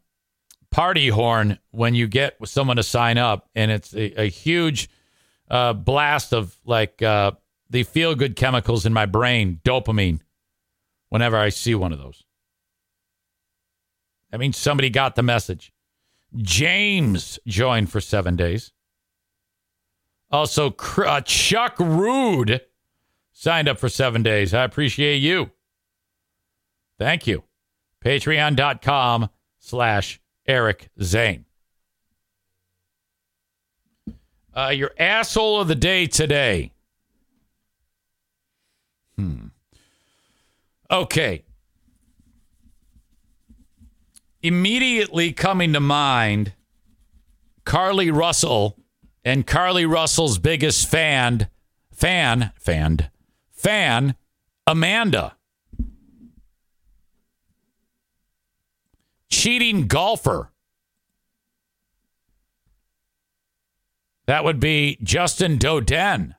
[0.71, 4.89] party horn when you get someone to sign up, and it's a, a huge
[5.51, 7.33] uh, blast of like uh,
[7.69, 10.21] the feel good chemicals in my brain, dopamine,
[11.11, 12.25] whenever I see one of those.
[14.31, 15.72] That means somebody got the message.
[16.37, 18.73] James joined for seven days.
[20.31, 22.63] Also, uh, Chuck Rude
[23.33, 24.55] signed up for seven days.
[24.55, 25.51] I appreciate you.
[26.99, 27.43] Thank you.
[28.03, 29.29] Patreon.com
[29.59, 31.45] slash Eric Zane.
[34.55, 36.73] Uh, your asshole of the day today.
[39.17, 39.47] Hmm.
[40.91, 41.45] Okay.
[44.43, 46.53] Immediately coming to mind,
[47.65, 48.77] Carlee Russell
[49.25, 51.49] and Carlee Russell's biggest fan,
[51.93, 53.11] fan, fan,
[53.53, 54.17] fan,
[54.67, 55.37] Amanda.
[59.31, 60.51] Cheating golfer.
[64.27, 66.35] That would be Justin Doeden.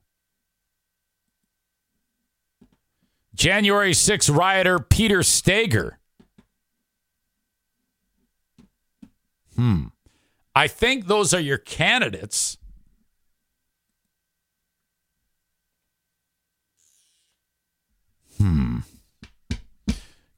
[3.33, 5.99] January 6 rioter Peter Stager.
[9.55, 9.85] Hmm.
[10.55, 12.57] I think those are your candidates.
[18.37, 18.79] Hmm.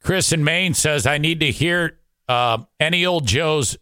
[0.02, 1.98] Chris in Maine says, I need to hear
[2.28, 3.76] uh, any old Joe's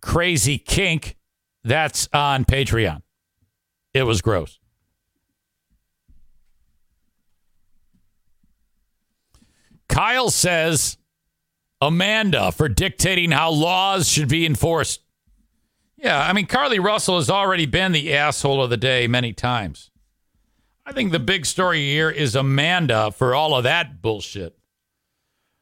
[0.00, 1.16] crazy kink.
[1.64, 3.02] That's on Patreon.
[3.92, 4.58] It was gross.
[9.88, 10.97] Kyle says
[11.80, 15.00] Amanda for dictating how laws should be enforced.
[15.96, 19.90] Yeah, I mean, Carlee Russell has already been the asshole of the day many times.
[20.86, 24.56] I think the big story here is Amanda for all of that bullshit.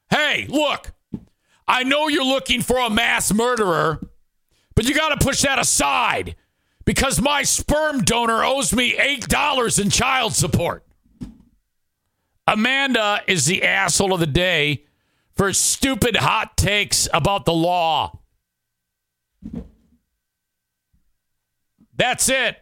[0.09, 0.93] Hey, look,
[1.67, 4.01] I know you're looking for a mass murderer,
[4.75, 6.37] but you got to push that aside
[6.85, 10.85] because my sperm donor owes me $8 in child support.
[12.47, 14.85] Amanda is the asshole of the day
[15.37, 18.19] for stupid hot takes about the law.
[21.95, 22.57] That's it.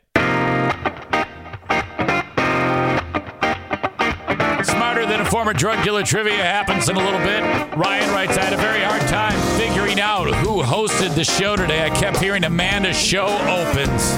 [4.64, 7.42] Smarter than a former drug dealer trivia happens in a little bit.
[7.76, 11.84] Ryan writes, I had a very hard time figuring out who hosted the show today.
[11.84, 14.14] I kept hearing Amanda's show opens.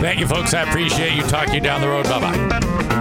[0.00, 0.52] Thank you, folks.
[0.52, 1.22] I appreciate you.
[1.22, 2.04] Talk to you down the road.
[2.04, 2.91] Bye bye.